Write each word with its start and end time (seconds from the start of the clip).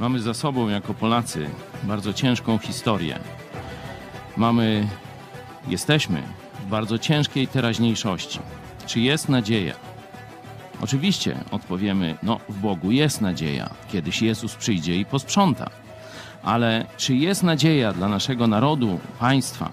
Mamy 0.00 0.20
za 0.20 0.34
sobą 0.34 0.68
jako 0.68 0.94
Polacy 0.94 1.50
bardzo 1.82 2.12
ciężką 2.12 2.58
historię. 2.58 3.18
Mamy, 4.36 4.88
jesteśmy 5.68 6.22
w 6.60 6.70
bardzo 6.70 6.98
ciężkiej 6.98 7.48
teraźniejszości. 7.48 8.38
Czy 8.86 9.00
jest 9.00 9.28
nadzieja? 9.28 9.74
Oczywiście 10.80 11.36
odpowiemy, 11.50 12.18
no 12.22 12.40
w 12.48 12.58
Bogu 12.58 12.90
jest 12.90 13.20
nadzieja. 13.20 13.70
Kiedyś 13.92 14.22
Jezus 14.22 14.54
przyjdzie 14.54 14.96
i 14.96 15.04
posprząta. 15.04 15.70
Ale 16.42 16.86
czy 16.96 17.14
jest 17.14 17.42
nadzieja 17.42 17.92
dla 17.92 18.08
naszego 18.08 18.46
narodu, 18.46 19.00
państwa? 19.18 19.70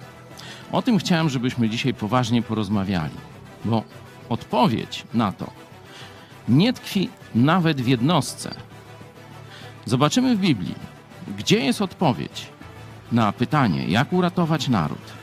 O 0.72 0.82
tym 0.82 0.98
chciałem, 0.98 1.30
żebyśmy 1.30 1.70
dzisiaj 1.70 1.94
poważnie 1.94 2.42
porozmawiali, 2.42 3.16
bo 3.66 3.84
odpowiedź 4.30 5.04
na 5.14 5.32
to 5.32 5.52
nie 6.50 6.74
tkwi 6.74 7.10
nawet 7.36 7.82
w 7.82 7.88
jednostce, 7.88 8.67
Zobaczymy 9.88 10.36
w 10.36 10.40
Biblii, 10.40 10.76
gdzie 11.38 11.60
jest 11.60 11.82
odpowiedź 11.82 12.48
na 13.12 13.32
pytanie, 13.32 13.88
jak 13.88 14.14
uratować 14.14 14.68
naród. 14.68 15.14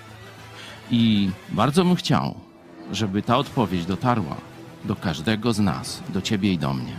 I 0.90 1.30
bardzo 1.50 1.84
bym 1.84 1.94
chciał, 1.94 2.34
żeby 2.92 3.22
ta 3.22 3.36
odpowiedź 3.36 3.86
dotarła 3.86 4.36
do 4.84 4.96
każdego 4.96 5.52
z 5.52 5.58
nas, 5.58 6.02
do 6.08 6.22
ciebie 6.22 6.52
i 6.52 6.58
do 6.58 6.74
mnie. 6.74 6.98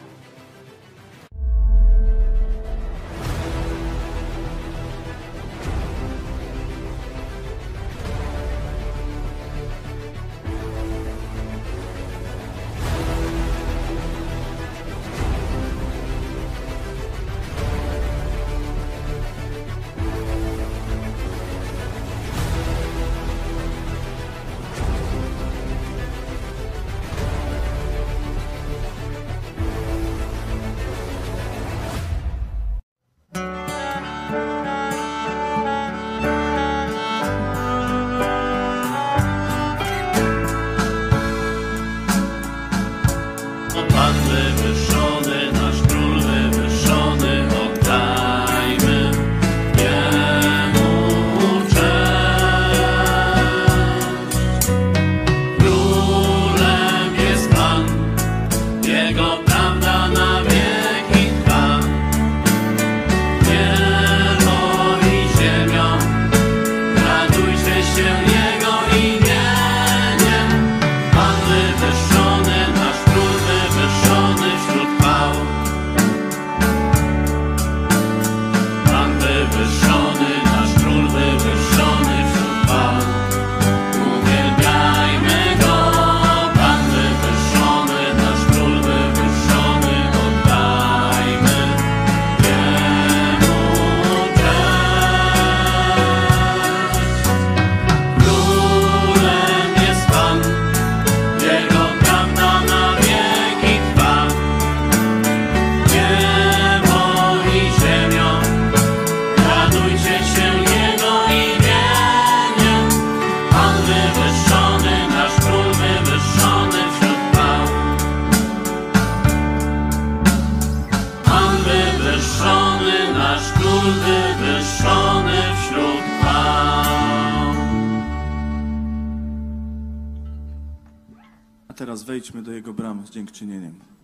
czynieniem. 133.35 133.94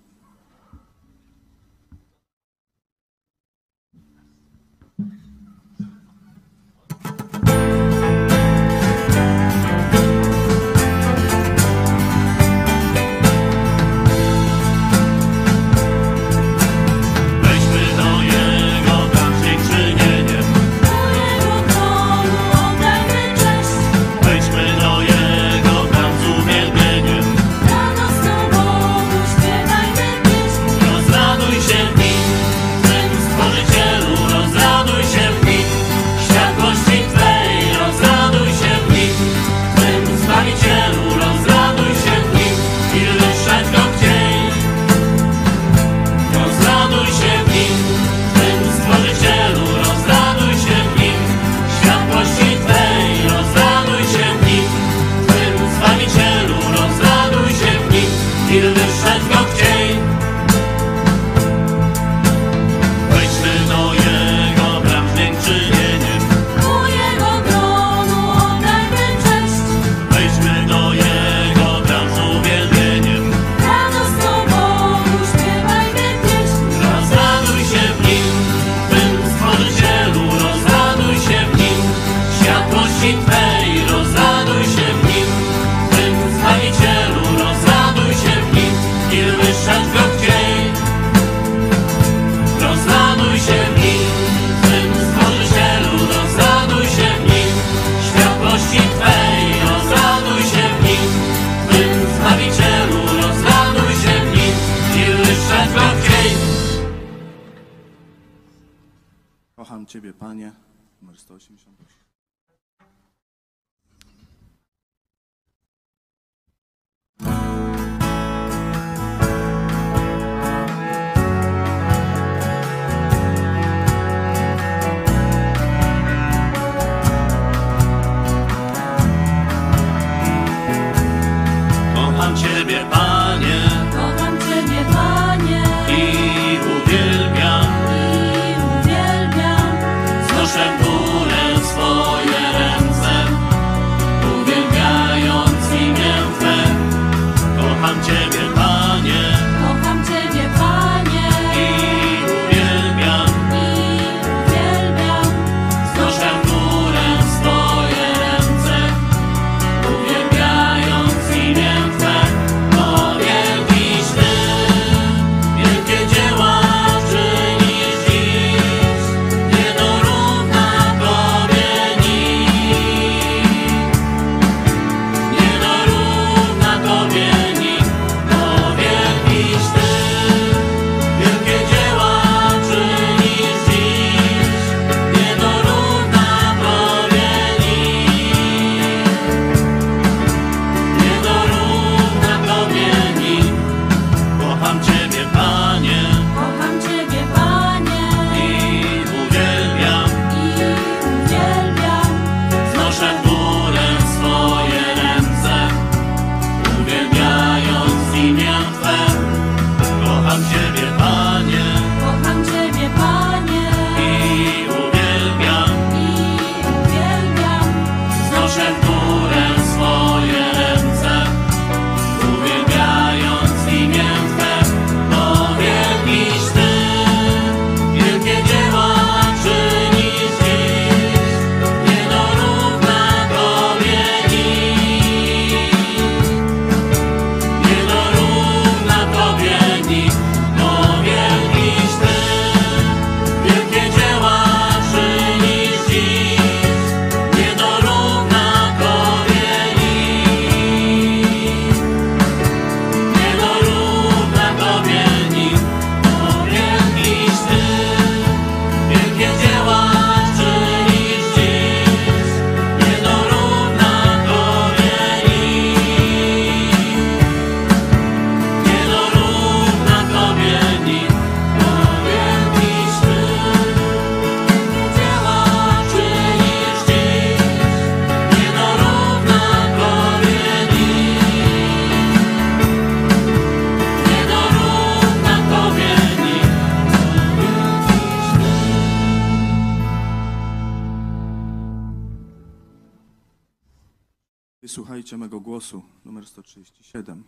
Wysłuchajcie 295.12 295.26
mego 295.30 295.40
głosu, 295.40 295.84
numer 296.06 296.28
137. 296.28 297.24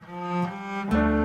Wysłuchajcie 0.00 1.19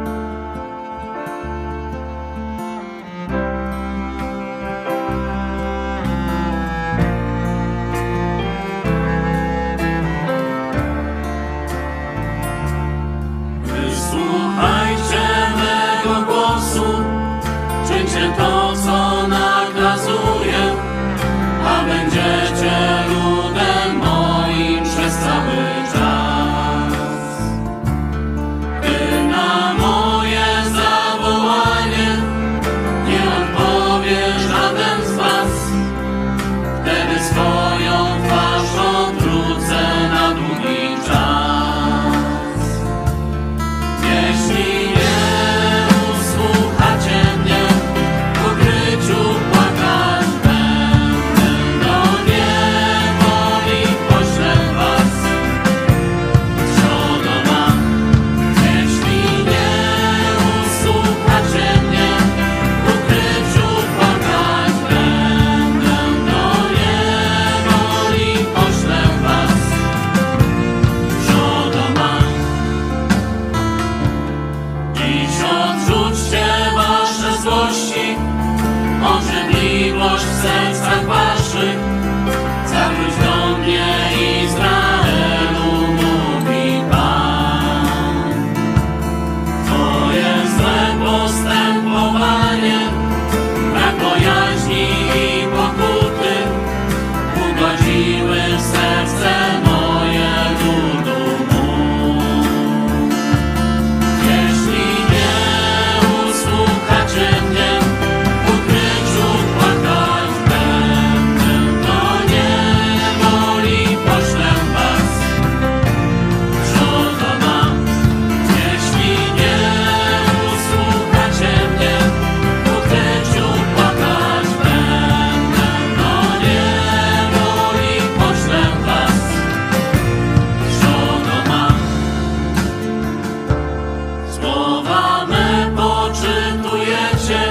Słowa 134.96 135.26
me 135.26 135.72
poczytujecie 135.76 137.42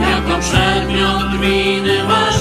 jako 0.00 0.40
przedmiot 0.40 1.40
winy 1.40 2.04
waszej. 2.06 2.33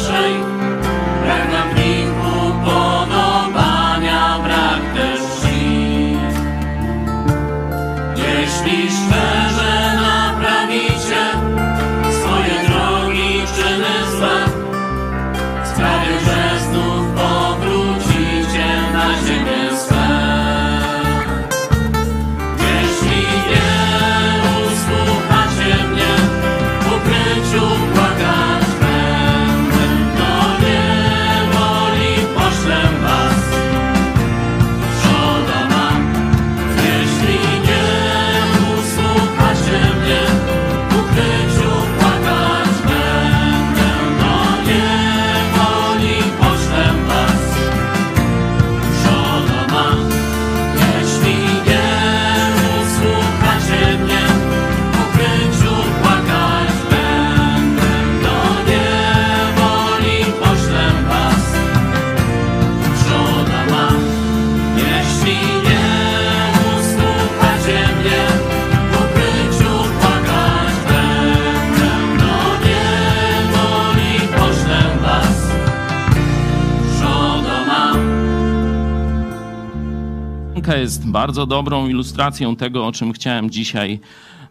Bardzo 81.13 81.45
dobrą 81.45 81.87
ilustracją 81.87 82.55
tego, 82.55 82.87
o 82.87 82.91
czym 82.91 83.13
chciałem 83.13 83.49
dzisiaj 83.49 83.99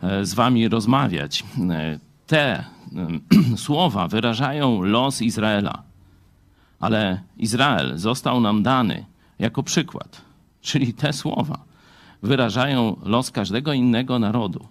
e, 0.02 0.26
z 0.26 0.34
wami 0.34 0.68
rozmawiać. 0.68 1.44
E, 1.70 1.98
Te 2.26 2.58
e, 2.58 2.66
słowa 3.66 4.08
wyrażają 4.08 4.82
los 4.82 5.22
Izraela, 5.22 5.82
ale 6.80 7.22
Izrael 7.36 7.98
został 7.98 8.40
nam 8.40 8.62
dany 8.62 9.04
jako 9.38 9.62
przykład, 9.62 10.22
czyli 10.60 10.94
te 10.94 11.12
słowa 11.12 11.64
wyrażają 12.22 12.96
los 13.02 13.30
każdego 13.30 13.72
innego 13.72 14.18
narodu, 14.18 14.68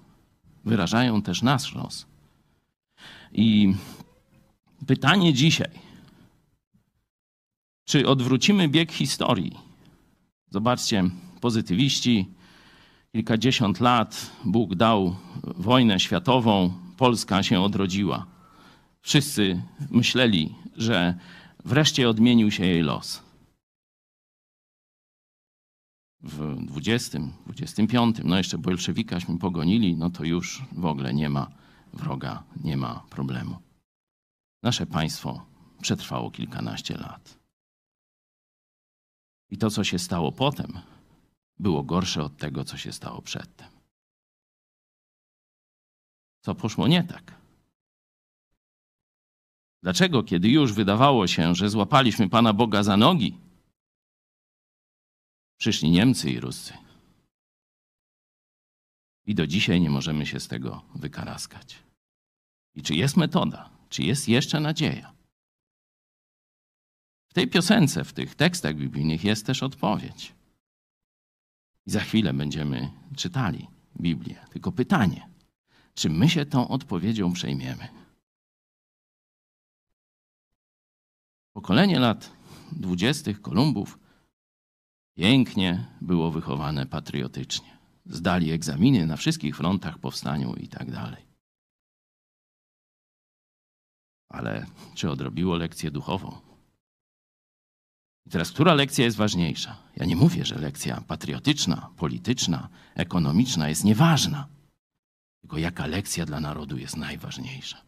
wyrażają 0.66 1.22
też 1.22 1.42
nasz 1.42 1.76
los. 1.76 2.06
I 3.34 3.74
pytanie 4.88 5.34
dzisiaj, 5.34 5.72
czy 7.86 8.08
odwrócimy 8.08 8.68
bieg 8.68 8.92
historii? 8.92 9.58
Zobaczcie, 10.50 11.04
pozytywiści, 11.42 12.28
kilkadziesiąt 13.12 13.80
lat 13.80 14.32
Bóg 14.46 14.76
dał 14.76 15.16
wojnę 15.44 16.00
światową, 16.00 16.74
Polska 16.98 17.44
się 17.44 17.62
odrodziła. 17.62 18.26
Wszyscy 19.02 19.62
myśleli, 19.90 20.56
że 20.78 21.18
wreszcie 21.66 22.10
odmienił 22.10 22.52
się 22.52 22.66
jej 22.66 22.82
los. 22.82 23.24
W 26.24 26.66
20, 26.66 27.20
25, 27.46 28.18
no 28.24 28.38
jeszcze 28.38 28.58
bolszewikaśmy 28.58 29.38
pogonili, 29.38 29.98
no 29.98 30.10
to 30.10 30.24
już 30.24 30.62
w 30.72 30.86
ogóle 30.86 31.14
nie 31.14 31.30
ma 31.30 31.52
wroga, 31.94 32.44
nie 32.64 32.78
ma 32.78 33.04
problemu. 33.10 33.58
Nasze 34.64 34.86
państwo 34.86 35.46
przetrwało 35.82 36.32
kilkanaście 36.32 36.98
lat. 36.98 37.40
I 39.50 39.58
to, 39.58 39.70
co 39.70 39.84
się 39.84 40.00
stało 40.00 40.32
potem, 40.32 40.80
było 41.62 41.84
gorsze 41.84 42.24
od 42.24 42.38
tego, 42.38 42.64
co 42.64 42.78
się 42.78 42.94
stało 42.94 43.22
przedtem. 43.22 43.68
Co 46.42 46.56
poszło 46.56 46.88
nie 46.88 47.04
tak? 47.04 47.42
Dlaczego, 49.84 50.24
kiedy 50.24 50.50
już 50.50 50.74
wydawało 50.74 51.28
się, 51.28 51.56
że 51.56 51.70
złapaliśmy 51.70 52.30
Pana 52.30 52.54
Boga 52.54 52.84
za 52.84 52.98
nogi, 52.98 53.38
przyszli 55.58 55.92
Niemcy 55.92 56.30
i 56.30 56.40
Ruscy? 56.40 56.74
I 59.26 59.36
do 59.36 59.48
dzisiaj 59.48 59.82
nie 59.82 59.90
możemy 59.90 60.26
się 60.26 60.40
z 60.40 60.48
tego 60.48 60.82
wykaraskać. 60.96 61.84
I 62.76 62.82
czy 62.82 62.96
jest 62.96 63.18
metoda? 63.18 63.70
Czy 63.90 64.04
jest 64.04 64.30
jeszcze 64.30 64.60
nadzieja? 64.60 65.14
W 67.30 67.34
tej 67.34 67.48
piosence, 67.48 68.04
w 68.04 68.14
tych 68.14 68.36
tekstach 68.36 68.76
biblijnych 68.76 69.24
jest 69.24 69.46
też 69.46 69.64
odpowiedź. 69.64 70.41
I 71.86 71.92
za 71.92 72.00
chwilę 72.00 72.34
będziemy 72.34 72.92
czytali 73.16 73.68
Biblię. 74.02 74.46
Tylko 74.50 74.72
pytanie, 74.72 75.30
czy 75.94 76.10
my 76.10 76.30
się 76.30 76.46
tą 76.46 76.68
odpowiedzią 76.68 77.34
przejmiemy? 77.34 77.88
Pokolenie 81.54 82.00
lat 82.00 82.32
dwudziestych 82.72 83.42
Kolumbów 83.42 84.00
pięknie 85.14 85.86
było 86.02 86.32
wychowane 86.32 86.86
patriotycznie. 86.86 87.78
Zdali 88.06 88.52
egzaminy 88.52 89.06
na 89.06 89.18
wszystkich 89.18 89.58
frontach 89.58 90.00
powstaniu 90.00 90.56
i 90.56 90.68
tak 90.68 90.92
dalej. 90.92 91.26
Ale 94.30 94.66
czy 94.96 95.12
odrobiło 95.12 95.56
lekcję 95.58 95.92
duchową? 95.92 96.51
I 98.26 98.30
teraz, 98.30 98.52
która 98.52 98.74
lekcja 98.74 99.06
jest 99.06 99.18
ważniejsza? 99.18 99.78
Ja 99.96 100.06
nie 100.06 100.16
mówię, 100.16 100.46
że 100.46 100.56
lekcja 100.56 101.02
patriotyczna, 101.02 101.90
polityczna, 101.98 102.70
ekonomiczna 102.96 103.70
jest 103.70 103.84
nieważna. 103.84 104.48
Tylko 105.42 105.58
jaka 105.58 105.86
lekcja 105.86 106.26
dla 106.26 106.40
narodu 106.40 106.78
jest 106.78 106.98
najważniejsza? 106.98 107.82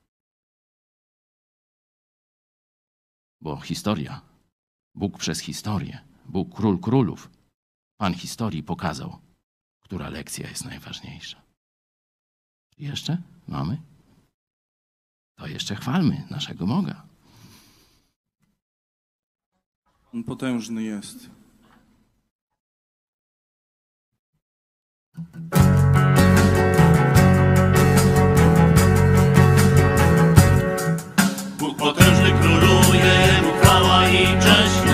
Bo 3.42 3.62
historia, 3.62 4.22
Bóg 4.96 5.18
przez 5.18 5.40
historię, 5.40 6.02
Bóg 6.26 6.56
król 6.56 6.80
królów, 6.80 7.30
Pan 7.98 8.14
historii 8.14 8.64
pokazał, 8.64 9.20
która 9.84 10.10
lekcja 10.10 10.50
jest 10.50 10.66
najważniejsza. 10.66 11.42
Jeszcze 12.78 13.18
mamy? 13.48 13.82
To 15.38 15.48
jeszcze 15.48 15.76
chwalmy 15.76 16.28
naszego 16.30 16.68
Boga. 16.68 17.13
On 20.14 20.24
potężny 20.24 20.84
jest. 20.84 21.30
Bóg 31.60 31.78
potężny 31.78 32.32
króluje, 32.42 33.42
Mu 33.44 33.52
chwała 33.62 34.10
i 34.10 34.26
cześć. 34.26 34.93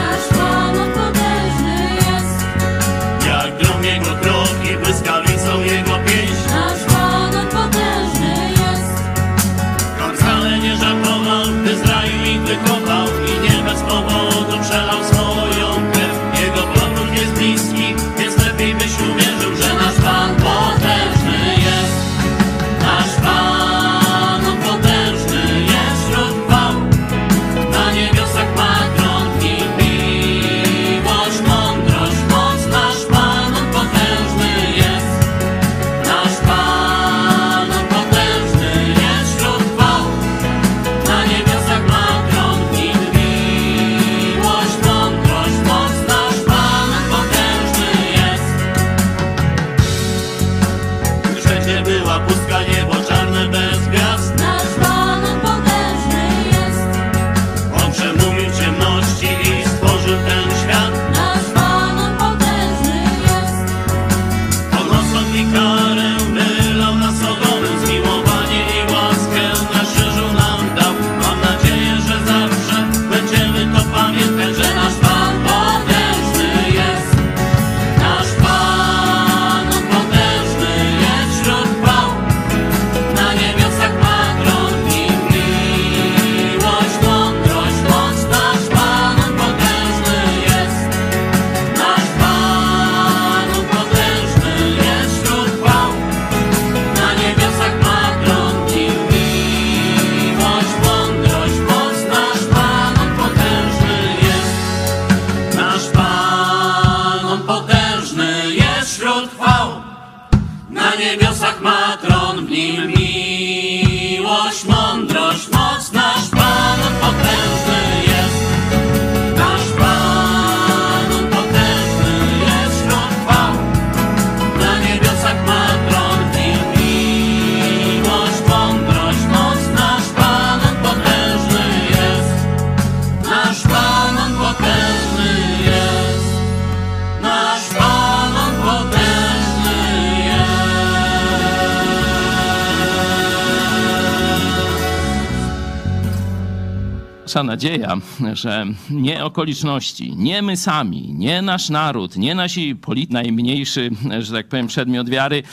Nadzieja, 147.59 147.97
że 148.33 148.65
nie 148.89 149.25
okoliczności, 149.25 150.15
nie 150.15 150.41
my 150.41 150.57
sami, 150.57 151.13
nie 151.13 151.41
nasz 151.41 151.69
naród, 151.69 152.17
nie 152.17 152.35
nasi 152.35 152.75
polit 152.75 153.11
najmniejszy, 153.11 153.89
że 154.19 154.33
tak 154.33 154.47
powiem, 154.47 154.67
przedmiot 154.67 155.09
wiary, 155.09 155.43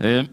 e, 0.00 0.24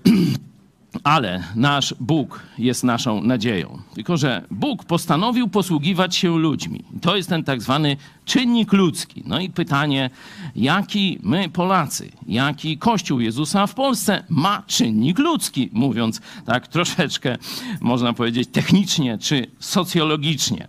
ale 1.03 1.43
nasz 1.55 1.95
Bóg 1.99 2.43
jest 2.57 2.83
naszą 2.83 3.23
nadzieją. 3.23 3.81
Tylko, 3.93 4.17
że 4.17 4.45
Bóg 4.51 4.85
postanowił 4.85 5.47
posługiwać 5.47 6.15
się 6.15 6.37
ludźmi. 6.37 6.83
To 7.01 7.15
jest 7.15 7.29
ten 7.29 7.43
tak 7.43 7.61
zwany 7.61 7.97
czynnik 8.25 8.73
ludzki. 8.73 9.23
No 9.25 9.39
i 9.39 9.49
pytanie, 9.49 10.09
jaki 10.55 11.19
my 11.23 11.49
Polacy, 11.49 12.11
jaki 12.27 12.77
Kościół 12.77 13.19
Jezusa 13.19 13.67
w 13.67 13.73
Polsce 13.73 14.23
ma 14.29 14.63
czynnik 14.67 15.19
ludzki, 15.19 15.69
mówiąc 15.73 16.21
tak 16.45 16.67
troszeczkę, 16.67 17.37
można 17.81 18.13
powiedzieć, 18.13 18.49
technicznie 18.51 19.17
czy 19.17 19.45
socjologicznie. 19.59 20.67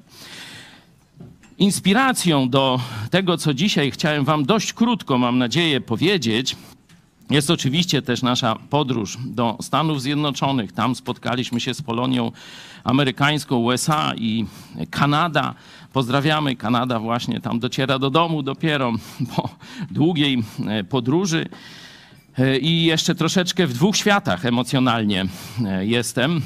Inspiracją 1.59 2.49
do 2.49 2.81
tego, 3.11 3.37
co 3.37 3.55
dzisiaj 3.55 3.91
chciałem 3.91 4.25
Wam 4.25 4.45
dość 4.45 4.73
krótko, 4.73 5.19
mam 5.19 5.39
nadzieję, 5.39 5.81
powiedzieć, 5.81 6.57
jest 7.31 7.51
oczywiście 7.51 8.03
też 8.03 8.23
nasza 8.23 8.57
podróż 8.71 9.19
do 9.27 9.59
Stanów 9.61 10.03
Zjednoczonych. 10.03 10.73
Tam 10.73 10.95
spotkaliśmy 10.95 11.61
się 11.61 11.75
z 11.75 11.83
Polonią 11.83 12.33
amerykańską, 12.85 13.57
USA 13.57 14.13
i 14.17 14.47
Kanada. 14.91 15.55
Pozdrawiamy. 15.93 16.57
Kanada 16.57 16.99
właśnie 16.99 17.41
tam 17.41 17.61
dociera 17.61 17.99
do 17.99 18.11
domu 18.11 18.43
dopiero 18.43 18.93
po 19.37 19.49
długiej 19.91 20.43
e, 20.69 20.85
podróży. 20.85 21.47
E, 22.39 22.59
I 22.59 22.85
jeszcze 22.85 23.15
troszeczkę 23.15 23.67
w 23.67 23.73
dwóch 23.73 23.97
światach 23.97 24.47
emocjonalnie 24.47 25.27
e, 25.65 25.87
jestem. 25.87 26.43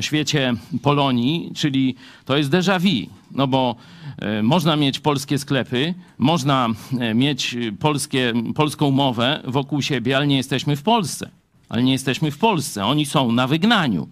Świecie 0.00 0.54
Polonii, 0.82 1.52
czyli 1.54 1.94
to 2.24 2.36
jest 2.36 2.50
déjà 2.50 2.80
vu, 2.80 3.10
no 3.30 3.46
bo 3.46 3.76
e, 4.18 4.42
można 4.42 4.76
mieć 4.76 5.00
polskie 5.00 5.38
sklepy, 5.38 5.94
można 6.18 6.68
e, 7.00 7.14
mieć 7.14 7.56
polskie, 7.80 8.32
polską 8.54 8.90
mowę 8.90 9.42
wokół 9.44 9.82
siebie, 9.82 10.16
ale 10.16 10.26
nie 10.26 10.36
jesteśmy 10.36 10.76
w 10.76 10.82
Polsce. 10.82 11.30
Ale 11.68 11.82
nie 11.82 11.92
jesteśmy 11.92 12.30
w 12.30 12.38
Polsce. 12.38 12.86
Oni 12.86 13.06
są 13.06 13.32
na 13.32 13.46
wygnaniu. 13.46 14.08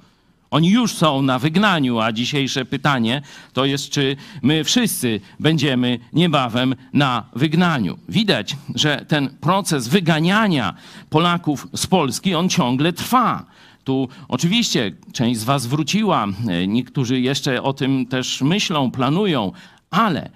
Oni 0.51 0.71
już 0.71 0.95
są 0.95 1.23
na 1.23 1.39
wygnaniu, 1.39 1.99
a 1.99 2.13
dzisiejsze 2.13 2.65
pytanie 2.65 3.23
to 3.53 3.65
jest, 3.65 3.91
czy 3.91 4.17
my 4.43 4.65
wszyscy 4.65 5.21
będziemy 5.41 5.99
niebawem 6.13 6.75
na 6.93 7.25
wygnaniu. 7.33 7.99
Widać, 8.09 8.57
że 8.75 9.05
ten 9.09 9.29
proces 9.29 9.89
wyganiania 9.89 10.75
Polaków 11.11 11.67
z 11.75 11.87
Polski, 11.87 12.35
on 12.35 12.49
ciągle 12.49 12.93
trwa. 12.93 13.45
Tu. 13.89 14.09
Oczywiście 14.29 14.93
część 15.13 15.41
z 15.41 15.45
Was 15.45 15.67
wróciła, 15.67 16.27
e, 16.49 16.67
niektórzy 16.67 17.21
jeszcze 17.21 17.63
o 17.63 17.73
tym 17.73 18.07
też 18.07 18.43
myślą, 18.43 18.91
planują, 18.91 19.53
ale 19.91 20.31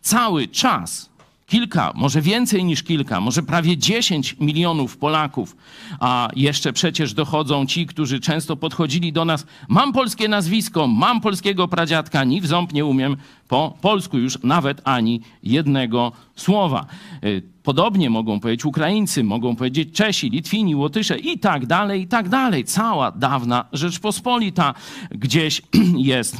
cały 0.00 0.48
czas 0.48 1.10
kilka, 1.48 1.92
może 1.94 2.22
więcej 2.22 2.64
niż 2.64 2.82
kilka, 2.82 3.20
może 3.20 3.42
prawie 3.42 3.76
10 3.76 4.36
milionów 4.40 4.96
Polaków, 4.96 5.56
a 6.00 6.28
jeszcze 6.36 6.72
przecież 6.72 7.14
dochodzą 7.14 7.66
ci, 7.66 7.86
którzy 7.86 8.20
często 8.20 8.56
podchodzili 8.56 9.12
do 9.12 9.24
nas, 9.24 9.46
mam 9.68 9.92
polskie 9.92 10.28
nazwisko, 10.28 10.86
mam 10.86 11.20
polskiego 11.20 11.68
pradziadka, 11.68 12.24
ni 12.24 12.40
w 12.40 12.46
ząb 12.46 12.72
nie 12.72 12.84
umiem 12.84 13.16
po 13.48 13.78
polsku 13.80 14.18
już 14.18 14.38
nawet 14.42 14.80
ani 14.84 15.20
jednego 15.42 16.12
słowa. 16.36 16.86
Y, 17.24 17.42
Podobnie 17.62 18.10
mogą 18.10 18.40
powiedzieć 18.40 18.64
Ukraińcy, 18.64 19.24
mogą 19.24 19.56
powiedzieć 19.56 19.96
Czesi, 19.96 20.30
Litwini, 20.30 20.76
Łotysze 20.76 21.18
i 21.18 21.38
tak 21.38 21.66
dalej, 21.66 22.02
i 22.02 22.06
tak 22.06 22.28
dalej. 22.28 22.64
Cała 22.64 23.10
dawna 23.10 23.64
Rzeczpospolita 23.72 24.74
gdzieś 25.10 25.62
jest 26.12 26.36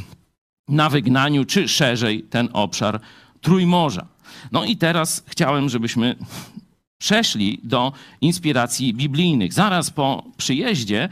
na 0.68 0.90
wygnaniu, 0.90 1.44
czy 1.44 1.68
szerzej 1.68 2.22
ten 2.22 2.48
obszar 2.52 3.00
Trójmorza. 3.40 4.06
No 4.52 4.64
i 4.64 4.76
teraz 4.76 5.24
chciałem, 5.26 5.68
żebyśmy 5.68 6.16
przeszli 6.98 7.60
do 7.62 7.92
inspiracji 8.20 8.94
biblijnych. 8.94 9.52
Zaraz 9.52 9.90
po 9.90 10.24
przyjeździe 10.36 11.08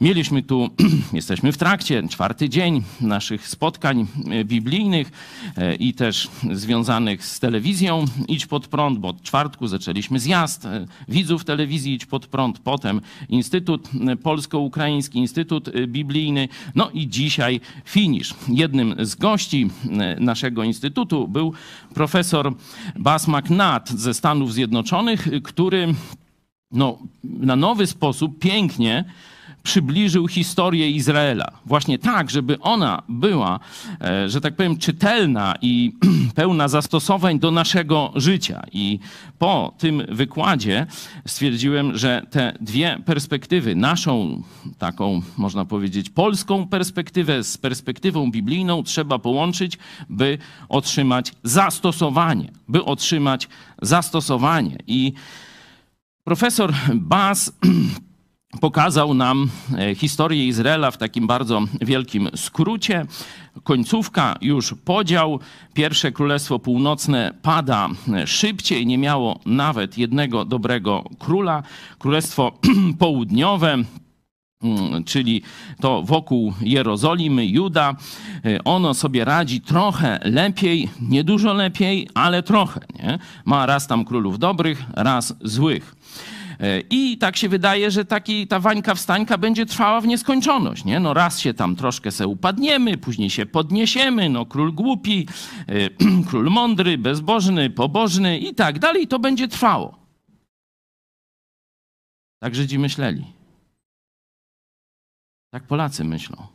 mieliśmy 0.00 0.42
tu, 0.42 0.68
jesteśmy 1.12 1.52
w 1.52 1.56
trakcie, 1.56 2.08
czwarty 2.08 2.48
dzień 2.48 2.82
naszych 3.00 3.48
spotkań 3.48 4.06
e, 4.30 4.44
biblijnych 4.44 5.12
e, 5.56 5.74
i 5.74 5.94
też 5.94 6.28
związanych 6.52 7.24
z 7.24 7.40
telewizją 7.40 8.04
Idź 8.28 8.46
Pod 8.46 8.66
Prąd, 8.68 8.98
bo 8.98 9.08
od 9.08 9.22
czwartku 9.22 9.66
zaczęliśmy 9.66 10.20
zjazd 10.20 10.64
e, 10.66 10.86
widzów 11.08 11.44
telewizji 11.44 11.94
Idź 11.94 12.06
Pod 12.06 12.26
Prąd, 12.26 12.58
potem 12.58 13.00
Instytut 13.28 13.88
Polsko-Ukraiński, 14.22 15.18
Instytut 15.18 15.70
Biblijny, 15.86 16.48
no 16.74 16.90
i 16.90 17.08
dzisiaj 17.08 17.60
finisz. 17.84 18.34
Jednym 18.48 18.94
z 18.98 19.14
gości 19.14 19.70
naszego 20.18 20.64
instytutu 20.64 21.28
był 21.28 21.52
profesor 21.94 22.54
Bas 22.96 23.28
McNatt 23.28 23.90
ze 23.90 24.14
Stanów 24.14 24.52
Zjednoczonych, 24.52 25.28
który 25.42 25.94
no, 26.72 26.98
na 27.24 27.56
nowy 27.56 27.86
sposób 27.86 28.38
pięknie 28.38 29.04
przybliżył 29.64 30.28
historię 30.28 30.90
Izraela. 30.90 31.50
Właśnie 31.66 31.98
tak, 31.98 32.30
żeby 32.30 32.60
ona 32.60 33.02
była, 33.08 33.60
e, 34.00 34.28
że 34.28 34.40
tak 34.40 34.56
powiem, 34.56 34.78
czytelna 34.78 35.54
i 35.62 35.92
pełna 36.34 36.68
zastosowań 36.68 37.38
do 37.38 37.50
naszego 37.50 38.12
życia. 38.14 38.62
I 38.72 38.98
po 39.38 39.74
tym 39.78 40.02
wykładzie 40.08 40.86
stwierdziłem, 41.26 41.98
że 41.98 42.26
te 42.30 42.58
dwie 42.60 42.98
perspektywy, 43.04 43.74
naszą 43.74 44.42
taką, 44.78 45.22
można 45.36 45.64
powiedzieć, 45.64 46.10
polską 46.10 46.68
perspektywę 46.68 47.44
z 47.44 47.58
perspektywą 47.58 48.30
biblijną, 48.30 48.82
trzeba 48.82 49.18
połączyć, 49.18 49.78
by 50.08 50.38
otrzymać 50.68 51.32
zastosowanie, 51.42 52.52
by 52.68 52.84
otrzymać 52.84 53.48
zastosowanie. 53.82 54.78
I 54.86 55.12
profesor 56.24 56.72
Bas 56.94 57.52
pokazał 58.60 59.14
nam 59.14 59.50
e, 59.78 59.94
historię 59.94 60.46
Izraela 60.46 60.90
w 60.90 60.98
takim 60.98 61.26
bardzo 61.26 61.62
wielkim 61.80 62.28
skrócie. 62.36 63.06
Końcówka, 63.62 64.36
już 64.40 64.74
podział. 64.84 65.40
Pierwsze 65.74 66.12
Królestwo 66.12 66.58
Północne 66.58 67.34
pada 67.42 67.88
e, 68.14 68.26
szybciej, 68.26 68.86
nie 68.86 68.98
miało 68.98 69.40
nawet 69.46 69.98
jednego 69.98 70.44
dobrego 70.44 71.04
króla. 71.18 71.62
Królestwo 71.98 72.52
Południowe 72.98 73.72
mm, 74.62 75.04
czyli 75.04 75.42
to 75.80 76.02
wokół 76.02 76.54
Jerozolimy, 76.60 77.46
Juda, 77.46 77.94
e, 78.44 78.64
ono 78.64 78.94
sobie 78.94 79.24
radzi 79.24 79.60
trochę 79.60 80.20
lepiej, 80.24 80.88
nie 81.00 81.24
dużo 81.24 81.52
lepiej, 81.52 82.08
ale 82.14 82.42
trochę. 82.42 82.80
Nie? 83.02 83.18
Ma 83.44 83.66
raz 83.66 83.86
tam 83.86 84.04
królów 84.04 84.38
dobrych, 84.38 84.82
raz 84.96 85.34
złych. 85.40 86.03
I 86.90 87.18
tak 87.18 87.36
się 87.36 87.48
wydaje, 87.48 87.90
że 87.90 88.04
taki, 88.04 88.46
ta 88.46 88.60
wańka 88.60 88.94
wstańka 88.94 89.38
będzie 89.38 89.66
trwała 89.66 90.00
w 90.00 90.06
nieskończoność. 90.06 90.84
Nie? 90.84 91.00
No 91.00 91.14
raz 91.14 91.40
się 91.40 91.54
tam 91.54 91.76
troszkę 91.76 92.10
se 92.10 92.26
upadniemy, 92.26 92.96
później 92.96 93.30
się 93.30 93.46
podniesiemy, 93.46 94.28
no 94.28 94.46
król 94.46 94.72
głupi, 94.72 95.26
e, 95.68 95.90
król 96.28 96.50
mądry, 96.50 96.98
bezbożny, 96.98 97.70
pobożny 97.70 98.38
i 98.38 98.54
tak 98.54 98.78
dalej. 98.78 99.08
To 99.08 99.18
będzie 99.18 99.48
trwało. 99.48 99.98
Tak 102.42 102.54
Żydzi 102.54 102.78
myśleli. 102.78 103.24
Tak 105.50 105.66
Polacy 105.66 106.04
myślą. 106.04 106.46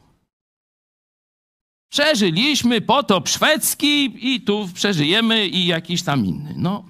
Przeżyliśmy 1.92 2.82
potop 2.82 3.30
szwedzki 3.30 4.12
i 4.34 4.42
tu 4.42 4.70
przeżyjemy 4.74 5.48
i 5.48 5.66
jakiś 5.66 6.04
tam 6.04 6.26
inny. 6.26 6.54
No, 6.58 6.86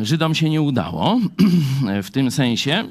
Żydom 0.00 0.34
się 0.34 0.50
nie 0.50 0.62
udało. 0.62 1.20
W 2.02 2.10
tym 2.10 2.30
sensie 2.30 2.88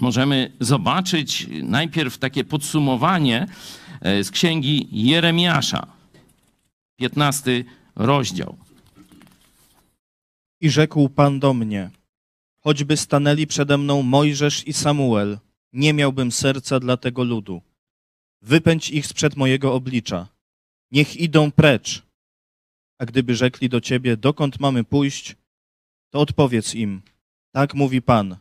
możemy 0.00 0.52
zobaczyć 0.60 1.46
najpierw 1.62 2.18
takie 2.18 2.44
podsumowanie 2.44 3.46
e, 4.00 4.24
z 4.24 4.30
księgi 4.30 4.88
Jeremiasza, 4.92 5.86
15 6.98 7.64
rozdział. 7.96 8.56
I 10.60 10.70
rzekł 10.70 11.08
Pan 11.08 11.40
do 11.40 11.54
mnie: 11.54 11.90
Choćby 12.60 12.96
stanęli 12.96 13.46
przede 13.46 13.78
mną 13.78 14.02
Mojżesz 14.02 14.68
i 14.68 14.72
Samuel, 14.72 15.38
nie 15.72 15.94
miałbym 15.94 16.32
serca 16.32 16.80
dla 16.80 16.96
tego 16.96 17.24
ludu. 17.24 17.62
Wypędź 18.42 18.90
ich 18.90 19.06
sprzed 19.06 19.36
mojego 19.36 19.74
oblicza. 19.74 20.26
Niech 20.90 21.16
idą 21.16 21.50
precz. 21.50 22.02
A 22.98 23.06
gdyby 23.06 23.36
rzekli 23.36 23.68
do 23.68 23.80
ciebie, 23.80 24.16
dokąd 24.16 24.60
mamy 24.60 24.84
pójść, 24.84 25.36
to 26.10 26.20
odpowiedz 26.20 26.74
im, 26.74 27.02
tak 27.52 27.74
mówi 27.74 28.02
Pan, 28.02 28.36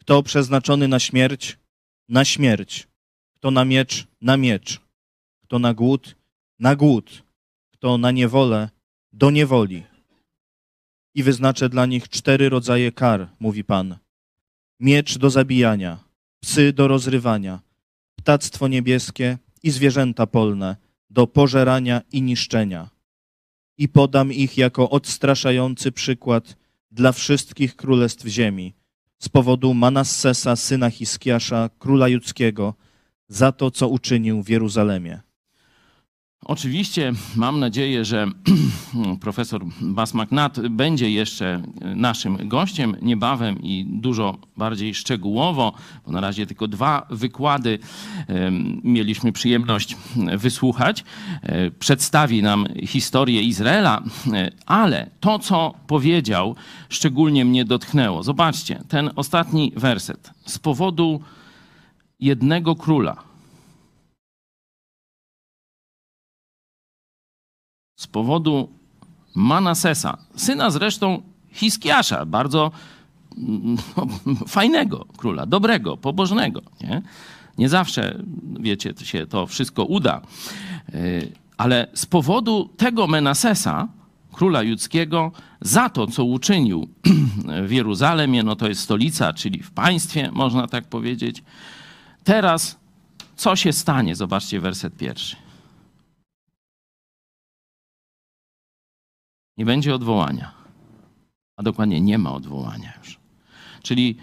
kto 0.00 0.22
przeznaczony 0.22 0.88
na 0.88 0.98
śmierć, 0.98 1.58
na 2.08 2.24
śmierć, 2.24 2.88
kto 3.34 3.50
na 3.50 3.64
miecz, 3.64 4.06
na 4.20 4.36
miecz, 4.36 4.80
kto 5.42 5.58
na 5.58 5.74
głód, 5.74 6.16
na 6.58 6.76
głód, 6.76 7.22
kto 7.72 7.98
na 7.98 8.10
niewolę, 8.10 8.70
do 9.12 9.30
niewoli. 9.30 9.82
I 11.14 11.22
wyznaczę 11.22 11.68
dla 11.68 11.86
nich 11.86 12.08
cztery 12.08 12.48
rodzaje 12.48 12.92
kar, 12.92 13.28
mówi 13.40 13.64
Pan. 13.64 13.96
Miecz 14.80 15.18
do 15.18 15.30
zabijania, 15.30 15.98
psy 16.42 16.72
do 16.72 16.88
rozrywania, 16.88 17.60
ptactwo 18.16 18.68
niebieskie 18.68 19.38
i 19.62 19.70
zwierzęta 19.70 20.26
polne 20.26 20.76
do 21.10 21.26
pożerania 21.26 22.02
i 22.12 22.22
niszczenia. 22.22 22.90
I 23.78 23.88
podam 23.88 24.32
ich 24.32 24.58
jako 24.58 24.90
odstraszający 24.90 25.92
przykład 25.92 26.56
dla 26.94 27.12
wszystkich 27.12 27.76
królestw 27.76 28.26
ziemi, 28.26 28.74
z 29.18 29.28
powodu 29.28 29.74
Manassesa, 29.74 30.56
syna 30.56 30.90
Hiskiasza, 30.90 31.70
króla 31.78 32.08
judzkiego, 32.08 32.74
za 33.28 33.52
to, 33.52 33.70
co 33.70 33.88
uczynił 33.88 34.42
w 34.42 34.48
Jeruzalemie. 34.48 35.20
Oczywiście 36.44 37.12
mam 37.36 37.60
nadzieję, 37.60 38.04
że 38.04 38.26
profesor 39.20 39.64
Bas 39.80 40.12
będzie 40.70 41.10
jeszcze 41.10 41.62
naszym 41.96 42.48
gościem 42.48 42.96
niebawem 43.02 43.62
i 43.62 43.86
dużo 43.88 44.38
bardziej 44.56 44.94
szczegółowo, 44.94 45.72
bo 46.06 46.12
na 46.12 46.20
razie 46.20 46.46
tylko 46.46 46.68
dwa 46.68 47.06
wykłady 47.10 47.78
mieliśmy 48.84 49.32
przyjemność 49.32 49.96
wysłuchać. 50.36 51.04
E, 51.42 51.70
przedstawi 51.70 52.42
nam 52.42 52.66
historię 52.86 53.42
Izraela, 53.42 54.02
e, 54.32 54.50
ale 54.66 55.10
to, 55.20 55.38
co 55.38 55.74
powiedział, 55.86 56.56
szczególnie 56.88 57.44
mnie 57.44 57.64
dotknęło. 57.64 58.22
Zobaczcie, 58.22 58.82
ten 58.88 59.10
ostatni 59.16 59.72
werset. 59.76 60.30
Z 60.46 60.58
powodu 60.58 61.20
jednego 62.20 62.76
króla 62.76 63.33
z 67.96 68.06
powodu 68.06 68.68
Manasesa, 69.34 70.18
syna 70.36 70.70
zresztą 70.70 71.22
Hiskiasza, 71.52 72.26
bardzo 72.26 72.70
no, 73.36 74.06
fajnego 74.48 75.06
króla, 75.16 75.46
dobrego, 75.46 75.96
pobożnego. 75.96 76.62
Nie? 76.80 77.02
nie 77.58 77.68
zawsze, 77.68 78.22
wiecie, 78.60 78.94
się 79.02 79.26
to 79.26 79.46
wszystko 79.46 79.84
uda. 79.84 80.20
Y, 80.94 81.32
Ale 81.56 81.86
z 81.94 82.06
powodu 82.06 82.70
tego 82.76 83.06
Menasesa, 83.06 83.88
króla 84.32 84.62
judzkiego, 84.62 85.32
za 85.60 85.88
to, 85.90 86.06
co 86.06 86.24
uczynił 86.24 86.88
w 87.68 87.70
Jeruzalemie, 87.70 88.42
no 88.42 88.56
to 88.56 88.68
jest 88.68 88.80
stolica, 88.80 89.32
czyli 89.32 89.62
w 89.62 89.70
państwie, 89.70 90.30
można 90.32 90.66
tak 90.66 90.84
powiedzieć, 90.84 91.42
teraz 92.24 92.78
co 93.36 93.56
się 93.56 93.72
stanie? 93.72 94.16
Zobaczcie 94.16 94.60
werset 94.60 94.96
pierwszy. 94.96 95.43
Nie 99.56 99.64
będzie 99.64 99.94
odwołania. 99.94 100.52
A 101.56 101.62
dokładnie 101.62 102.00
nie 102.00 102.18
ma 102.18 102.32
odwołania 102.32 102.92
już. 102.98 103.18
Czyli 103.82 104.16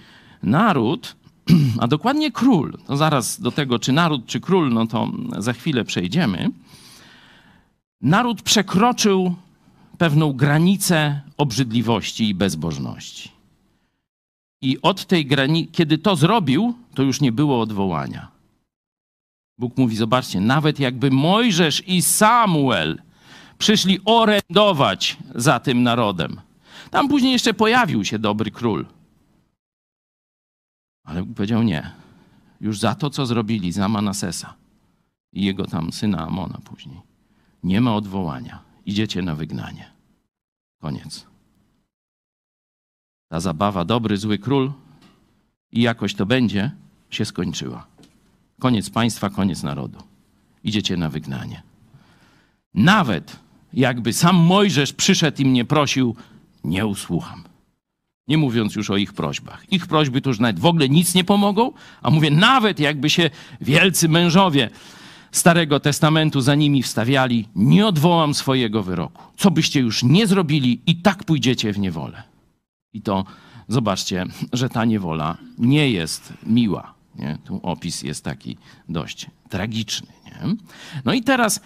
naród, 0.44 1.16
a 1.82 1.88
dokładnie 1.88 2.32
król, 2.32 2.78
to 2.88 2.98
zaraz 2.98 3.42
do 3.42 3.52
tego, 3.52 3.80
czy 3.80 3.92
naród, 3.92 4.26
czy 4.26 4.40
król, 4.40 4.74
no 4.74 4.88
to 4.88 5.12
za 5.38 5.54
chwilę 5.54 5.86
przejdziemy. 5.86 6.50
Naród 8.02 8.42
przekroczył 8.42 9.36
pewną 9.98 10.34
granicę 10.34 11.22
obrzydliwości 11.38 12.30
i 12.30 12.36
bezbożności. 12.36 13.32
I 14.62 14.82
od 14.82 15.06
tej 15.06 15.26
granicy, 15.26 15.72
kiedy 15.72 15.98
to 15.98 16.16
zrobił, 16.16 16.74
to 16.96 17.04
już 17.04 17.22
nie 17.22 17.32
było 17.32 17.62
odwołania. 17.62 18.32
Bóg 19.58 19.78
mówi: 19.78 19.96
Zobaczcie, 19.96 20.42
nawet 20.42 20.80
jakby 20.80 21.12
Mojżesz 21.12 21.84
i 21.88 22.02
Samuel 22.02 23.02
przyszli 23.62 24.00
orędować 24.06 25.18
za 25.36 25.60
tym 25.60 25.84
narodem. 25.84 26.42
Tam 26.92 27.08
później 27.08 27.32
jeszcze 27.32 27.54
pojawił 27.54 28.06
się 28.06 28.20
dobry 28.20 28.52
król. 28.52 28.86
Ale 31.04 31.24
Bóg 31.24 31.36
powiedział 31.36 31.64
nie. 31.64 31.92
Już 32.62 32.80
za 32.80 32.96
to, 32.96 33.10
co 33.10 33.26
zrobili 33.26 33.72
za 33.72 33.90
Manasesa 33.90 34.54
i 35.34 35.46
jego 35.46 35.66
tam 35.66 35.92
syna 35.92 36.18
Amona 36.18 36.58
później. 36.66 37.02
Nie 37.64 37.82
ma 37.82 37.96
odwołania. 37.96 38.60
Idziecie 38.86 39.22
na 39.22 39.36
wygnanie. 39.36 39.92
Koniec. 40.82 41.26
Ta 43.30 43.40
zabawa 43.40 43.86
dobry, 43.86 44.18
zły 44.18 44.38
król 44.38 44.72
i 45.72 45.82
jakoś 45.82 46.16
to 46.16 46.26
będzie, 46.26 46.72
się 47.10 47.26
skończyła. 47.26 47.88
Koniec 48.60 48.90
państwa, 48.90 49.30
koniec 49.30 49.64
narodu. 49.64 50.00
Idziecie 50.64 50.98
na 50.98 51.10
wygnanie. 51.10 51.64
Nawet 52.74 53.40
jakby 53.74 54.14
sam 54.14 54.36
Mojżesz 54.36 54.94
przyszedł 54.94 55.42
i 55.42 55.46
mnie 55.46 55.66
prosił, 55.66 56.16
nie 56.64 56.86
usłucham. 56.86 57.44
Nie 58.28 58.38
mówiąc 58.38 58.76
już 58.76 58.90
o 58.90 58.98
ich 58.98 59.14
prośbach. 59.14 59.66
Ich 59.72 59.88
prośby 59.88 60.22
to 60.22 60.30
już 60.30 60.40
nawet 60.40 60.60
w 60.60 60.66
ogóle 60.66 60.90
nic 60.90 61.16
nie 61.16 61.24
pomogą, 61.24 61.72
a 62.02 62.10
mówię, 62.10 62.32
nawet 62.32 62.80
jakby 62.80 63.10
się 63.10 63.30
wielcy 63.62 64.10
mężowie 64.10 64.70
Starego 65.32 65.80
Testamentu 65.80 66.42
za 66.42 66.56
nimi 66.56 66.84
wstawiali, 66.84 67.48
nie 67.56 67.88
odwołam 67.88 68.34
swojego 68.34 68.84
wyroku. 68.84 69.24
Co 69.38 69.52
byście 69.52 69.80
już 69.80 70.04
nie 70.04 70.28
zrobili, 70.28 70.82
i 70.86 70.96
tak 70.96 71.24
pójdziecie 71.24 71.74
w 71.74 71.80
niewolę. 71.80 72.24
I 72.94 73.02
to 73.02 73.26
zobaczcie, 73.68 74.26
że 74.54 74.70
ta 74.70 74.86
niewola 74.86 75.38
nie 75.58 75.92
jest 75.92 76.34
miła. 76.44 76.94
Nie? 77.16 77.38
Tu 77.46 77.60
opis 77.64 78.04
jest 78.04 78.24
taki 78.24 78.58
dość 78.90 79.28
tragiczny. 79.50 80.08
Nie? 80.26 80.56
No 81.06 81.14
i 81.14 81.22
teraz 81.24 81.62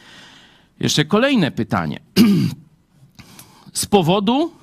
jeszcze 0.80 1.06
kolejne 1.06 1.52
pytanie. 1.52 2.00
Z 3.74 3.86
powodu 3.86 4.54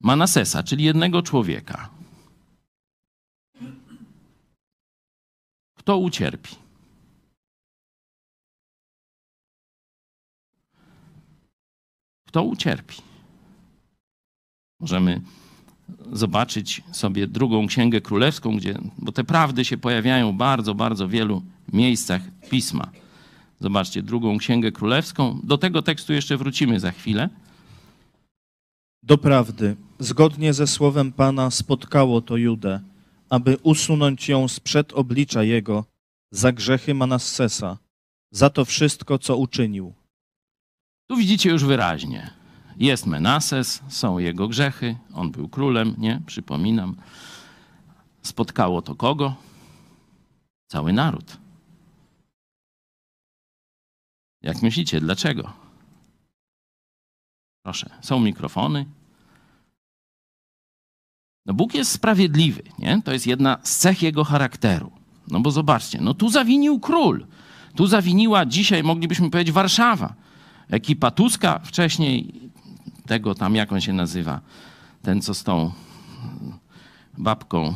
Manasesa, 0.00 0.62
czyli 0.62 0.84
jednego 0.84 1.22
człowieka. 1.22 1.90
Kto 5.74 5.98
ucierpi? 5.98 6.56
Kto 12.28 12.42
ucierpi? 12.42 12.96
Możemy 14.80 15.20
zobaczyć 16.12 16.82
sobie 16.92 17.26
drugą 17.26 17.66
księgę 17.66 18.00
królewską, 18.00 18.56
gdzie, 18.56 18.78
bo 18.98 19.12
te 19.12 19.24
prawdy 19.24 19.64
się 19.64 19.76
pojawiają 19.76 20.32
w 20.32 20.36
bardzo, 20.36 20.74
bardzo 20.74 21.08
wielu 21.08 21.42
miejscach 21.72 22.22
pisma. 22.50 22.90
Zobaczcie, 23.60 24.02
drugą 24.02 24.38
księgę 24.38 24.72
królewską. 24.72 25.40
Do 25.42 25.58
tego 25.58 25.82
tekstu 25.82 26.12
jeszcze 26.12 26.36
wrócimy 26.36 26.80
za 26.80 26.92
chwilę. 26.92 27.28
Doprawdy, 29.02 29.76
zgodnie 29.98 30.52
ze 30.52 30.66
słowem 30.66 31.12
Pana 31.12 31.50
spotkało 31.50 32.20
to 32.20 32.36
Judę, 32.36 32.80
aby 33.30 33.56
usunąć 33.62 34.28
ją 34.28 34.48
sprzed 34.48 34.92
oblicza 34.92 35.42
Jego 35.42 35.84
za 36.30 36.52
grzechy 36.52 36.94
Manassesa, 36.94 37.78
za 38.30 38.50
to 38.50 38.64
wszystko, 38.64 39.18
co 39.18 39.36
uczynił. 39.36 39.94
Tu 41.10 41.16
widzicie 41.16 41.50
już 41.50 41.64
wyraźnie. 41.64 42.30
Jest 42.76 43.06
Menases, 43.06 43.82
są 43.88 44.18
jego 44.18 44.48
grzechy, 44.48 44.96
on 45.14 45.30
był 45.30 45.48
królem, 45.48 45.94
nie? 45.98 46.20
Przypominam. 46.26 46.96
Spotkało 48.22 48.82
to 48.82 48.94
kogo? 48.94 49.34
Cały 50.66 50.92
naród. 50.92 51.36
Jak 54.42 54.62
myślicie, 54.62 55.00
dlaczego? 55.00 55.52
Proszę, 57.62 57.90
są 58.00 58.20
mikrofony. 58.20 58.86
No 61.46 61.54
Bóg 61.54 61.74
jest 61.74 61.92
sprawiedliwy, 61.92 62.62
nie? 62.78 63.02
To 63.04 63.12
jest 63.12 63.26
jedna 63.26 63.58
z 63.62 63.76
cech 63.76 64.02
jego 64.02 64.24
charakteru. 64.24 64.92
No 65.28 65.40
bo 65.40 65.50
zobaczcie, 65.50 65.98
no 66.00 66.14
tu 66.14 66.28
zawinił 66.28 66.80
król. 66.80 67.26
Tu 67.74 67.86
zawiniła 67.86 68.46
dzisiaj, 68.46 68.82
moglibyśmy 68.82 69.30
powiedzieć, 69.30 69.52
Warszawa. 69.52 70.14
Ekipa 70.70 71.10
Tuska 71.10 71.58
wcześniej, 71.58 72.40
tego 73.06 73.34
tam, 73.34 73.54
jak 73.54 73.72
on 73.72 73.80
się 73.80 73.92
nazywa, 73.92 74.40
ten, 75.02 75.22
co 75.22 75.34
z 75.34 75.44
tą 75.44 75.72
babką 77.18 77.74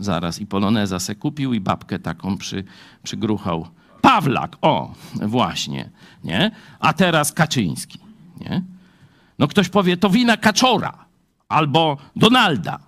zaraz 0.00 0.40
i 0.40 0.46
poloneza 0.46 0.98
se 0.98 1.14
kupił 1.14 1.54
i 1.54 1.60
babkę 1.60 1.98
taką 1.98 2.36
przy, 2.36 2.64
przygruchał. 3.02 3.68
Pawlak, 4.00 4.56
o, 4.62 4.94
właśnie, 5.14 5.90
nie? 6.24 6.50
A 6.80 6.92
teraz 6.92 7.32
Kaczyński, 7.32 7.98
nie? 8.40 8.62
No 9.38 9.48
ktoś 9.48 9.68
powie, 9.68 9.96
to 9.96 10.10
wina 10.10 10.36
Kaczora 10.36 11.04
albo 11.48 11.96
Donalda, 12.16 12.78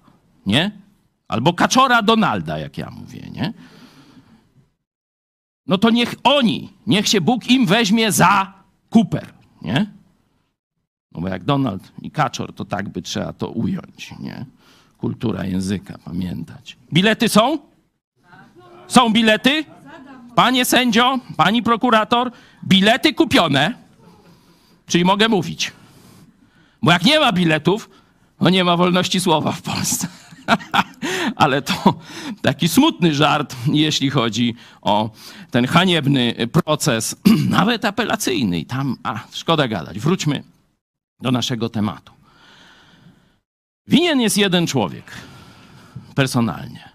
nie? 0.47 0.71
Albo 1.29 1.53
Kaczora 1.53 2.03
Donalda, 2.03 2.59
jak 2.59 2.79
ja 2.79 2.91
mówię, 2.91 3.31
nie? 3.33 3.53
No 5.67 5.79
to 5.79 5.91
niech 5.91 6.15
oni, 6.25 6.73
niech 6.87 7.09
się 7.09 7.21
Bóg 7.21 7.51
im 7.51 7.67
weźmie 7.67 8.13
za 8.13 8.53
kuper, 8.91 9.33
nie? 9.63 9.87
No 11.13 11.21
bo 11.21 11.29
jak 11.29 11.45
Donald 11.45 11.93
i 12.03 12.11
Kaczor, 12.11 12.53
to 12.55 12.65
tak 12.65 12.89
by 12.89 13.03
trzeba 13.03 13.33
to 13.33 13.49
ująć, 13.49 14.15
nie? 14.21 14.47
Kultura 14.99 15.45
języka, 15.45 15.99
pamiętać. 16.05 16.77
Bilety 16.93 17.29
są? 17.29 17.59
Są 18.87 19.13
bilety? 19.13 19.65
Panie 20.35 20.65
sędzio, 20.65 21.19
pani 21.37 21.63
prokurator, 21.63 22.31
bilety 22.69 23.15
kupione, 23.15 23.75
czyli 24.87 25.05
mogę 25.05 25.29
mówić. 25.29 25.73
Bo 26.83 26.93
jak 26.93 27.05
nie 27.05 27.21
ma 27.21 27.33
biletów, 27.33 27.91
no 28.41 28.51
nie 28.51 28.65
ma 28.65 28.77
wolności 28.77 29.21
słowa 29.21 29.53
w 29.53 29.63
Polsce. 29.63 30.09
Ale 31.37 31.63
to 31.63 31.95
taki 32.43 32.69
smutny 32.69 33.15
żart, 33.15 33.57
jeśli 33.67 34.11
chodzi 34.11 34.55
o 34.83 35.11
ten 35.51 35.67
haniebny 35.67 36.35
proces, 36.53 37.17
nawet 37.59 37.85
apelacyjny. 37.85 38.59
I 38.59 38.67
tam, 38.67 38.97
a 39.03 39.21
szkoda 39.33 39.69
gadać. 39.69 39.99
Wróćmy 39.99 40.43
do 41.21 41.31
naszego 41.31 41.69
tematu. 41.69 42.13
Winien 43.87 44.21
jest 44.21 44.39
jeden 44.39 44.67
człowiek, 44.67 45.05
personalnie. 46.15 46.92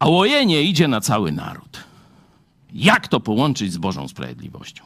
A 0.00 0.08
łojenie 0.08 0.62
idzie 0.62 0.88
na 0.88 1.00
cały 1.00 1.32
naród. 1.32 1.84
Jak 2.72 3.08
to 3.08 3.20
połączyć 3.20 3.72
z 3.72 3.78
Bożą 3.78 4.08
sprawiedliwością? 4.08 4.84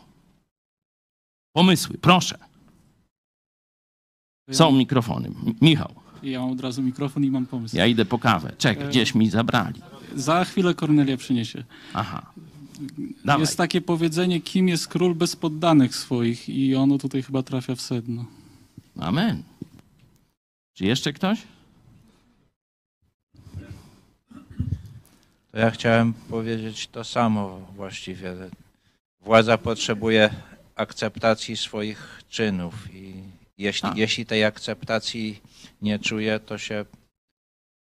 Pomysły, 1.53 1.99
proszę. 2.01 2.39
Są 4.51 4.73
mikrofony. 4.73 5.31
Michał, 5.61 5.95
Ja 6.23 6.41
mam 6.41 6.51
od 6.51 6.61
razu 6.61 6.83
mikrofon 6.83 7.25
i 7.25 7.31
mam 7.31 7.47
pomysł. 7.47 7.77
ja 7.77 7.87
idę 7.87 8.05
po 8.05 8.19
kawę. 8.19 8.53
Czek, 8.59 8.89
gdzieś 8.89 9.15
mi 9.15 9.31
zabrali. 9.31 9.81
Za 10.15 10.45
chwilę 10.45 10.75
Kornelia 10.75 11.17
przyniesie. 11.17 11.65
Aha. 11.95 12.33
Dawaj. 13.25 13.41
Jest 13.41 13.57
takie 13.57 13.81
powiedzenie, 13.81 14.41
kim 14.41 14.69
jest 14.69 14.89
król 14.89 15.15
bez 15.15 15.37
poddanych 15.37 15.97
swoich 15.97 16.49
i 16.49 16.75
ono 16.77 16.99
tutaj 16.99 17.23
chyba 17.23 17.43
trafia 17.43 17.75
w 17.75 17.81
sedno. 17.81 18.25
Amen. 19.01 19.43
Czy 20.75 20.85
jeszcze 20.85 21.13
ktoś? 21.13 21.43
To 25.55 25.61
ja 25.61 25.71
chciałem 25.71 26.13
powiedzieć 26.13 26.87
to 26.89 27.05
samo 27.05 27.61
właściwie. 27.77 28.35
Władza 29.21 29.59
potrzebuje 29.59 30.31
akceptacji 30.75 31.57
swoich 31.57 32.23
czynów 32.29 32.95
i, 32.95 33.23
jeśli, 33.59 33.89
Tak. 33.89 33.99
jeśli 33.99 34.27
tej 34.27 34.45
akceptacji 34.45 35.41
nie 35.83 35.99
czuje, 35.99 36.41
to 36.41 36.59
się, 36.59 36.85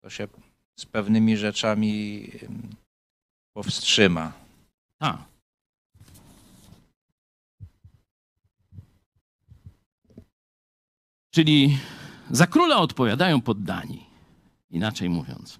to 0.02 0.10
się 0.10 0.28
z 0.76 0.86
pewnymi 0.86 1.36
rzeczami 1.36 2.22
ym, 2.42 2.74
powstrzyma. 3.52 4.32
Tak. 4.98 5.18
Czyli 11.30 11.78
za 12.30 12.46
króla 12.46 12.76
odpowiadają 12.76 13.40
poddani. 13.40 14.06
Inaczej 14.70 15.08
mówiąc. 15.08 15.58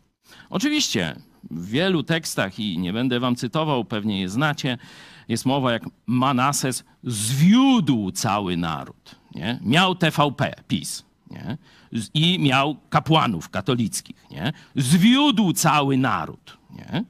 Oczywiście 0.50 1.16
w 1.50 1.66
wielu 1.68 2.02
tekstach, 2.02 2.58
i 2.58 2.78
nie 2.78 2.92
będę 2.92 3.20
wam 3.20 3.36
cytował, 3.36 3.84
pewnie 3.84 4.20
je 4.20 4.28
znacie, 4.28 4.78
jest 5.28 5.46
mowa 5.46 5.72
jak 5.72 5.82
Manases 6.06 6.84
zwiódł 7.04 8.10
cały 8.10 8.56
naród. 8.56 9.14
Nie? 9.34 9.58
Miał 9.62 9.94
TVP, 9.94 10.54
PiS. 10.68 11.04
Nie? 11.30 11.58
I 12.14 12.38
miał 12.38 12.76
kapłanów 12.90 13.48
katolickich. 13.48 14.26
Nie? 14.30 14.52
Zwiódł 14.76 15.52
cały 15.52 15.96
naród. 15.96 16.58
Nie? 16.70 17.04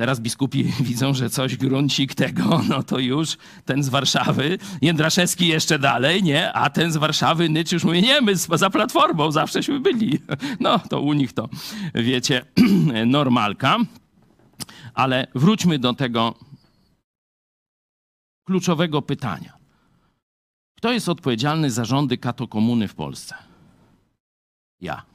Teraz 0.00 0.20
biskupi 0.20 0.64
widzą, 0.88 1.14
że 1.14 1.30
coś 1.30 1.56
gruncik 1.56 2.14
tego, 2.14 2.60
no 2.68 2.82
to 2.82 2.98
już 2.98 3.36
ten 3.64 3.82
z 3.82 3.88
Warszawy, 3.88 4.58
Jędraszewski 4.82 5.46
jeszcze 5.46 5.78
dalej, 5.78 6.22
nie? 6.22 6.52
A 6.52 6.70
ten 6.70 6.92
z 6.92 6.96
Warszawy 6.96 7.48
Nycz 7.48 7.72
już 7.72 7.84
mówi, 7.84 8.02
nie, 8.02 8.20
my 8.20 8.36
za 8.36 8.70
Platformą 8.70 9.32
zawsześmy 9.32 9.80
byli. 9.80 10.18
No 10.60 10.78
to 10.78 11.00
u 11.00 11.12
nich 11.12 11.32
to, 11.32 11.48
wiecie, 11.94 12.44
normalka. 13.06 13.76
Ale 14.94 15.26
wróćmy 15.34 15.78
do 15.78 15.94
tego 15.94 16.34
kluczowego 18.44 19.02
pytania. 19.02 19.52
Kto 20.76 20.92
jest 20.92 21.08
odpowiedzialny 21.08 21.70
za 21.70 21.84
rządy 21.84 22.18
katokomuny 22.18 22.88
w 22.88 22.94
Polsce? 22.94 23.34
Ja. 24.80 25.09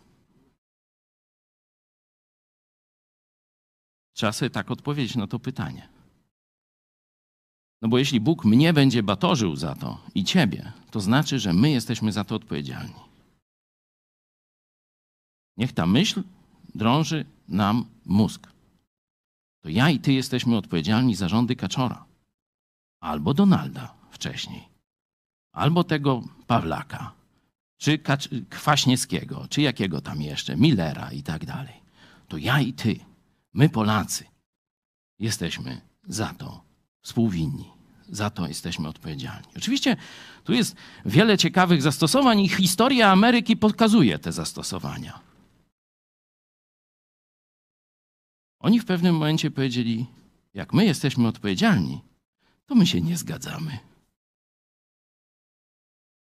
Trzeba 4.15 4.31
sobie 4.31 4.49
tak 4.49 4.71
odpowiedzieć 4.71 5.15
na 5.15 5.27
to 5.27 5.39
pytanie. 5.39 5.89
No 7.81 7.89
bo 7.89 7.97
jeśli 7.97 8.19
Bóg 8.19 8.45
mnie 8.45 8.73
będzie 8.73 9.03
batorzył 9.03 9.55
za 9.55 9.75
to 9.75 9.99
i 10.15 10.23
ciebie, 10.23 10.71
to 10.91 11.01
znaczy, 11.01 11.39
że 11.39 11.53
my 11.53 11.69
jesteśmy 11.71 12.11
za 12.11 12.23
to 12.23 12.35
odpowiedzialni. 12.35 12.93
Niech 15.57 15.73
ta 15.73 15.85
myśl 15.85 16.23
drąży 16.75 17.25
nam 17.47 17.85
mózg. 18.05 18.47
To 19.61 19.69
ja 19.69 19.89
i 19.89 19.99
ty 19.99 20.13
jesteśmy 20.13 20.57
odpowiedzialni 20.57 21.15
za 21.15 21.27
rządy 21.27 21.55
Kaczora. 21.55 22.05
Albo 23.01 23.33
Donalda 23.33 23.93
wcześniej. 24.11 24.67
Albo 25.51 25.83
tego 25.83 26.23
Pawlaka. 26.47 27.11
Czy 27.77 27.99
Kwaśniewskiego, 28.49 29.47
czy 29.49 29.61
jakiego 29.61 30.01
tam 30.01 30.21
jeszcze, 30.21 30.57
Millera 30.57 31.11
i 31.11 31.23
tak 31.23 31.45
dalej. 31.45 31.73
To 32.27 32.37
ja 32.37 32.61
i 32.61 32.73
ty 32.73 32.99
My, 33.55 33.69
Polacy, 33.69 34.25
jesteśmy 35.19 35.81
za 36.07 36.33
to 36.33 36.63
współwinni. 37.01 37.71
Za 38.09 38.29
to 38.29 38.47
jesteśmy 38.47 38.87
odpowiedzialni. 38.87 39.47
Oczywiście 39.57 39.97
tu 40.43 40.53
jest 40.53 40.75
wiele 41.05 41.37
ciekawych 41.37 41.81
zastosowań 41.81 42.39
i 42.39 42.49
historia 42.49 43.11
Ameryki 43.11 43.57
pokazuje 43.57 44.19
te 44.19 44.31
zastosowania. 44.31 45.19
Oni 48.59 48.79
w 48.79 48.85
pewnym 48.85 49.15
momencie 49.15 49.51
powiedzieli: 49.51 50.05
Jak 50.53 50.73
my 50.73 50.85
jesteśmy 50.85 51.27
odpowiedzialni, 51.27 52.01
to 52.65 52.75
my 52.75 52.87
się 52.87 53.01
nie 53.01 53.17
zgadzamy. 53.17 53.79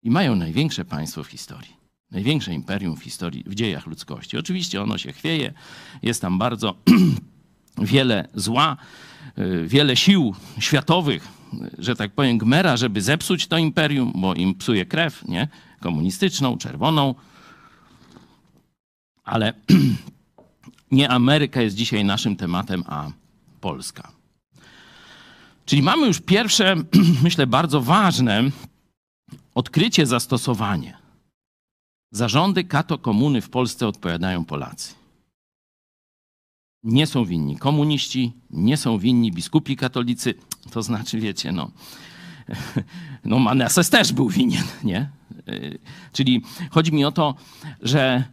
I 0.03 0.11
mają 0.11 0.37
największe 0.37 0.85
państwo 0.85 1.25
w 1.25 1.29
historii. 1.29 1.80
Największe 2.11 2.55
imperium 2.55 2.97
w 2.97 3.03
historii, 3.03 3.45
w 3.47 3.55
dziejach 3.55 3.87
ludzkości. 3.87 4.39
Oczywiście 4.39 4.83
ono 4.83 4.99
się 4.99 5.13
chwieje, 5.13 5.53
jest 6.03 6.23
tam 6.23 6.39
bardzo 6.39 6.75
wiele 7.93 8.29
zła, 8.35 8.77
y, 9.39 9.67
wiele 9.69 9.97
sił 9.97 10.35
światowych, 10.59 11.29
y, 11.55 11.71
że 11.79 11.97
tak 11.97 12.13
powiem, 12.13 12.39
gmera, 12.39 12.77
żeby 12.77 13.03
zepsuć 13.03 13.47
to 13.47 13.59
imperium, 13.59 14.13
bo 14.15 14.35
im 14.35 14.55
psuje 14.55 14.87
krew, 14.87 15.29
nie? 15.29 15.49
Komunistyczną, 15.81 16.59
czerwoną. 16.59 17.15
Ale 19.25 19.53
nie 20.91 21.09
Ameryka 21.09 21.63
jest 21.63 21.77
dzisiaj 21.77 22.05
naszym 22.05 22.37
tematem, 22.37 22.85
a 22.87 23.11
Polska. 23.61 24.13
Czyli 25.67 25.83
mamy 25.83 26.07
już 26.07 26.21
pierwsze, 26.21 26.77
myślę, 27.25 27.47
bardzo 27.47 27.81
ważne 27.81 28.43
odkrycie, 29.55 30.07
zastosowanie. 30.07 31.00
Zarządy 32.11 32.65
kato 32.65 32.99
komuny 32.99 33.41
w 33.41 33.51
Polsce 33.51 33.89
odpowiadają 33.89 34.45
Polacy. 34.45 34.95
Nie 36.83 37.07
są 37.07 37.25
winni 37.25 37.57
komuniści, 37.57 38.33
nie 38.51 38.77
są 38.77 38.99
winni 38.99 39.33
biskupi 39.33 39.77
katolicy. 39.77 40.35
To 40.71 40.83
znaczy, 40.83 41.21
wiecie, 41.21 41.53
no, 41.53 41.71
no 43.25 43.39
Manases 43.39 43.91
też 43.91 44.13
był 44.13 44.29
winien, 44.29 44.65
nie? 44.85 45.11
Y, 45.49 45.79
Czyli 46.13 46.43
chodzi 46.71 46.93
mi 46.93 47.05
o 47.05 47.13
to, 47.13 47.35
że 47.83 48.25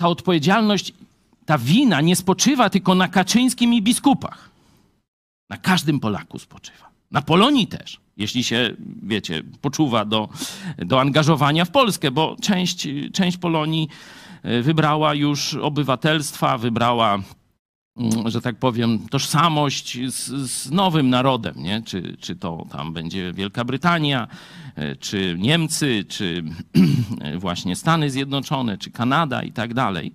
ta 0.00 0.08
odpowiedzialność, 0.08 0.92
ta 1.46 1.58
wina 1.58 2.00
nie 2.00 2.16
spoczywa 2.16 2.70
tylko 2.70 2.94
na 2.94 3.08
Kaczyńskim 3.08 3.74
i 3.74 3.82
biskupach. 3.82 4.50
Na 5.50 5.56
każdym 5.56 6.00
Polaku 6.00 6.38
spoczywa. 6.38 6.90
Na 7.10 7.22
Polonii 7.22 7.66
też, 7.66 8.00
jeśli 8.18 8.44
się, 8.44 8.76
wiecie, 9.02 9.42
poczuwa 9.60 10.04
do, 10.04 10.28
do 10.78 11.00
angażowania 11.00 11.64
w 11.64 11.70
Polskę, 11.70 12.10
bo 12.10 12.36
część, 12.40 12.88
część 13.12 13.36
Polonii 13.36 13.88
y, 14.44 14.62
wybrała 14.62 15.14
już 15.14 15.54
obywatelstwa, 15.54 16.58
wybrała, 16.58 17.18
że 18.26 18.40
tak 18.40 18.56
powiem, 18.56 18.98
tożsamość 19.10 19.98
z, 20.08 20.50
z 20.50 20.70
nowym 20.70 21.10
narodem, 21.10 21.54
nie? 21.56 21.82
Czy, 21.82 22.16
czy 22.20 22.36
to 22.36 22.66
tam 22.70 22.92
będzie 22.92 23.32
Wielka 23.32 23.64
Brytania, 23.64 24.28
y, 24.78 24.96
czy 24.96 25.36
Niemcy, 25.38 26.04
czy 26.08 26.44
właśnie 27.38 27.76
Stany 27.76 28.10
Zjednoczone, 28.10 28.78
czy 28.78 28.90
Kanada 28.90 29.42
i 29.42 29.52
tak 29.52 29.74
dalej. 29.74 30.14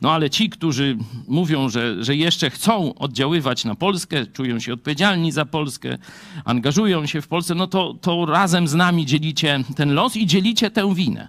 No 0.00 0.12
ale 0.12 0.30
ci, 0.30 0.50
którzy 0.50 0.96
mówią, 1.28 1.68
że, 1.68 2.04
że 2.04 2.16
jeszcze 2.16 2.50
chcą 2.50 2.94
oddziaływać 2.94 3.64
na 3.64 3.74
Polskę, 3.74 4.26
czują 4.26 4.60
się 4.60 4.72
odpowiedzialni 4.72 5.32
za 5.32 5.44
Polskę, 5.44 5.98
angażują 6.44 7.06
się 7.06 7.22
w 7.22 7.28
Polsce, 7.28 7.54
no 7.54 7.66
to, 7.66 7.94
to 7.94 8.26
razem 8.26 8.68
z 8.68 8.74
nami 8.74 9.06
dzielicie 9.06 9.64
ten 9.76 9.94
los 9.94 10.16
i 10.16 10.26
dzielicie 10.26 10.70
tę 10.70 10.94
winę. 10.94 11.28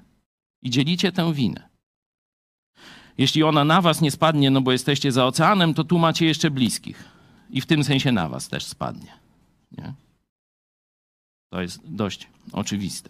I 0.61 0.69
dzielicie 0.69 1.11
tę 1.11 1.33
winę. 1.33 1.72
Jeśli 3.17 3.43
ona 3.43 3.63
na 3.63 3.81
was 3.81 4.01
nie 4.01 4.11
spadnie, 4.11 4.51
no 4.51 4.61
bo 4.61 4.71
jesteście 4.71 5.11
za 5.11 5.25
oceanem, 5.25 5.73
to 5.73 5.83
tu 5.83 5.97
macie 5.97 6.25
jeszcze 6.25 6.51
bliskich. 6.51 7.03
I 7.49 7.61
w 7.61 7.65
tym 7.65 7.83
sensie 7.83 8.11
na 8.11 8.29
was 8.29 8.49
też 8.49 8.65
spadnie. 8.65 9.11
Nie? 9.71 9.93
To 11.49 11.61
jest 11.61 11.81
dość 11.85 12.27
oczywiste. 12.51 13.09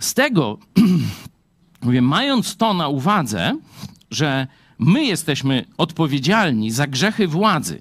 Z 0.00 0.14
tego 0.14 0.58
Mówię, 1.84 2.02
mając 2.02 2.56
to 2.56 2.74
na 2.74 2.88
uwadze, 2.88 3.58
że 4.10 4.46
my 4.78 5.04
jesteśmy 5.04 5.64
odpowiedzialni 5.78 6.70
za 6.70 6.86
grzechy 6.86 7.28
władzy, 7.28 7.80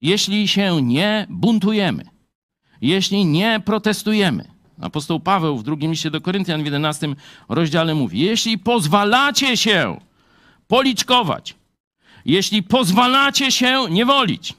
jeśli 0.00 0.48
się 0.48 0.82
nie 0.82 1.26
buntujemy, 1.30 2.04
jeśli 2.80 3.24
nie 3.24 3.60
protestujemy. 3.64 4.57
Apostoł 4.80 5.20
Paweł 5.20 5.58
w 5.58 5.62
drugim 5.62 5.90
liście 5.90 6.10
do 6.10 6.20
Koryntian 6.20 6.62
w 6.62 6.64
11 6.64 7.14
rozdziale 7.48 7.94
mówi: 7.94 8.20
Jeśli 8.20 8.58
pozwalacie 8.58 9.56
się 9.56 10.00
policzkować, 10.66 11.54
jeśli 12.24 12.62
pozwalacie 12.62 13.52
się 13.52 13.86
niewolić, 13.90 14.54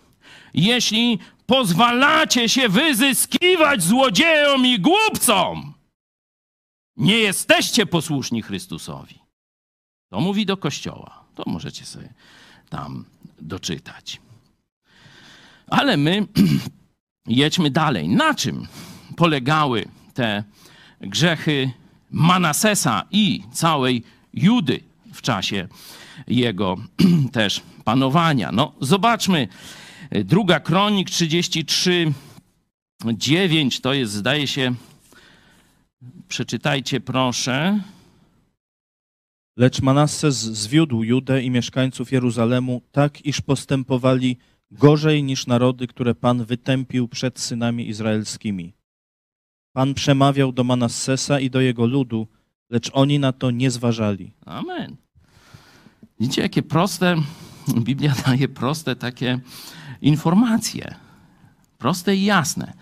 jeśli 0.54 1.20
pozwalacie 1.46 2.50
się 2.50 2.70
wyzyskiwać 2.70 3.84
złodziejom 3.84 4.66
i 4.66 4.80
głupcom, 4.80 5.74
nie 6.98 7.18
jesteście 7.18 7.86
posłuszni 7.86 8.42
Chrystusowi. 8.42 9.20
To 10.10 10.20
mówi 10.20 10.46
do 10.46 10.58
Kościoła. 10.58 11.24
To 11.36 11.44
możecie 11.48 11.86
sobie 11.86 12.14
tam 12.70 13.06
doczytać. 13.42 14.22
Ale 15.68 15.98
my 15.98 16.28
jedźmy 17.28 17.70
dalej. 17.72 18.10
Na 18.10 18.34
czym 18.34 18.68
polegały 19.16 19.86
te 20.20 20.44
grzechy 21.02 21.72
Manasesa 22.12 23.06
i 23.12 23.44
całej 23.54 24.04
Judy 24.34 24.80
w 25.14 25.22
czasie 25.22 25.68
jego 26.28 26.78
też 27.32 27.62
panowania? 27.84 28.52
No, 28.52 28.74
zobaczmy. 28.82 29.48
Druga 30.12 30.60
Kronik 30.60 31.10
33, 31.10 32.14
9 33.06 33.82
to 33.82 33.94
jest, 33.94 34.14
zdaje 34.14 34.48
się, 34.48 34.76
Przeczytajcie 36.28 37.00
proszę. 37.00 37.80
Lecz 39.58 39.82
Manasses 39.82 40.36
zwiódł 40.36 41.04
Judę 41.04 41.44
i 41.44 41.52
mieszkańców 41.52 42.12
Jeruzalemu 42.12 42.82
tak, 42.92 43.26
iż 43.26 43.42
postępowali 43.42 44.38
gorzej 44.72 45.24
niż 45.24 45.48
narody, 45.48 45.88
które 45.88 46.16
Pan 46.16 46.46
wytępił 46.46 47.08
przed 47.08 47.40
synami 47.40 47.90
izraelskimi. 47.90 48.79
Pan 49.74 49.94
przemawiał 49.94 50.52
do 50.52 50.64
Manassesa 50.64 51.40
i 51.40 51.50
do 51.50 51.62
jego 51.62 51.86
ludu, 51.86 52.28
lecz 52.70 52.90
oni 52.94 53.20
na 53.20 53.32
to 53.32 53.52
nie 53.52 53.72
zważali. 53.72 54.32
Amen. 54.46 54.96
Widzicie, 56.20 56.42
jakie 56.42 56.64
proste, 56.64 57.16
Biblia 57.78 58.14
daje 58.26 58.48
proste 58.48 58.96
takie 58.96 59.40
informacje. 60.02 60.96
Proste 61.78 62.16
i 62.16 62.24
jasne. 62.26 62.74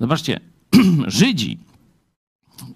Zobaczcie, 0.00 0.40
Żydzi, 1.06 1.58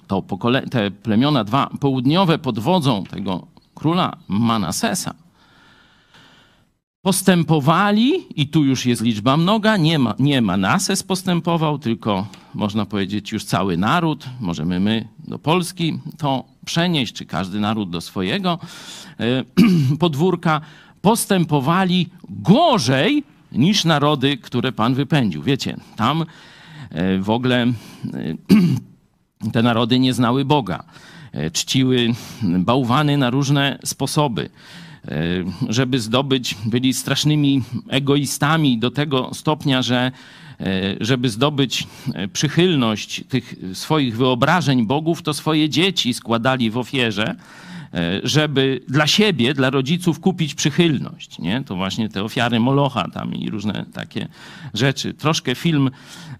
to 0.06 0.22
pokole- 0.22 0.68
te 0.68 0.90
plemiona 0.90 1.44
dwa 1.44 1.70
południowe 1.80 2.38
pod 2.38 2.58
wodzą 2.58 3.04
tego 3.04 3.46
króla 3.74 4.16
Manasesa, 4.28 5.14
postępowali, 7.04 8.12
i 8.36 8.48
tu 8.48 8.64
już 8.64 8.86
jest 8.86 9.02
liczba 9.02 9.36
mnoga, 9.36 9.76
nie, 9.76 9.98
ma, 9.98 10.14
nie 10.18 10.42
Manases 10.42 11.02
postępował, 11.02 11.78
tylko 11.78 12.26
można 12.54 12.86
powiedzieć 12.86 13.32
już 13.32 13.44
cały 13.44 13.76
naród, 13.76 14.26
możemy 14.40 14.80
my 14.80 15.08
do 15.18 15.38
Polski 15.38 15.98
to 16.18 16.44
przenieść, 16.64 17.12
czy 17.12 17.26
każdy 17.26 17.60
naród 17.60 17.90
do 17.90 18.00
swojego 18.00 18.58
e, 19.20 19.44
podwórka, 20.00 20.60
postępowali 21.02 22.08
gorzej 22.28 23.24
niż 23.52 23.84
narody, 23.84 24.36
które 24.36 24.72
Pan 24.72 24.94
wypędził. 24.94 25.42
Wiecie, 25.42 25.76
tam 25.96 26.24
e, 26.90 27.18
w 27.18 27.30
ogóle 27.30 27.62
e, 27.62 27.72
te 29.52 29.62
narody 29.62 29.98
nie 29.98 30.14
znały 30.14 30.44
Boga. 30.44 30.84
Czciły 31.52 32.14
bałwany 32.42 33.16
na 33.16 33.30
różne 33.30 33.78
sposoby. 33.84 34.50
E, 35.08 35.18
Żeby 35.68 35.98
zdobyć, 35.98 36.56
byli 36.66 36.94
strasznymi 36.94 37.62
egoistami 37.88 38.78
do 38.78 38.90
tego 38.90 39.30
stopnia, 39.34 39.82
że 39.82 40.12
e, 40.60 40.96
żeby 41.00 41.28
zdobyć 41.28 41.86
e, 42.14 42.28
przychylność 42.28 43.24
tych 43.28 43.54
swoich 43.72 44.16
wyobrażeń 44.16 44.86
bogów, 44.86 45.22
to 45.22 45.34
swoje 45.34 45.68
dzieci 45.68 46.14
składali 46.14 46.70
w 46.70 46.78
ofierze, 46.78 47.34
żeby 48.22 48.80
dla 48.88 49.06
siebie, 49.06 49.54
dla 49.54 49.70
rodziców 49.70 50.20
kupić 50.20 50.54
przychylność. 50.54 51.38
Nie? 51.38 51.62
To 51.64 51.76
właśnie 51.76 52.08
te 52.08 52.24
ofiary 52.24 52.60
Molocha 52.60 53.08
tam 53.08 53.34
i 53.34 53.50
różne 53.50 53.86
takie 53.92 54.28
rzeczy. 54.74 55.14
Troszkę 55.14 55.54
film 55.54 55.90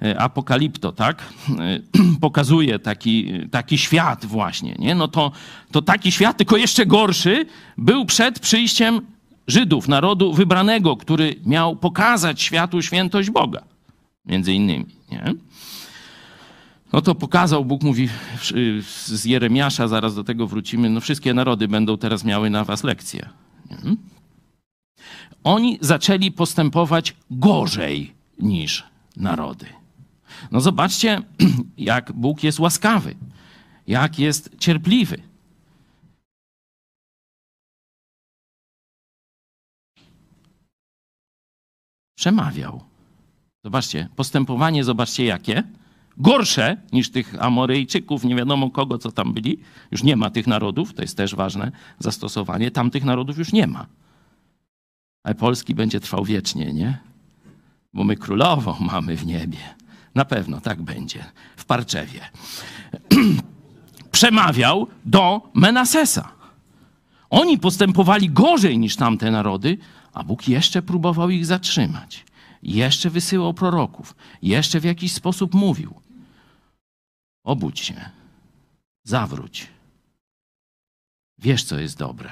e, 0.03 0.21
Apokalipto, 0.21 0.93
tak? 0.93 1.23
E, 1.59 1.81
Pokazuje 2.21 2.79
taki, 2.79 3.33
taki 3.51 3.79
świat 3.79 4.27
właśnie. 4.27 4.75
Nie? 4.79 4.95
No 4.95 5.09
to, 5.09 5.33
to 5.71 5.83
taki 5.83 6.13
świat, 6.13 6.37
tylko 6.37 6.57
jeszcze 6.57 6.87
gorszy, 6.87 7.47
był 7.79 8.05
przed 8.05 8.41
przyjściem 8.41 9.01
Żydów, 9.47 9.89
narodu 9.89 10.33
wybranego, 10.33 10.97
który 10.97 11.35
miał 11.47 11.77
pokazać 11.77 12.43
światu 12.43 12.83
świętość 12.83 13.31
Boga. 13.31 13.63
Między 14.27 14.53
innymi. 14.53 14.87
Nie? 15.11 15.35
No 16.95 17.03
to 17.03 17.15
pokazał, 17.15 17.65
Bóg 17.65 17.83
mówi 17.83 18.09
z 19.09 19.25
Jeremiasza, 19.25 19.89
zaraz 19.89 20.15
do 20.15 20.25
tego 20.25 20.47
wrócimy, 20.47 20.91
no 20.91 21.01
wszystkie 21.01 21.35
narody 21.35 21.69
będą 21.69 21.99
teraz 21.99 22.25
miały 22.25 22.51
na 22.51 22.65
was 22.65 22.85
lekcje. 22.85 23.29
Nie? 23.71 23.97
Oni 25.45 25.79
zaczęli 25.81 26.33
postępować 26.33 27.17
gorzej 27.31 28.15
niż 28.39 28.85
narody. 29.17 29.67
No 30.51 30.61
zobaczcie, 30.61 31.23
jak 31.79 32.13
Bóg 32.13 32.45
jest 32.45 32.61
łaskawy, 32.61 33.15
jak 33.87 34.19
jest 34.19 34.51
cierpliwy. 34.59 35.23
Przemawiał. 42.19 42.85
Zobaczcie, 43.65 44.09
postępowanie, 44.17 44.85
zobaczcie 44.85 45.25
jakie. 45.25 45.63
Gorsze 46.19 46.77
niż 46.93 47.11
tych 47.11 47.43
Amoryjczyków, 47.43 48.25
nie 48.25 48.35
wiadomo 48.35 48.71
kogo, 48.71 48.99
co 48.99 49.13
tam 49.13 49.33
byli. 49.33 49.59
Już 49.91 50.03
nie 50.03 50.17
ma 50.17 50.31
tych 50.31 50.47
narodów, 50.47 50.95
to 50.95 51.03
jest 51.03 51.17
też 51.17 51.35
ważne 51.35 51.73
zastosowanie. 51.99 52.71
Tamtych 52.71 53.05
narodów 53.05 53.39
już 53.39 53.53
nie 53.53 53.67
ma. 53.67 53.87
Ale 55.23 55.35
Polski 55.35 55.75
będzie 55.75 56.01
trwał 56.01 56.25
wiecznie, 56.25 56.73
nie? 56.73 56.99
Bo 57.93 58.05
my 58.05 58.17
królową 58.17 58.77
mamy 58.81 59.17
w 59.17 59.27
niebie. 59.27 59.59
Na 60.15 60.25
pewno 60.25 60.61
tak 60.61 60.83
będzie. 60.83 61.25
W 61.57 61.65
Parczewie. 61.65 62.21
Przemawiał 64.11 64.87
do 65.05 65.51
Menasesa. 65.55 66.29
Oni 67.31 67.59
postępowali 67.59 68.31
gorzej 68.31 68.79
niż 68.79 68.97
tamte 68.97 69.31
narody, 69.31 69.79
a 70.13 70.25
Bóg 70.25 70.49
jeszcze 70.49 70.83
próbował 70.83 71.31
ich 71.31 71.47
zatrzymać. 71.47 72.25
Jeszcze 72.63 73.11
wysyłał 73.11 73.55
proroków, 73.55 74.15
jeszcze 74.43 74.81
w 74.81 74.85
jakiś 74.85 75.13
sposób 75.13 75.55
mówił: 75.55 75.95
Obudź 77.45 77.81
się, 77.81 78.11
zawróć. 79.03 79.69
Wiesz, 81.39 81.65
co 81.65 81.79
jest 81.79 81.99
dobre. 81.99 82.31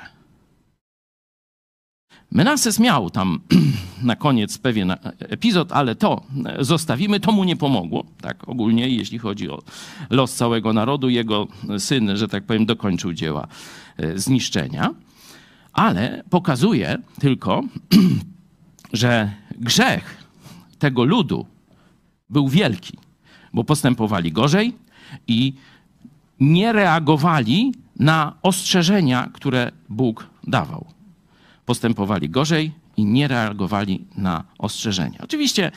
Menases 2.31 2.79
miał 2.79 3.11
tam 3.11 3.41
na 4.03 4.17
koniec 4.17 4.59
pewien 4.59 4.97
epizod, 5.19 5.73
ale 5.73 5.95
to 5.95 6.23
zostawimy, 6.61 7.21
to 7.21 7.33
mu 7.33 7.45
nie 7.45 7.57
pomogło, 7.57 8.05
tak 8.21 8.49
ogólnie, 8.49 8.89
jeśli 8.89 9.19
chodzi 9.19 9.51
o 9.51 9.63
los 10.11 10.35
całego 10.35 10.73
narodu. 10.73 11.09
Jego 11.09 11.47
syn, 11.79 12.17
że 12.17 12.29
tak 12.29 12.45
powiem, 12.45 12.67
dokończył 12.67 13.13
dzieła 13.13 13.47
e, 13.97 14.19
zniszczenia, 14.19 14.95
ale 15.73 16.25
pokazuje 16.31 16.99
tylko, 17.21 17.63
że 18.93 19.33
grzech 19.59 20.25
tego 20.79 21.05
ludu 21.05 21.47
był 22.31 22.49
wielki, 22.49 22.99
bo 23.53 23.65
postępowali 23.65 24.33
gorzej 24.33 24.82
i 25.29 25.55
nie 26.41 26.73
reagowali 26.73 27.73
na 27.97 28.33
ostrzeżenia, 28.43 29.31
które 29.33 29.73
Bóg 29.89 30.27
dawał. 30.47 30.87
Postępowali 31.67 32.31
gorzej 32.31 32.73
i 32.97 33.05
nie 33.05 33.29
reagowali 33.29 34.05
na 34.17 34.45
ostrzeżenia. 34.59 35.19
Oczywiście 35.23 35.73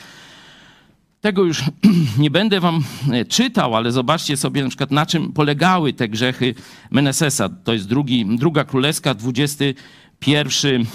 tego 1.20 1.44
już 1.44 1.62
nie 2.18 2.30
będę 2.30 2.60
wam 2.60 2.84
e, 3.12 3.24
czytał, 3.24 3.76
ale 3.76 3.92
zobaczcie 3.92 4.36
sobie 4.36 4.62
na 4.62 4.68
przykład 4.68 4.90
na 4.90 5.06
czym 5.06 5.32
polegały 5.32 5.92
te 5.92 6.08
grzechy 6.08 6.54
Menesesa. 6.90 7.48
To 7.48 7.72
jest 7.72 7.88
drugi, 7.88 8.26
druga 8.36 8.64
królewska, 8.64 9.14
21 9.14 10.82
e, 10.82 10.86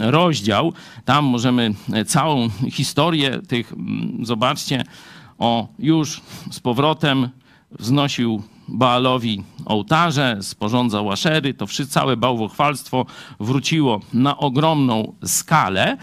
rozdział. 0.10 0.72
Tam 1.04 1.24
możemy 1.24 1.74
e, 1.92 2.04
całą 2.04 2.48
historię 2.70 3.40
tych, 3.48 3.72
zobaczcie, 4.22 4.84
o 5.38 5.68
już 5.78 6.20
z 6.50 6.60
powrotem 6.60 7.28
wznosił 7.78 8.42
Baalowi 8.68 9.42
ołtarze, 9.64 10.38
sporządzał 10.40 11.10
aszery, 11.10 11.54
to 11.54 11.66
wszystko, 11.66 11.94
całe 11.94 12.16
bałwochwalstwo 12.16 13.06
wróciło 13.40 14.00
na 14.14 14.38
ogromną 14.38 15.12
skalę, 15.24 15.96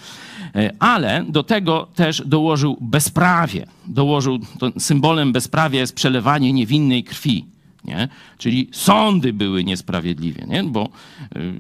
e, 0.55 0.73
ale 0.79 1.25
do 1.27 1.43
tego 1.43 1.87
też 1.95 2.23
dołożył 2.25 2.77
bezprawie. 2.81 3.65
Dołożył, 3.87 4.39
symbolem 4.79 5.31
bezprawia 5.31 5.79
jest 5.79 5.95
przelewanie 5.95 6.53
niewinnej 6.53 7.03
krwi. 7.03 7.45
Nie? 7.85 8.07
Czyli 8.37 8.69
sądy 8.71 9.33
były 9.33 9.63
niesprawiedliwie, 9.63 10.45
nie? 10.47 10.63
bo 10.63 10.89
y, 11.35 11.53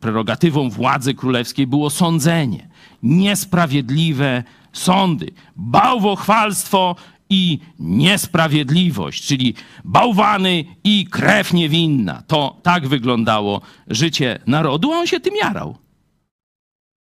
prerogatywą 0.00 0.70
władzy 0.70 1.14
królewskiej 1.14 1.66
było 1.66 1.90
sądzenie. 1.90 2.68
Niesprawiedliwe 3.02 4.42
sądy, 4.72 5.30
bałwochwalstwo 5.56 6.96
i 7.30 7.58
niesprawiedliwość, 7.78 9.26
czyli 9.26 9.54
bałwany 9.84 10.64
i 10.84 11.06
krew 11.06 11.52
niewinna. 11.52 12.22
To 12.22 12.60
tak 12.62 12.88
wyglądało 12.88 13.60
życie 13.86 14.38
narodu, 14.46 14.92
a 14.92 14.98
on 14.98 15.06
się 15.06 15.20
tym 15.20 15.36
jarał. 15.36 15.76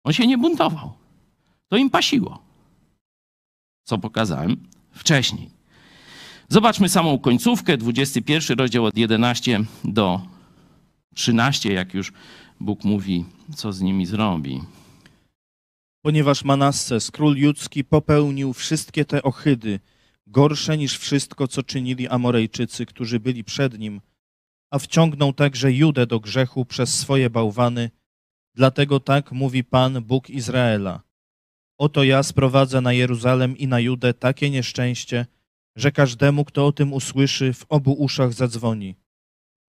On 0.04 0.12
się 0.12 0.26
nie 0.26 0.38
buntował. 0.38 0.92
To 1.68 1.76
im 1.76 1.90
pasiło. 1.90 2.42
Co 3.84 3.98
pokazałem 3.98 4.56
wcześniej. 4.92 5.50
Zobaczmy 6.48 6.88
samą 6.88 7.18
końcówkę, 7.18 7.76
21 7.76 8.58
rozdział 8.58 8.84
od 8.84 8.96
11 8.96 9.60
do 9.84 10.20
13, 11.14 11.72
jak 11.72 11.94
już 11.94 12.12
Bóg 12.60 12.84
mówi, 12.84 13.24
co 13.56 13.72
z 13.72 13.80
nimi 13.80 14.06
zrobi. 14.06 14.60
Ponieważ 16.02 16.44
Manasses, 16.44 17.10
król 17.10 17.36
judzki, 17.36 17.84
popełnił 17.84 18.52
wszystkie 18.52 19.04
te 19.04 19.22
ohydy, 19.22 19.80
gorsze 20.30 20.78
niż 20.78 20.98
wszystko, 20.98 21.48
co 21.48 21.62
czynili 21.62 22.08
Amorejczycy, 22.08 22.86
którzy 22.86 23.20
byli 23.20 23.44
przed 23.44 23.78
nim, 23.78 24.00
a 24.70 24.78
wciągnął 24.78 25.32
także 25.32 25.72
Judę 25.72 26.06
do 26.06 26.20
grzechu 26.20 26.64
przez 26.64 26.94
swoje 26.94 27.30
bałwany. 27.30 27.90
Dlatego 28.54 29.00
tak 29.00 29.32
mówi 29.32 29.64
Pan, 29.64 30.02
Bóg 30.02 30.30
Izraela. 30.30 31.02
Oto 31.78 32.04
ja 32.04 32.22
sprowadzę 32.22 32.80
na 32.80 32.92
Jeruzalem 32.92 33.58
i 33.58 33.66
na 33.66 33.80
Judę 33.80 34.14
takie 34.14 34.50
nieszczęście, 34.50 35.26
że 35.76 35.92
każdemu, 35.92 36.44
kto 36.44 36.66
o 36.66 36.72
tym 36.72 36.92
usłyszy, 36.92 37.52
w 37.52 37.66
obu 37.68 37.92
uszach 37.92 38.32
zadzwoni. 38.32 38.96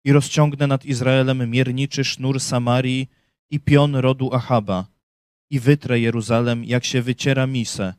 I 0.06 0.12
rozciągnę 0.12 0.68
nad 0.68 0.86
Izraelem 0.86 1.50
mierniczy 1.50 2.04
sznur 2.04 2.40
Samarii 2.40 3.10
i 3.52 3.60
pion 3.60 3.96
rodu 3.96 4.34
Achaba 4.34 4.88
i 5.50 5.60
wytrę 5.60 6.00
Jeruzalem, 6.00 6.66
jak 6.66 6.86
się 6.86 7.02
wyciera 7.02 7.48
misę, 7.48 7.94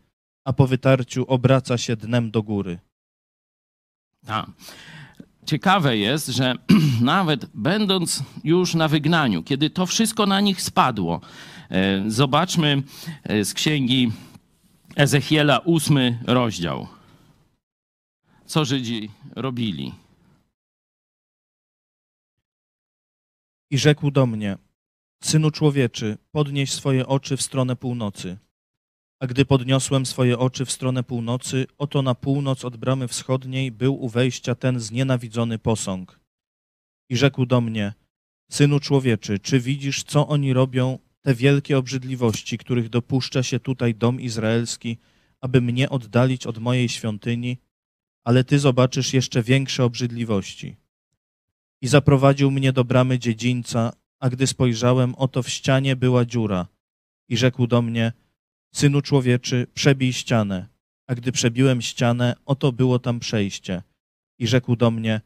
a 0.44 0.52
po 0.52 0.66
wytarciu 0.66 1.24
obraca 1.28 1.78
się 1.78 1.96
dnem 1.96 2.30
do 2.30 2.42
góry. 2.42 2.78
Tak. 4.26 4.50
Ciekawe 5.46 5.96
jest, 5.96 6.26
że 6.26 6.54
nawet 7.00 7.46
będąc 7.46 8.22
już 8.44 8.74
na 8.74 8.88
wygnaniu, 8.88 9.42
kiedy 9.42 9.70
to 9.70 9.86
wszystko 9.86 10.26
na 10.26 10.40
nich 10.40 10.62
spadło, 10.62 11.20
e, 11.70 12.10
zobaczmy 12.10 12.82
e, 13.22 13.44
z 13.44 13.54
księgi 13.54 14.12
Ezechiela, 14.96 15.58
ósmy 15.58 16.18
rozdział. 16.26 16.86
Co 18.46 18.64
Żydzi 18.64 19.10
robili? 19.36 19.94
I 23.70 23.78
rzekł 23.78 24.10
do 24.10 24.26
mnie, 24.26 24.58
Synu 25.22 25.50
człowieczy, 25.50 26.18
podnieś 26.32 26.72
swoje 26.72 27.06
oczy 27.06 27.36
w 27.36 27.42
stronę 27.42 27.76
północy. 27.76 28.38
A 29.20 29.26
gdy 29.26 29.44
podniosłem 29.44 30.06
swoje 30.06 30.38
oczy 30.38 30.64
w 30.64 30.72
stronę 30.72 31.02
północy, 31.02 31.66
oto 31.78 32.02
na 32.02 32.14
północ 32.14 32.64
od 32.64 32.76
bramy 32.76 33.08
wschodniej 33.08 33.72
był 33.72 34.04
u 34.04 34.08
wejścia 34.08 34.54
ten 34.54 34.80
znienawidzony 34.80 35.58
posąg. 35.58 36.20
I 37.08 37.16
rzekł 37.16 37.46
do 37.46 37.60
mnie, 37.60 37.92
Synu 38.50 38.80
człowieczy, 38.80 39.38
czy 39.38 39.60
widzisz, 39.60 40.02
co 40.02 40.28
oni 40.28 40.52
robią, 40.52 40.98
te 41.22 41.34
wielkie 41.34 41.78
obrzydliwości, 41.78 42.58
których 42.58 42.88
dopuszcza 42.88 43.42
się 43.42 43.60
tutaj 43.60 43.94
dom 43.94 44.20
izraelski, 44.20 44.98
aby 45.40 45.60
mnie 45.60 45.90
oddalić 45.90 46.46
od 46.46 46.58
mojej 46.58 46.88
świątyni, 46.88 47.58
ale 48.24 48.44
ty 48.44 48.58
zobaczysz 48.58 49.14
jeszcze 49.14 49.42
większe 49.42 49.84
obrzydliwości. 49.84 50.76
I 51.80 51.88
zaprowadził 51.88 52.50
mnie 52.50 52.72
do 52.72 52.84
bramy 52.84 53.18
dziedzińca, 53.18 53.92
a 54.20 54.30
gdy 54.30 54.46
spojrzałem, 54.46 55.14
oto 55.14 55.42
w 55.42 55.48
ścianie 55.48 55.96
była 55.96 56.24
dziura. 56.24 56.66
I 57.28 57.36
rzekł 57.36 57.66
do 57.66 57.82
mnie, 57.82 58.12
Synu 58.72 59.02
człowieczy, 59.02 59.66
przebij 59.74 60.12
ścianę. 60.12 60.66
A 61.06 61.14
gdy 61.14 61.32
przebiłem 61.32 61.82
ścianę, 61.82 62.36
oto 62.46 62.72
było 62.72 62.98
tam 62.98 63.20
przejście. 63.20 63.82
I 64.38 64.46
rzekł 64.46 64.76
do 64.76 64.90
mnie, 64.90 65.20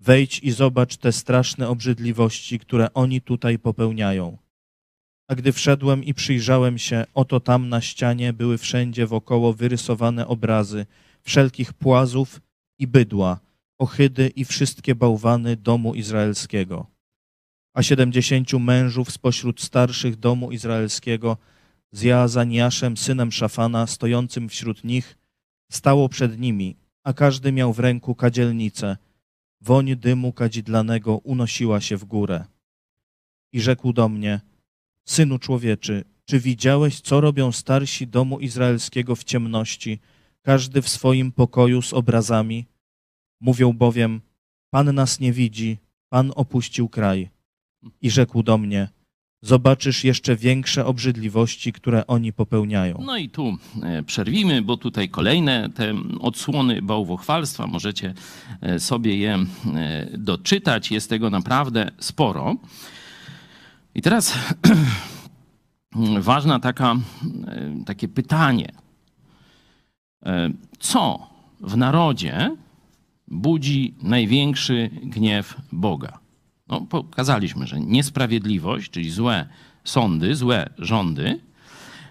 wejdź 0.00 0.38
i 0.38 0.50
zobacz 0.50 0.96
te 0.96 1.12
straszne 1.12 1.68
obrzydliwości, 1.68 2.58
które 2.58 2.94
oni 2.94 3.20
tutaj 3.20 3.58
popełniają. 3.58 4.38
A 5.28 5.34
gdy 5.34 5.52
wszedłem 5.52 6.04
i 6.04 6.14
przyjrzałem 6.14 6.78
się, 6.78 7.04
oto 7.14 7.40
tam 7.40 7.68
na 7.68 7.80
ścianie 7.80 8.32
były 8.32 8.58
wszędzie 8.58 9.06
wokoło 9.06 9.52
wyrysowane 9.52 10.26
obrazy 10.26 10.86
wszelkich 11.22 11.72
płazów 11.72 12.40
i 12.78 12.86
bydła, 12.86 13.40
ohydy 13.78 14.28
i 14.36 14.44
wszystkie 14.44 14.94
bałwany 14.94 15.56
domu 15.56 15.94
izraelskiego. 15.94 16.86
A 17.74 17.82
siedemdziesięciu 17.82 18.58
mężów 18.58 19.10
spośród 19.10 19.60
starszych 19.60 20.16
domu 20.16 20.52
izraelskiego 20.52 21.36
z 21.94 22.02
Jaazaniaszem, 22.02 22.96
synem 22.96 23.32
Szafana, 23.32 23.86
stojącym 23.86 24.48
wśród 24.48 24.84
nich, 24.84 25.18
stało 25.72 26.08
przed 26.08 26.38
nimi, 26.38 26.76
a 27.04 27.12
każdy 27.12 27.52
miał 27.52 27.72
w 27.72 27.78
ręku 27.78 28.14
kadzielnicę. 28.14 28.96
Woń 29.60 29.96
dymu 29.96 30.32
kadzidlanego 30.32 31.16
unosiła 31.16 31.80
się 31.80 31.96
w 31.96 32.04
górę. 32.04 32.44
I 33.52 33.60
rzekł 33.60 33.92
do 33.92 34.08
mnie, 34.08 34.40
Synu 35.04 35.38
człowieczy, 35.38 36.04
czy 36.24 36.40
widziałeś, 36.40 37.00
co 37.00 37.20
robią 37.20 37.52
starsi 37.52 38.06
domu 38.06 38.40
izraelskiego 38.40 39.16
w 39.16 39.24
ciemności, 39.24 40.00
każdy 40.42 40.82
w 40.82 40.88
swoim 40.88 41.32
pokoju 41.32 41.82
z 41.82 41.92
obrazami? 41.92 42.66
Mówią 43.40 43.72
bowiem, 43.72 44.20
Pan 44.70 44.94
nas 44.94 45.20
nie 45.20 45.32
widzi, 45.32 45.78
Pan 46.08 46.32
opuścił 46.36 46.88
kraj. 46.88 47.30
I 48.02 48.10
rzekł 48.10 48.42
do 48.42 48.58
mnie, 48.58 48.88
zobaczysz 49.44 50.04
jeszcze 50.04 50.36
większe 50.36 50.86
obrzydliwości, 50.86 51.72
które 51.72 52.06
oni 52.06 52.32
popełniają. 52.32 53.02
No 53.06 53.16
i 53.16 53.28
tu 53.28 53.56
e, 53.82 54.02
przerwimy, 54.02 54.62
bo 54.62 54.76
tutaj 54.76 55.08
kolejne 55.08 55.70
te 55.74 55.94
odsłony 56.20 56.82
bałwochwalstwa, 56.82 57.66
możecie 57.66 58.14
e, 58.60 58.80
sobie 58.80 59.16
je 59.16 59.34
e, 59.34 60.18
doczytać. 60.18 60.90
Jest 60.90 61.10
tego 61.10 61.30
naprawdę 61.30 61.90
sporo. 61.98 62.56
I 63.94 64.02
teraz 64.02 64.38
ważna 66.20 66.60
taka, 66.60 66.96
takie 67.86 68.08
pytanie. 68.08 68.72
Co 70.78 71.30
w 71.60 71.76
narodzie 71.76 72.56
budzi 73.28 73.94
największy 74.02 74.90
gniew 75.02 75.56
Boga? 75.72 76.23
No, 76.68 76.80
pokazaliśmy, 76.80 77.66
że 77.66 77.80
niesprawiedliwość, 77.80 78.90
czyli 78.90 79.10
złe 79.10 79.46
sądy, 79.84 80.34
złe 80.34 80.70
rządy 80.78 81.40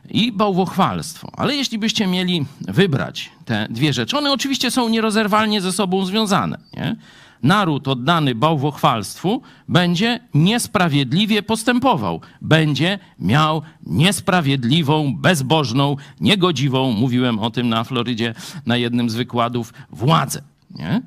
i 0.09 0.31
bałwochwalstwo. 0.31 1.31
Ale 1.37 1.55
jeśli 1.55 1.77
byście 1.77 2.07
mieli 2.07 2.45
wybrać 2.61 3.31
te 3.45 3.67
dwie 3.69 3.93
rzeczy, 3.93 4.17
one 4.17 4.31
oczywiście 4.31 4.71
są 4.71 4.89
nierozerwalnie 4.89 5.61
ze 5.61 5.71
sobą 5.71 6.05
związane. 6.05 6.57
Nie? 6.73 6.95
Naród 7.43 7.87
oddany 7.87 8.35
bałwochwalstwu 8.35 9.41
będzie 9.67 10.19
niesprawiedliwie 10.33 11.43
postępował, 11.43 12.21
będzie 12.41 12.99
miał 13.19 13.61
niesprawiedliwą, 13.85 15.15
bezbożną, 15.17 15.97
niegodziwą, 16.21 16.91
mówiłem 16.91 17.39
o 17.39 17.51
tym 17.51 17.69
na 17.69 17.83
Florydzie 17.83 18.33
na 18.65 18.77
jednym 18.77 19.09
z 19.09 19.15
wykładów, 19.15 19.73
władzę. 19.89 20.41
Nie? 20.71 21.01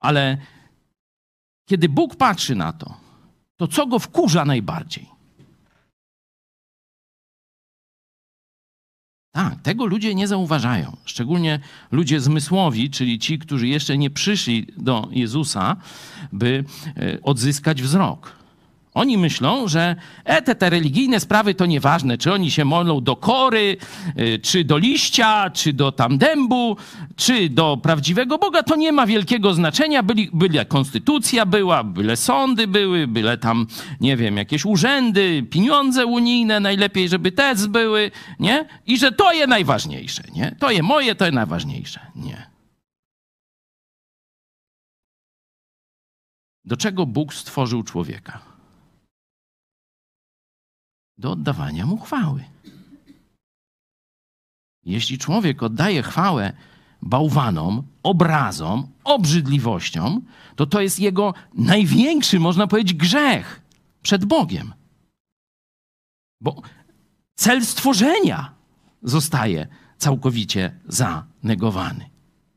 Ale 0.00 0.38
kiedy 1.68 1.88
Bóg 1.88 2.16
patrzy 2.16 2.54
na 2.54 2.72
to, 2.72 2.94
to 3.56 3.68
co 3.68 3.86
go 3.86 3.98
wkurza 3.98 4.44
najbardziej? 4.44 5.18
Tak, 9.32 9.62
tego 9.62 9.86
ludzie 9.86 10.14
nie 10.14 10.28
zauważają. 10.28 10.96
Szczególnie 11.04 11.60
ludzie 11.90 12.20
zmysłowi, 12.20 12.90
czyli 12.90 13.18
ci, 13.18 13.38
którzy 13.38 13.68
jeszcze 13.68 13.98
nie 13.98 14.10
przyszli 14.10 14.66
do 14.76 15.08
Jezusa, 15.10 15.76
by 16.32 16.64
e, 16.96 17.22
odzyskać 17.22 17.82
wzrok. 17.82 18.37
Oni 18.98 19.18
myślą, 19.18 19.68
że 19.68 19.96
e, 20.24 20.42
te, 20.42 20.54
te 20.54 20.70
religijne 20.70 21.20
sprawy 21.20 21.54
to 21.54 21.66
nieważne, 21.66 22.18
czy 22.18 22.32
oni 22.32 22.50
się 22.50 22.64
modlą 22.64 23.00
do 23.00 23.16
kory, 23.16 23.76
y, 24.18 24.38
czy 24.38 24.64
do 24.64 24.78
liścia, 24.78 25.50
czy 25.50 25.72
do 25.72 25.92
tam 25.92 26.18
dębu, 26.18 26.76
czy 27.16 27.48
do 27.48 27.76
prawdziwego 27.76 28.38
Boga, 28.38 28.62
to 28.62 28.76
nie 28.76 28.92
ma 28.92 29.06
wielkiego 29.06 29.54
znaczenia. 29.54 30.02
Byli, 30.02 30.30
byle 30.32 30.64
konstytucja 30.64 31.46
była, 31.46 31.84
byle 31.84 32.16
sądy 32.16 32.66
były, 32.66 33.06
byle 33.06 33.38
tam, 33.38 33.66
nie 34.00 34.16
wiem, 34.16 34.36
jakieś 34.36 34.64
urzędy, 34.64 35.42
pieniądze 35.50 36.06
unijne, 36.06 36.60
najlepiej, 36.60 37.08
żeby 37.08 37.32
te 37.32 37.54
były, 37.68 38.10
nie? 38.40 38.66
I 38.86 38.98
że 38.98 39.12
to 39.12 39.32
jest 39.32 39.48
najważniejsze, 39.48 40.22
nie? 40.34 40.56
To 40.60 40.70
jest 40.70 40.82
moje, 40.82 41.14
to 41.14 41.24
jest 41.24 41.34
najważniejsze. 41.34 42.00
Nie. 42.16 42.50
Do 46.64 46.76
czego 46.76 47.06
Bóg 47.06 47.34
stworzył 47.34 47.82
człowieka? 47.82 48.57
Do 51.18 51.32
oddawania 51.32 51.86
mu 51.86 51.98
chwały. 51.98 52.44
Jeśli 54.84 55.18
człowiek 55.18 55.62
oddaje 55.62 56.02
chwałę 56.02 56.52
bałwanom, 57.02 57.82
obrazom, 58.02 58.88
obrzydliwościom, 59.04 60.22
to 60.56 60.66
to 60.66 60.80
jest 60.80 61.00
jego 61.00 61.34
największy, 61.54 62.40
można 62.40 62.66
powiedzieć, 62.66 62.94
grzech 62.94 63.60
przed 64.02 64.24
Bogiem. 64.24 64.72
Bo 66.40 66.62
cel 67.34 67.66
stworzenia 67.66 68.54
zostaje 69.02 69.66
całkowicie 69.98 70.80
zanegowany. 70.88 72.10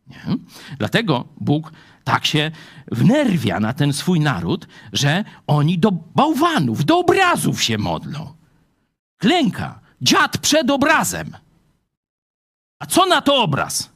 Nie? 0.08 0.38
Dlatego 0.78 1.28
Bóg 1.40 1.72
tak 2.04 2.26
się 2.26 2.52
wnerwia 2.92 3.60
na 3.60 3.74
ten 3.74 3.94
swój 3.94 4.20
naród, 4.20 4.68
że 4.94 5.24
oni 5.48 5.80
do 5.80 5.92
bałwanów, 5.92 6.86
do 6.86 7.00
obrazów 7.00 7.64
się 7.64 7.78
modlą 7.78 8.41
klęka. 9.22 9.80
Dziad 10.02 10.38
przed 10.38 10.70
obrazem. 10.70 11.38
A 12.80 12.86
co 12.86 13.06
na 13.06 13.22
to 13.22 13.44
obraz? 13.44 13.90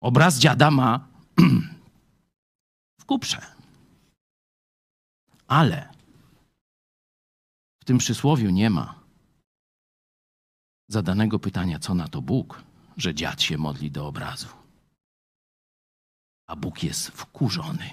Obraz 0.00 0.38
dziada 0.38 0.70
ma 0.70 1.08
w 3.00 3.04
kuprze. 3.04 3.40
Ale 5.46 5.88
w 7.80 7.84
tym 7.84 7.98
przysłowiu 7.98 8.50
nie 8.50 8.70
ma 8.70 8.94
zadanego 10.88 11.38
pytania, 11.38 11.78
co 11.78 11.94
na 11.94 12.08
to 12.08 12.22
Bóg, 12.22 12.62
że 12.96 13.14
dziad 13.14 13.42
się 13.42 13.58
modli 13.58 13.90
do 13.90 14.06
obrazu. 14.06 14.48
A 16.46 16.56
Bóg 16.56 16.82
jest 16.82 17.08
wkurzony. 17.08 17.90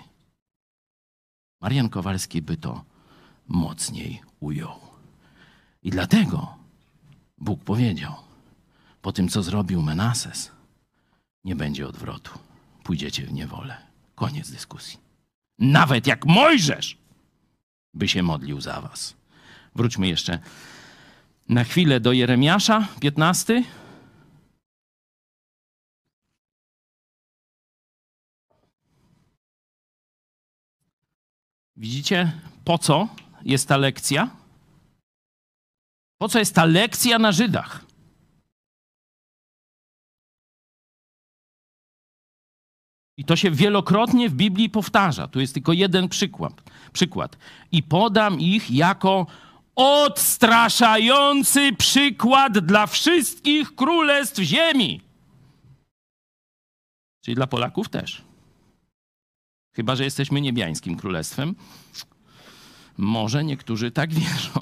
Marian 1.62 1.90
Kowalski 1.90 2.42
by 2.42 2.58
to 2.58 2.86
mocniej 3.48 4.22
ujął. 4.40 4.85
I 5.86 5.90
dlatego 5.90 6.58
Bóg 7.38 7.64
powiedział, 7.64 8.14
po 9.02 9.12
tym 9.12 9.30
co 9.30 9.44
zrobił 9.44 9.82
Menases, 9.82 10.52
nie 11.44 11.56
będzie 11.56 11.88
odwrotu. 11.88 12.40
Pójdziecie 12.84 13.26
w 13.26 13.34
niewolę. 13.34 13.78
Koniec 14.16 14.52
dyskusji. 14.52 15.00
Nawet 15.60 16.08
jak 16.08 16.26
Mojżesz 16.26 16.98
by 17.94 18.08
się 18.08 18.24
modlił 18.24 18.62
za 18.62 18.82
was. 18.82 19.16
Wróćmy 19.76 20.08
jeszcze 20.08 20.40
na 21.50 21.64
chwilę 21.64 22.00
do 22.00 22.12
Jeremiasza 22.14 22.88
15. 23.00 23.64
Widzicie, 31.78 32.32
po 32.64 32.78
co 32.78 33.08
jest 33.42 33.68
ta 33.68 33.78
lekcja? 33.78 34.45
Po 36.18 36.30
co 36.30 36.40
jest 36.40 36.56
ta 36.56 36.66
lekcja 36.66 37.20
na 37.20 37.32
Żydach? 37.32 37.86
I 43.18 43.26
to 43.26 43.36
się 43.36 43.52
wielokrotnie 43.52 44.30
w 44.30 44.34
Biblii 44.34 44.70
powtarza. 44.70 45.28
Tu 45.28 45.40
jest 45.40 45.54
tylko 45.54 45.74
jeden 45.74 46.10
przykład. 46.10 46.64
przykład. 46.94 47.38
I 47.72 47.84
podam 47.84 48.40
ich 48.40 48.72
jako 48.72 49.28
odstraszający 49.76 51.74
przykład 51.74 52.60
dla 52.60 52.88
wszystkich 52.88 53.76
królestw 53.76 54.40
ziemi. 54.40 55.02
Czyli 57.22 57.36
dla 57.36 57.48
Polaków 57.48 57.90
też. 57.90 58.22
Chyba, 59.76 59.96
że 59.96 60.04
jesteśmy 60.04 60.42
niebiańskim 60.42 60.98
królestwem. 60.98 61.56
Może 62.98 63.44
niektórzy 63.44 63.92
tak 63.92 64.14
wierzą. 64.20 64.60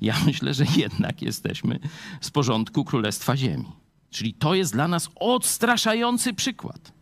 Ja 0.00 0.14
myślę, 0.26 0.54
że 0.54 0.64
jednak 0.76 1.22
jesteśmy 1.22 1.78
z 2.20 2.30
porządku 2.30 2.84
Królestwa 2.84 3.36
Ziemi. 3.36 3.72
Czyli 4.10 4.34
to 4.34 4.54
jest 4.54 4.72
dla 4.72 4.88
nas 4.88 5.10
odstraszający 5.14 6.34
przykład, 6.34 6.92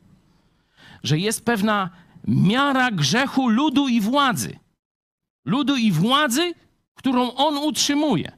że 1.02 1.18
jest 1.18 1.44
pewna 1.44 1.90
miara 2.26 2.90
grzechu 2.90 3.48
ludu 3.48 3.88
i 3.88 4.00
władzy. 4.00 4.58
Ludu 5.44 5.76
i 5.76 5.92
władzy, 5.92 6.54
którą 6.94 7.34
on 7.34 7.56
utrzymuje. 7.58 8.32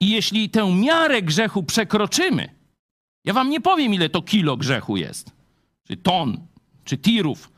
I 0.00 0.10
jeśli 0.10 0.50
tę 0.50 0.74
miarę 0.74 1.22
grzechu 1.22 1.62
przekroczymy, 1.62 2.54
ja 3.24 3.32
wam 3.32 3.50
nie 3.50 3.60
powiem, 3.60 3.94
ile 3.94 4.08
to 4.08 4.22
kilo 4.22 4.56
grzechu 4.56 4.96
jest, 4.96 5.32
czy 5.86 5.96
ton, 5.96 6.46
czy 6.84 6.98
tirów, 6.98 7.50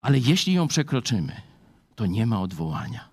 ale 0.00 0.18
jeśli 0.18 0.52
ją 0.52 0.68
przekroczymy, 0.68 1.42
to 1.94 2.06
nie 2.06 2.26
ma 2.26 2.40
odwołania. 2.40 3.08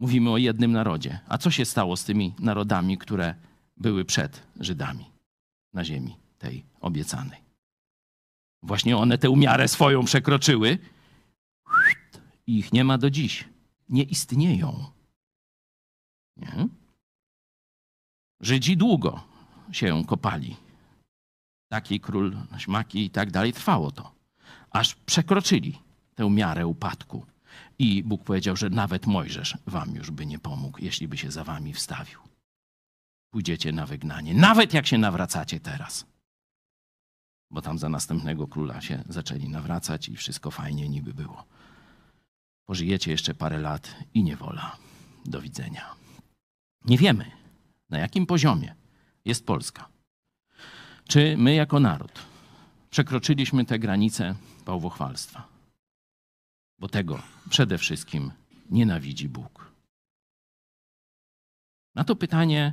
Mówimy 0.00 0.30
o 0.30 0.38
jednym 0.38 0.72
narodzie. 0.72 1.18
A 1.28 1.38
co 1.38 1.50
się 1.50 1.64
stało 1.64 1.96
z 1.96 2.04
tymi 2.04 2.34
narodami, 2.38 2.98
które 2.98 3.34
były 3.76 4.04
przed 4.04 4.42
Żydami 4.60 5.10
na 5.72 5.84
ziemi 5.84 6.16
tej 6.38 6.64
obiecanej? 6.80 7.40
Właśnie 8.62 8.96
one 8.96 9.18
tę 9.18 9.36
miarę 9.36 9.68
swoją 9.68 10.04
przekroczyły 10.04 10.78
i 12.46 12.58
ich 12.58 12.72
nie 12.72 12.84
ma 12.84 12.98
do 12.98 13.10
dziś. 13.10 13.48
Nie 13.88 14.02
istnieją. 14.02 14.84
Nie? 16.36 16.68
Żydzi 18.40 18.76
długo 18.76 19.22
się 19.72 20.04
kopali. 20.04 20.56
Taki 21.68 22.00
król, 22.00 22.36
śmaki 22.58 23.04
i 23.04 23.10
tak 23.10 23.30
dalej. 23.30 23.52
Trwało 23.52 23.90
to. 23.90 24.14
Aż 24.70 24.94
przekroczyli 24.94 25.78
tę 26.14 26.30
miarę 26.30 26.66
upadku. 26.66 27.26
I 27.78 28.02
Bóg 28.02 28.24
powiedział, 28.24 28.56
że 28.56 28.70
nawet 28.70 29.06
Mojżesz 29.06 29.58
wam 29.66 29.94
już 29.94 30.10
by 30.10 30.26
nie 30.26 30.38
pomógł, 30.38 30.78
jeśli 30.82 31.08
by 31.08 31.18
się 31.18 31.30
za 31.30 31.44
wami 31.44 31.72
wstawił. 31.72 32.18
Pójdziecie 33.30 33.72
na 33.72 33.86
wygnanie, 33.86 34.34
nawet 34.34 34.74
jak 34.74 34.86
się 34.86 34.98
nawracacie 34.98 35.60
teraz. 35.60 36.06
Bo 37.50 37.62
tam 37.62 37.78
za 37.78 37.88
następnego 37.88 38.46
króla 38.46 38.80
się 38.80 39.04
zaczęli 39.08 39.48
nawracać 39.48 40.08
i 40.08 40.16
wszystko 40.16 40.50
fajnie 40.50 40.88
niby 40.88 41.14
było. 41.14 41.44
Pożyjecie 42.66 43.10
jeszcze 43.10 43.34
parę 43.34 43.58
lat 43.58 43.96
i 44.14 44.22
niewola. 44.22 44.76
Do 45.24 45.40
widzenia. 45.40 45.94
Nie 46.84 46.98
wiemy, 46.98 47.30
na 47.90 47.98
jakim 47.98 48.26
poziomie 48.26 48.74
jest 49.24 49.46
Polska. 49.46 49.88
Czy 51.08 51.36
my 51.38 51.54
jako 51.54 51.80
naród 51.80 52.12
przekroczyliśmy 52.90 53.64
te 53.64 53.78
granice 53.78 54.34
bałwochwalstwa? 54.66 55.53
Bo 56.78 56.88
tego 56.88 57.22
przede 57.50 57.78
wszystkim 57.78 58.30
nienawidzi 58.70 59.28
Bóg. 59.28 59.72
Na 61.94 62.04
to 62.04 62.16
pytanie 62.16 62.72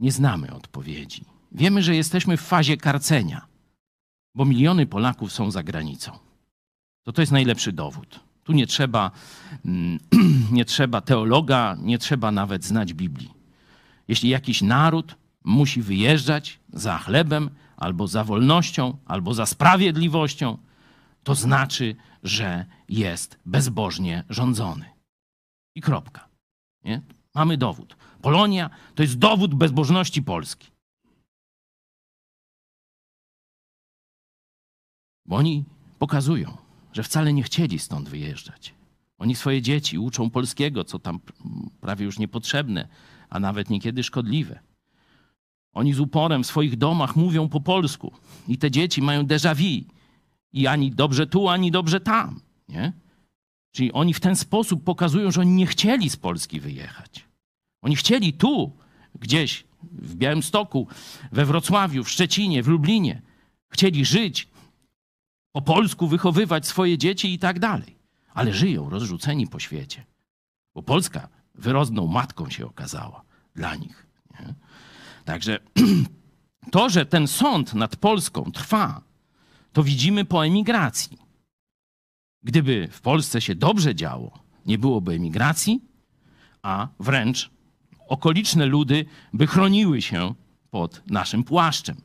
nie 0.00 0.12
znamy 0.12 0.54
odpowiedzi. 0.54 1.24
Wiemy, 1.52 1.82
że 1.82 1.96
jesteśmy 1.96 2.36
w 2.36 2.40
fazie 2.40 2.76
karcenia, 2.76 3.46
bo 4.34 4.44
miliony 4.44 4.86
Polaków 4.86 5.32
są 5.32 5.50
za 5.50 5.62
granicą. 5.62 6.18
To 7.02 7.12
to 7.12 7.22
jest 7.22 7.32
najlepszy 7.32 7.72
dowód. 7.72 8.20
Tu 8.44 8.52
nie 8.52 8.66
trzeba, 8.66 9.10
mm, 9.64 9.98
nie 10.56 10.64
trzeba 10.64 11.00
teologa, 11.00 11.76
nie 11.78 11.98
trzeba 11.98 12.30
nawet 12.32 12.64
znać 12.64 12.92
Biblii. 12.92 13.30
Jeśli 14.08 14.28
jakiś 14.28 14.62
naród 14.62 15.16
musi 15.44 15.82
wyjeżdżać 15.82 16.60
za 16.72 16.98
chlebem, 16.98 17.50
albo 17.76 18.06
za 18.06 18.24
wolnością, 18.24 18.96
albo 19.06 19.34
za 19.34 19.46
sprawiedliwością, 19.46 20.58
to 21.22 21.34
znaczy, 21.34 21.96
że 22.22 22.66
jest 22.88 23.38
bezbożnie 23.46 24.24
rządzony. 24.28 24.84
I 25.74 25.80
kropka. 25.80 26.28
Nie? 26.84 27.02
Mamy 27.34 27.56
dowód. 27.56 27.96
Polonia 28.22 28.70
to 28.94 29.02
jest 29.02 29.18
dowód 29.18 29.54
bezbożności 29.54 30.22
Polski. 30.22 30.70
Bo 35.26 35.36
oni 35.36 35.64
pokazują, 35.98 36.56
że 36.92 37.02
wcale 37.02 37.32
nie 37.32 37.42
chcieli 37.42 37.78
stąd 37.78 38.08
wyjeżdżać. 38.08 38.74
Oni 39.18 39.34
swoje 39.34 39.62
dzieci 39.62 39.98
uczą 39.98 40.30
polskiego, 40.30 40.84
co 40.84 40.98
tam 40.98 41.20
prawie 41.80 42.04
już 42.04 42.18
niepotrzebne, 42.18 42.88
a 43.28 43.40
nawet 43.40 43.70
niekiedy 43.70 44.02
szkodliwe. 44.02 44.60
Oni 45.72 45.94
z 45.94 46.00
uporem 46.00 46.42
w 46.42 46.46
swoich 46.46 46.76
domach 46.76 47.16
mówią 47.16 47.48
po 47.48 47.60
polsku 47.60 48.12
i 48.48 48.58
te 48.58 48.70
dzieci 48.70 49.02
mają 49.02 49.22
déjà 49.22 49.54
vu 49.54 49.99
i 50.52 50.66
ani 50.66 50.90
dobrze 50.90 51.26
tu, 51.26 51.48
ani 51.48 51.70
dobrze 51.70 52.00
tam. 52.00 52.40
Nie? 52.68 52.92
Czyli 53.72 53.92
oni 53.92 54.14
w 54.14 54.20
ten 54.20 54.36
sposób 54.36 54.84
pokazują, 54.84 55.30
że 55.30 55.40
oni 55.40 55.52
nie 55.52 55.66
chcieli 55.66 56.10
z 56.10 56.16
Polski 56.16 56.60
wyjechać. 56.60 57.24
Oni 57.82 57.96
chcieli 57.96 58.32
tu, 58.32 58.76
gdzieś 59.14 59.64
w 59.82 60.14
Białymstoku, 60.14 60.86
we 61.32 61.44
Wrocławiu, 61.44 62.04
w 62.04 62.10
Szczecinie, 62.10 62.62
w 62.62 62.68
Lublinie. 62.68 63.22
Chcieli 63.68 64.04
żyć, 64.04 64.48
po 65.52 65.62
polsku 65.62 66.06
wychowywać 66.06 66.66
swoje 66.66 66.98
dzieci 66.98 67.32
i 67.32 67.38
tak 67.38 67.58
dalej. 67.58 67.96
Ale 68.34 68.52
żyją 68.52 68.90
rozrzuceni 68.90 69.46
po 69.46 69.58
świecie. 69.58 70.04
Bo 70.74 70.82
Polska 70.82 71.28
wyrodną 71.54 72.06
matką 72.06 72.50
się 72.50 72.66
okazała 72.66 73.22
dla 73.54 73.76
nich. 73.76 74.06
Nie? 74.40 74.54
Także 75.24 75.58
to, 76.70 76.90
że 76.90 77.06
ten 77.06 77.28
sąd 77.28 77.74
nad 77.74 77.96
Polską 77.96 78.52
trwa, 78.52 79.00
to 79.72 79.82
widzimy 79.82 80.24
po 80.24 80.46
emigracji. 80.46 81.18
Gdyby 82.42 82.88
w 82.90 83.00
Polsce 83.00 83.40
się 83.40 83.54
dobrze 83.54 83.94
działo, 83.94 84.38
nie 84.66 84.78
byłoby 84.78 85.12
emigracji, 85.12 85.80
a 86.62 86.88
wręcz 87.00 87.50
okoliczne 88.08 88.66
ludy 88.66 89.04
by 89.32 89.46
chroniły 89.46 90.02
się 90.02 90.34
pod 90.70 91.02
naszym 91.06 91.44
płaszczem. 91.44 91.96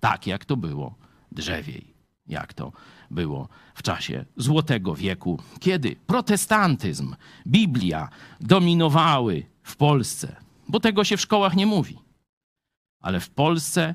Tak 0.00 0.26
jak 0.26 0.44
to 0.44 0.56
było 0.56 0.94
drzewiej, 1.32 1.94
jak 2.26 2.54
to 2.54 2.72
było 3.10 3.48
w 3.74 3.82
czasie 3.82 4.24
Złotego 4.36 4.94
Wieku, 4.94 5.42
kiedy 5.60 5.96
protestantyzm, 6.06 7.16
Biblia 7.46 8.08
dominowały 8.40 9.46
w 9.62 9.76
Polsce, 9.76 10.36
bo 10.68 10.80
tego 10.80 11.04
się 11.04 11.16
w 11.16 11.20
szkołach 11.20 11.56
nie 11.56 11.66
mówi. 11.66 11.98
Ale 13.00 13.20
w 13.20 13.30
Polsce 13.30 13.94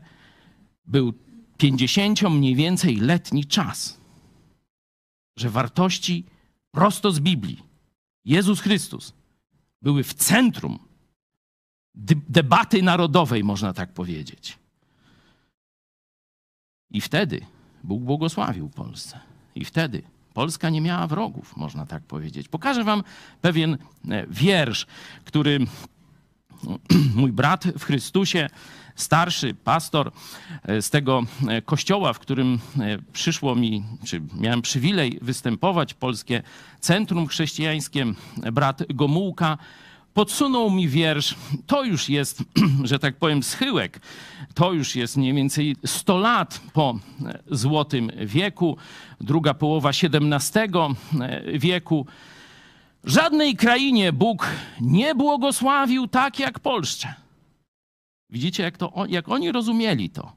był 0.85 1.13
50 1.61 2.21
mniej 2.21 2.55
więcej 2.55 2.95
letni 2.95 3.45
czas, 3.45 3.97
że 5.37 5.49
wartości 5.49 6.25
prosto 6.71 7.11
z 7.11 7.19
Biblii, 7.19 7.63
Jezus 8.25 8.61
Chrystus, 8.61 9.13
były 9.81 10.03
w 10.03 10.13
centrum 10.13 10.79
debaty 12.29 12.83
narodowej, 12.83 13.43
można 13.43 13.73
tak 13.73 13.93
powiedzieć. 13.93 14.57
I 16.89 17.01
wtedy 17.01 17.45
Bóg 17.83 18.03
błogosławił 18.03 18.69
Polsce. 18.69 19.19
I 19.55 19.65
wtedy 19.65 20.03
Polska 20.33 20.69
nie 20.69 20.81
miała 20.81 21.07
wrogów, 21.07 21.57
można 21.57 21.85
tak 21.85 22.03
powiedzieć. 22.03 22.47
Pokażę 22.47 22.83
wam 22.83 23.03
pewien 23.41 23.77
e, 24.09 24.27
wiersz, 24.27 24.85
który 25.25 25.59
mój 27.15 27.31
brat 27.31 27.63
w 27.79 27.83
Chrystusie 27.83 28.49
starszy 28.95 29.53
pastor 29.53 30.11
e, 30.63 30.81
z 30.81 30.89
tego 30.89 31.23
e, 31.47 31.61
kościoła, 31.61 32.13
w 32.13 32.19
którym 32.19 32.59
e, 32.79 32.97
przyszło 33.13 33.55
mi, 33.55 33.83
czy 34.05 34.21
miałem 34.39 34.61
przywilej 34.61 35.19
występować, 35.21 35.93
Polskie 35.93 36.43
Centrum 36.79 37.27
Chrześcijańskie, 37.27 38.05
brat 38.51 38.83
Gomułka, 38.89 39.57
podsunął 40.13 40.71
mi 40.71 40.87
wiersz. 40.87 41.35
To 41.67 41.83
już 41.83 42.09
jest, 42.09 42.43
że 42.83 42.99
tak 42.99 43.15
powiem, 43.15 43.43
schyłek. 43.43 43.99
To 44.53 44.73
już 44.73 44.95
jest 44.95 45.17
mniej 45.17 45.33
więcej 45.33 45.75
100 45.85 46.17
lat 46.17 46.61
po 46.73 46.99
Złotym 47.51 48.11
Wieku, 48.25 48.77
druga 49.21 49.53
połowa 49.53 49.89
XVII 49.89 50.61
wieku. 51.53 52.05
Żadnej 53.03 53.55
krainie 53.55 54.13
Bóg 54.13 54.47
nie 54.81 55.15
błogosławił 55.15 56.07
tak 56.07 56.39
jak 56.39 56.59
Polsce. 56.59 57.13
Widzicie, 58.29 58.63
jak, 58.63 58.77
to, 58.77 59.05
jak 59.09 59.29
oni 59.29 59.51
rozumieli 59.51 60.09
to. 60.09 60.35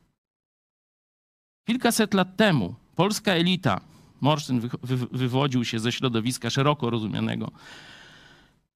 Kilkaset 1.67 2.15
lat 2.15 2.37
temu 2.37 2.75
polska 2.95 3.33
elita 3.33 3.81
Morsztyn 4.21 4.61
wy, 4.61 4.69
wy, 4.83 4.97
wywodził 4.97 5.65
się 5.65 5.79
ze 5.79 5.93
środowiska 5.93 6.51
szeroko 6.51 6.91
rozumianego 6.91 7.51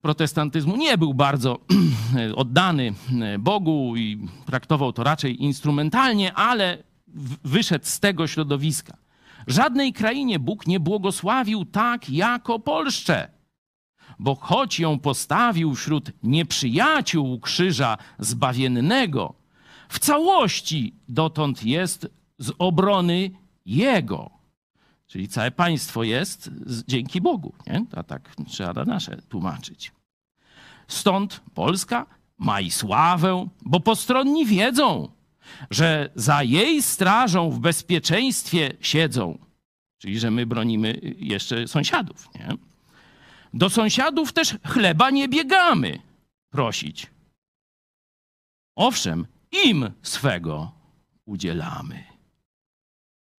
protestantyzmu. 0.01 0.75
Nie 0.75 0.97
był 0.97 1.13
bardzo 1.13 1.59
oddany 2.35 2.93
Bogu 3.39 3.97
i 3.97 4.27
traktował 4.45 4.93
to 4.93 5.03
raczej 5.03 5.43
instrumentalnie, 5.43 6.33
ale 6.33 6.83
wyszedł 7.43 7.85
z 7.85 7.99
tego 7.99 8.27
środowiska. 8.27 8.97
Żadnej 9.47 9.93
krainie 9.93 10.39
Bóg 10.39 10.67
nie 10.67 10.79
błogosławił 10.79 11.65
tak 11.65 12.09
jako 12.09 12.59
Polszcze 12.59 13.38
bo 14.19 14.35
choć 14.35 14.79
ją 14.79 14.99
postawił 14.99 15.75
wśród 15.75 16.11
nieprzyjaciół 16.23 17.39
krzyża 17.39 17.97
zbawiennego, 18.19 19.33
w 19.89 19.99
całości 19.99 20.93
dotąd 21.09 21.63
jest 21.63 22.07
z 22.37 22.51
obrony 22.59 23.31
Jego. 23.65 24.29
Czyli 25.07 25.27
całe 25.27 25.51
państwo 25.51 26.03
jest 26.03 26.51
dzięki 26.87 27.21
Bogu. 27.21 27.53
Nie? 27.67 27.85
A 27.95 28.03
tak 28.03 28.35
trzeba 28.47 28.73
na 28.73 28.85
nasze 28.85 29.21
tłumaczyć. 29.29 29.91
Stąd 30.87 31.41
Polska 31.53 32.05
ma 32.37 32.61
i 32.61 32.71
sławę, 32.71 33.47
bo 33.61 33.79
postronni 33.79 34.45
wiedzą, 34.45 35.11
że 35.71 36.09
za 36.15 36.43
jej 36.43 36.81
strażą 36.81 37.49
w 37.49 37.59
bezpieczeństwie 37.59 38.73
siedzą. 38.81 39.37
Czyli, 39.97 40.19
że 40.19 40.31
my 40.31 40.45
bronimy 40.45 40.99
jeszcze 41.17 41.67
sąsiadów. 41.67 42.29
Nie? 42.35 42.68
Do 43.53 43.69
sąsiadów 43.69 44.33
też 44.33 44.57
chleba 44.65 45.09
nie 45.09 45.27
biegamy 45.27 45.99
prosić. 46.49 47.07
Owszem, 48.75 49.27
im 49.65 49.91
swego 50.01 50.71
udzielamy. 51.25 52.03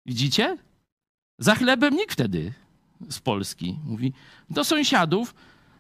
Widzicie? 0.06 0.58
Za 1.40 1.56
chlebem 1.56 1.96
nikt 1.96 2.14
wtedy 2.14 2.54
z 3.10 3.20
Polski 3.20 3.80
mówi: 3.84 4.14
Do 4.50 4.64
sąsiadów 4.64 5.36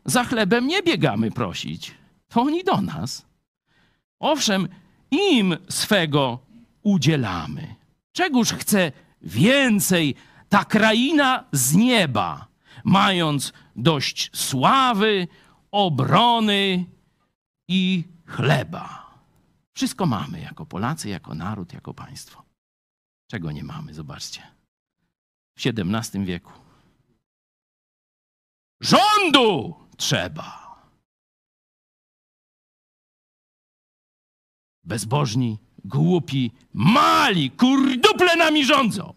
za 0.05 0.23
chlebem 0.23 0.67
nie 0.67 0.83
biegamy 0.83 1.31
prosić. 1.31 1.93
To 2.27 2.41
oni 2.41 2.63
do 2.63 2.81
nas. 2.81 3.25
Owszem, 4.19 4.67
im 5.11 5.57
swego 5.69 6.39
udzielamy. 6.83 7.75
Czegóż 8.11 8.53
chce 8.53 8.91
więcej 9.21 10.15
ta 10.49 10.65
kraina 10.65 11.43
z 11.51 11.75
nieba, 11.75 12.47
mając 12.83 13.53
dość 13.75 14.29
sławy, 14.33 15.27
obrony 15.71 16.85
i 17.67 18.03
chleba. 18.25 19.09
Wszystko 19.73 20.05
mamy 20.05 20.39
jako 20.41 20.65
Polacy, 20.65 21.09
jako 21.09 21.35
naród, 21.35 21.73
jako 21.73 21.93
państwo. 21.93 22.43
Czego 23.31 23.51
nie 23.51 23.63
mamy, 23.63 23.93
zobaczcie. 23.93 24.41
W 25.57 25.61
XVII 25.65 26.25
wieku. 26.25 26.51
Rządu 28.81 29.75
trzeba. 29.97 30.69
Bezbożni, 34.83 35.57
głupi, 35.85 36.51
mali, 36.73 37.51
kurduple 37.51 38.35
nami 38.35 38.65
rządzą, 38.65 39.13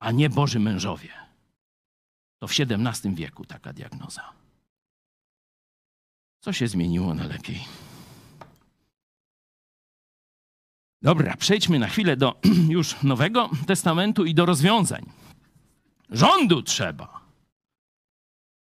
a 0.00 0.10
nie 0.10 0.30
Boży 0.30 0.60
mężowie. 0.60 1.19
To 2.40 2.48
w 2.48 2.50
XVII 2.50 3.14
wieku 3.14 3.44
taka 3.44 3.72
diagnoza. 3.72 4.32
Co 6.40 6.52
się 6.52 6.68
zmieniło 6.68 7.14
na 7.14 7.26
lepiej? 7.26 7.64
Dobra, 11.02 11.36
przejdźmy 11.36 11.78
na 11.78 11.88
chwilę 11.88 12.16
do 12.16 12.40
już 12.68 13.02
Nowego 13.02 13.50
Testamentu 13.66 14.24
i 14.24 14.34
do 14.34 14.46
rozwiązań. 14.46 15.06
Rządu 16.10 16.62
trzeba. 16.62 17.20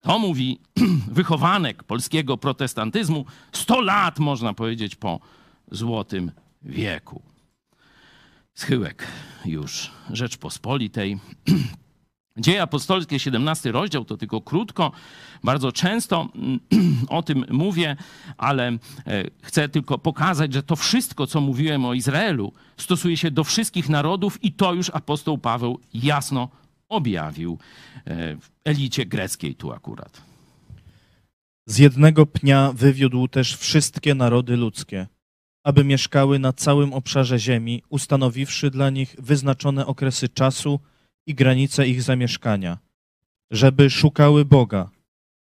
To 0.00 0.18
mówi 0.18 0.60
wychowanek 1.18 1.82
polskiego 1.82 2.36
protestantyzmu 2.36 3.24
100 3.52 3.80
lat, 3.80 4.18
można 4.18 4.54
powiedzieć, 4.54 4.96
po 4.96 5.20
Złotym 5.70 6.32
wieku. 6.62 7.22
Schyłek 8.54 9.06
już 9.44 9.90
Rzeczpospolitej. 10.10 11.18
Dzieje 12.38 12.62
apostolskie, 12.62 13.18
17 13.18 13.72
rozdział, 13.72 14.04
to 14.04 14.16
tylko 14.16 14.40
krótko. 14.40 14.92
Bardzo 15.44 15.72
często 15.72 16.28
o 17.08 17.22
tym 17.22 17.44
mówię, 17.50 17.96
ale 18.36 18.68
e, 18.68 18.78
chcę 19.42 19.68
tylko 19.68 19.98
pokazać, 19.98 20.52
że 20.52 20.62
to 20.62 20.76
wszystko, 20.76 21.26
co 21.26 21.40
mówiłem 21.40 21.84
o 21.84 21.94
Izraelu, 21.94 22.52
stosuje 22.76 23.16
się 23.16 23.30
do 23.30 23.44
wszystkich 23.44 23.88
narodów 23.88 24.44
i 24.44 24.52
to 24.52 24.74
już 24.74 24.90
apostoł 24.90 25.38
Paweł 25.38 25.80
jasno 25.94 26.48
objawił 26.88 27.58
e, 28.04 28.36
w 28.36 28.50
elicie 28.64 29.06
greckiej 29.06 29.54
tu 29.54 29.72
akurat. 29.72 30.22
Z 31.66 31.78
jednego 31.78 32.26
pnia 32.26 32.72
wywiódł 32.72 33.28
też 33.28 33.56
wszystkie 33.56 34.14
narody 34.14 34.56
ludzkie, 34.56 35.06
aby 35.64 35.84
mieszkały 35.84 36.38
na 36.38 36.52
całym 36.52 36.92
obszarze 36.92 37.38
ziemi, 37.38 37.82
ustanowiwszy 37.88 38.70
dla 38.70 38.90
nich 38.90 39.16
wyznaczone 39.18 39.86
okresy 39.86 40.28
czasu 40.28 40.80
i 41.26 41.34
granice 41.34 41.88
ich 41.88 42.02
zamieszkania, 42.02 42.78
żeby 43.50 43.90
szukały 43.90 44.44
Boga, 44.44 44.90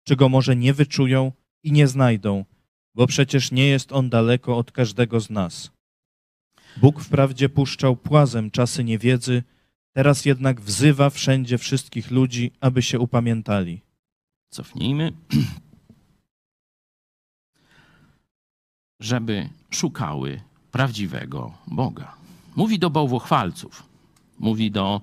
czego 0.04 0.30
może 0.30 0.56
nie 0.56 0.74
wyczują 0.74 1.32
i 1.64 1.72
nie 1.72 1.88
znajdą, 1.88 2.46
bo 2.96 3.08
przecież 3.08 3.52
nie 3.52 3.68
jest 3.68 3.92
On 3.92 4.10
daleko 4.10 4.58
od 4.58 4.72
każdego 4.72 5.20
z 5.20 5.30
nas. 5.30 5.72
Bóg 6.78 7.02
wprawdzie 7.02 7.50
puszczał 7.50 7.96
płazem 7.96 8.52
czasy 8.52 8.84
niewiedzy, 8.84 9.44
teraz 9.94 10.26
jednak 10.26 10.62
wzywa 10.62 11.10
wszędzie 11.10 11.58
wszystkich 11.58 12.12
ludzi, 12.12 12.52
aby 12.60 12.82
się 12.82 13.00
upamiętali. 13.00 13.82
Cofnijmy. 14.50 15.14
Żeby 19.00 19.50
szukały 19.70 20.42
prawdziwego 20.72 21.58
Boga. 21.68 22.16
Mówi 22.56 22.80
do 22.80 22.90
bałwochwalców, 22.90 23.84
mówi 24.40 24.72
do 24.72 25.02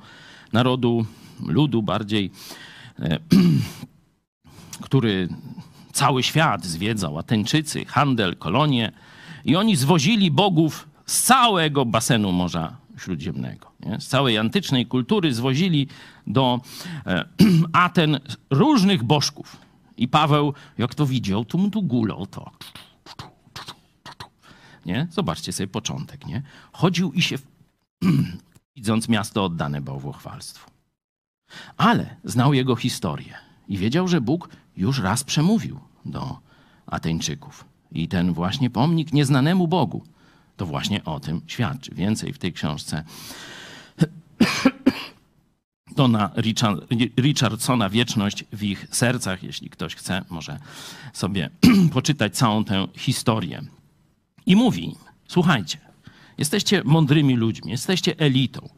narodu, 0.53 1.07
ludu 1.47 1.83
bardziej, 1.83 2.31
e, 2.99 3.19
który 4.87 5.29
cały 5.93 6.23
świat 6.23 6.65
zwiedzał, 6.65 7.19
Ateńczycy, 7.19 7.85
handel, 7.85 8.37
kolonie 8.37 8.93
i 9.45 9.57
oni 9.57 9.77
zwozili 9.77 10.31
bogów 10.31 10.89
z 11.07 11.23
całego 11.23 11.85
basenu 11.85 12.33
Morza 12.33 12.77
Śródziemnego. 12.99 13.73
Nie? 13.81 14.01
Z 14.01 14.09
całej 14.09 14.39
antycznej 14.39 14.87
kultury 14.87 15.35
zwozili 15.35 15.89
do 16.27 16.61
e, 17.07 17.25
Aten 17.73 18.21
różnych 18.51 19.05
bożków. 19.05 19.57
I 19.97 20.09
Paweł, 20.09 20.55
jak 20.79 20.95
to 20.95 21.07
widział, 21.07 21.45
to 21.45 21.59
mu 21.59 21.71
tu 21.71 21.83
gulał 21.83 22.27
to. 22.27 22.51
Nie? 24.87 25.07
Zobaczcie 25.11 25.53
sobie 25.53 25.67
początek. 25.67 26.27
Nie? 26.27 26.43
Chodził 26.73 27.13
i 27.13 27.23
się, 27.23 27.37
widząc 28.77 29.09
miasto 29.09 29.45
oddane 29.45 29.81
bałwochwalstwu. 29.81 30.71
Ale 31.77 32.17
znał 32.25 32.55
jego 32.55 32.77
historię 32.77 33.35
i 33.69 33.79
wiedział, 33.79 34.09
że 34.09 34.21
Bóg 34.21 34.49
już 34.77 34.99
raz 34.99 35.25
przemówił 35.25 35.81
do 36.05 36.39
Ateńczyków. 36.87 37.65
I 37.93 38.09
ten 38.09 38.33
właśnie 38.33 38.71
pomnik 38.71 39.13
nieznanemu 39.13 39.69
Bogu 39.69 40.03
to 40.57 40.67
właśnie 40.67 41.05
o 41.05 41.21
tym 41.21 41.41
świadczy. 41.47 41.95
Więcej 41.95 42.33
w 42.33 42.39
tej 42.39 42.53
książce 42.53 43.05
Dona 45.97 46.31
Richard, 46.37 46.87
Richardsona 47.17 47.91
Wieczność 47.91 48.45
w 48.53 48.63
ich 48.63 48.87
sercach. 48.91 49.43
Jeśli 49.43 49.71
ktoś 49.71 49.95
chce, 49.95 50.25
może 50.31 50.59
sobie 51.13 51.51
poczytać 51.93 52.37
całą 52.37 52.65
tę 52.65 52.87
historię. 52.97 53.63
I 54.47 54.57
mówi 54.57 54.85
im, 54.85 54.95
słuchajcie, 55.29 55.79
jesteście 56.39 56.83
mądrymi 56.85 57.37
ludźmi, 57.37 57.71
jesteście 57.71 58.19
elitą. 58.19 58.69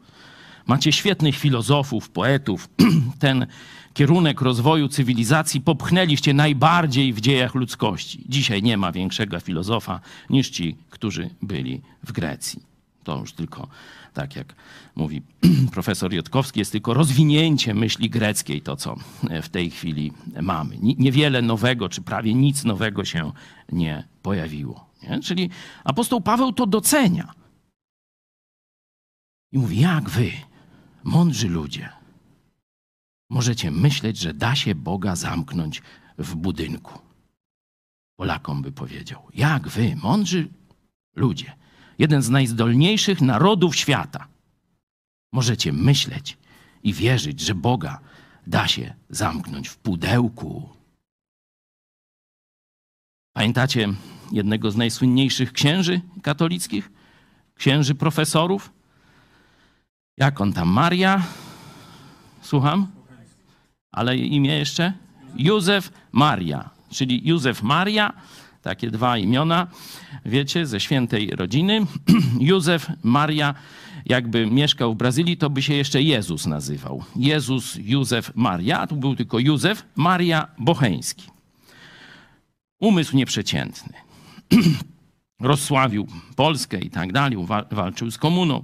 Macie 0.67 0.91
świetnych 0.91 1.35
filozofów, 1.37 2.09
poetów. 2.09 2.69
Ten 3.19 3.45
kierunek 3.93 4.41
rozwoju 4.41 4.87
cywilizacji 4.87 5.61
popchnęliście 5.61 6.33
najbardziej 6.33 7.13
w 7.13 7.21
dziejach 7.21 7.55
ludzkości. 7.55 8.23
Dzisiaj 8.29 8.63
nie 8.63 8.77
ma 8.77 8.91
większego 8.91 9.39
filozofa 9.39 9.99
niż 10.29 10.49
ci, 10.49 10.75
którzy 10.89 11.29
byli 11.41 11.81
w 12.03 12.11
Grecji. 12.11 12.63
To 13.03 13.17
już 13.19 13.33
tylko, 13.33 13.67
tak 14.13 14.35
jak 14.35 14.55
mówi 14.95 15.21
profesor 15.71 16.13
Jotkowski, 16.13 16.59
jest 16.59 16.71
tylko 16.71 16.93
rozwinięcie 16.93 17.73
myśli 17.73 18.09
greckiej, 18.09 18.61
to 18.61 18.75
co 18.75 18.95
w 19.43 19.49
tej 19.49 19.69
chwili 19.69 20.13
mamy. 20.41 20.77
Ni- 20.77 20.95
Niewiele 20.99 21.41
nowego, 21.41 21.89
czy 21.89 22.01
prawie 22.01 22.33
nic 22.33 22.63
nowego 22.63 23.05
się 23.05 23.31
nie 23.71 24.03
pojawiło. 24.23 24.85
Nie? 25.03 25.19
Czyli 25.19 25.49
apostoł 25.83 26.21
Paweł 26.21 26.53
to 26.53 26.65
docenia. 26.67 27.33
I 29.51 29.57
mówi, 29.57 29.79
jak 29.79 30.09
wy, 30.09 30.31
mądrzy 31.03 31.49
ludzie, 31.49 31.89
możecie 33.29 33.71
myśleć, 33.71 34.17
że 34.17 34.33
da 34.33 34.55
się 34.55 34.75
Boga 34.75 35.15
zamknąć 35.15 35.81
w 36.17 36.35
budynku. 36.35 36.99
Polakom 38.15 38.61
by 38.61 38.71
powiedział, 38.71 39.27
jak 39.33 39.67
wy, 39.67 39.95
mądrzy 40.03 40.49
ludzie, 41.15 41.55
jeden 41.99 42.21
z 42.21 42.29
najzdolniejszych 42.29 43.21
narodów 43.21 43.75
świata, 43.75 44.27
możecie 45.33 45.73
myśleć 45.73 46.37
i 46.83 46.93
wierzyć, 46.93 47.39
że 47.39 47.55
Boga 47.55 47.99
da 48.47 48.67
się 48.67 48.93
zamknąć 49.09 49.67
w 49.67 49.77
pudełku. 49.77 50.69
Pamiętacie 53.33 53.87
jednego 54.31 54.71
z 54.71 54.75
najsłynniejszych 54.75 55.53
księży 55.53 56.01
katolickich? 56.21 56.91
Księży 57.55 57.95
profesorów? 57.95 58.73
Jak 60.17 60.41
on 60.41 60.53
tam? 60.53 60.67
Maria? 60.69 61.23
Słucham? 62.41 62.87
Ale 63.91 64.17
imię 64.17 64.57
jeszcze? 64.57 64.93
Józef 65.35 65.91
Maria, 66.11 66.69
czyli 66.89 67.27
Józef 67.27 67.63
Maria, 67.63 68.13
takie 68.61 68.91
dwa 68.91 69.17
imiona, 69.17 69.67
wiecie, 70.25 70.65
ze 70.65 70.79
świętej 70.79 71.29
rodziny. 71.29 71.85
Józef 72.39 72.87
Maria, 73.03 73.53
jakby 74.05 74.45
mieszkał 74.47 74.93
w 74.93 74.97
Brazylii, 74.97 75.37
to 75.37 75.49
by 75.49 75.61
się 75.61 75.73
jeszcze 75.73 76.01
Jezus 76.01 76.45
nazywał. 76.45 77.03
Jezus, 77.15 77.77
Józef 77.81 78.31
Maria, 78.35 78.79
a 78.79 78.87
tu 78.87 78.95
był 78.95 79.15
tylko 79.15 79.39
Józef 79.39 79.85
Maria 79.95 80.47
Bocheński. 80.59 81.27
Umysł 82.79 83.15
nieprzeciętny. 83.15 83.93
Rozsławił 85.41 86.07
Polskę 86.35 86.79
i 86.79 86.89
tak 86.89 87.13
dalej, 87.13 87.45
wa- 87.45 87.65
walczył 87.71 88.11
z 88.11 88.17
komuną 88.17 88.63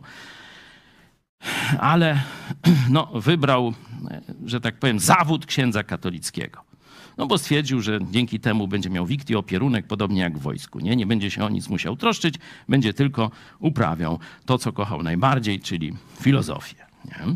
ale 1.79 2.21
no, 2.89 3.05
wybrał, 3.05 3.73
e, 4.11 4.21
że 4.45 4.61
tak 4.61 4.79
powiem, 4.79 4.99
zawód 4.99 5.45
księdza 5.45 5.83
katolickiego. 5.83 6.71
No 7.17 7.27
bo 7.27 7.37
stwierdził, 7.37 7.81
że 7.81 7.99
dzięki 8.11 8.39
temu 8.39 8.67
będzie 8.67 8.89
miał 8.89 9.05
wikty 9.05 9.37
opierunek, 9.37 9.87
podobnie 9.87 10.21
jak 10.21 10.37
w 10.37 10.41
wojsku. 10.41 10.79
Nie? 10.79 10.95
nie 10.95 11.05
będzie 11.05 11.31
się 11.31 11.45
o 11.45 11.49
nic 11.49 11.69
musiał 11.69 11.95
troszczyć, 11.95 12.35
będzie 12.69 12.93
tylko 12.93 13.31
uprawiał 13.59 14.19
to, 14.45 14.57
co 14.57 14.73
kochał 14.73 15.03
najbardziej, 15.03 15.59
czyli 15.59 15.93
filozofię. 16.21 16.85
Nie? 17.05 17.35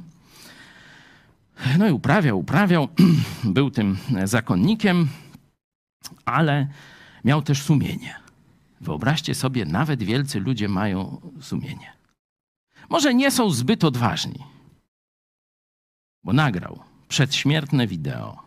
No 1.77 1.87
i 1.87 1.91
uprawiał, 1.91 2.39
uprawiał, 2.39 2.87
był 3.43 3.71
tym 3.71 3.97
zakonnikiem, 4.23 5.07
ale 6.25 6.67
miał 7.25 7.41
też 7.41 7.61
sumienie. 7.61 8.15
Wyobraźcie 8.81 9.35
sobie, 9.35 9.65
nawet 9.65 10.03
wielcy 10.03 10.39
ludzie 10.39 10.67
mają 10.67 11.21
sumienie. 11.41 11.94
Może 12.89 13.13
nie 13.13 13.31
są 13.31 13.49
zbyt 13.49 13.83
odważni, 13.83 14.43
bo 16.23 16.33
nagrał 16.33 16.79
przedśmiertne 17.07 17.87
wideo, 17.87 18.43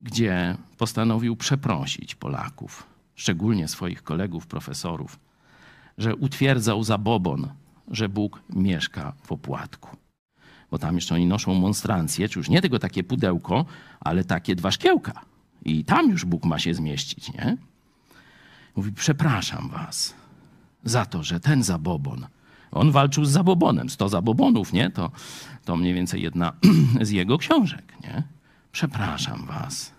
gdzie 0.00 0.56
postanowił 0.78 1.36
przeprosić 1.36 2.14
Polaków, 2.14 2.86
szczególnie 3.14 3.68
swoich 3.68 4.02
kolegów, 4.02 4.46
profesorów, 4.46 5.18
że 5.98 6.16
utwierdzał 6.16 6.84
zabobon, 6.84 7.48
że 7.88 8.08
Bóg 8.08 8.42
mieszka 8.50 9.12
w 9.22 9.32
opłatku. 9.32 9.96
Bo 10.70 10.78
tam 10.78 10.94
jeszcze 10.94 11.14
oni 11.14 11.26
noszą 11.26 11.54
monstrancję, 11.54 12.28
czy 12.28 12.38
już 12.38 12.48
nie 12.48 12.60
tylko 12.60 12.78
takie 12.78 13.04
pudełko, 13.04 13.64
ale 14.00 14.24
takie 14.24 14.56
dwa 14.56 14.70
szkiełka. 14.70 15.20
I 15.64 15.84
tam 15.84 16.10
już 16.10 16.24
Bóg 16.24 16.44
ma 16.44 16.58
się 16.58 16.74
zmieścić, 16.74 17.32
nie? 17.32 17.56
Mówi, 18.76 18.92
przepraszam 18.92 19.68
was 19.68 20.14
za 20.84 21.06
to, 21.06 21.22
że 21.22 21.40
ten 21.40 21.62
zabobon 21.62 22.26
on 22.72 22.90
walczył 22.90 23.24
z 23.24 23.30
zabobonem. 23.30 23.90
100 23.90 24.08
zabobonów, 24.08 24.72
nie? 24.72 24.90
To, 24.90 25.10
to 25.64 25.76
mniej 25.76 25.94
więcej 25.94 26.22
jedna 26.22 26.52
z 27.00 27.10
jego 27.10 27.38
książek, 27.38 27.94
nie? 28.02 28.22
Przepraszam 28.72 29.46
was, 29.46 29.92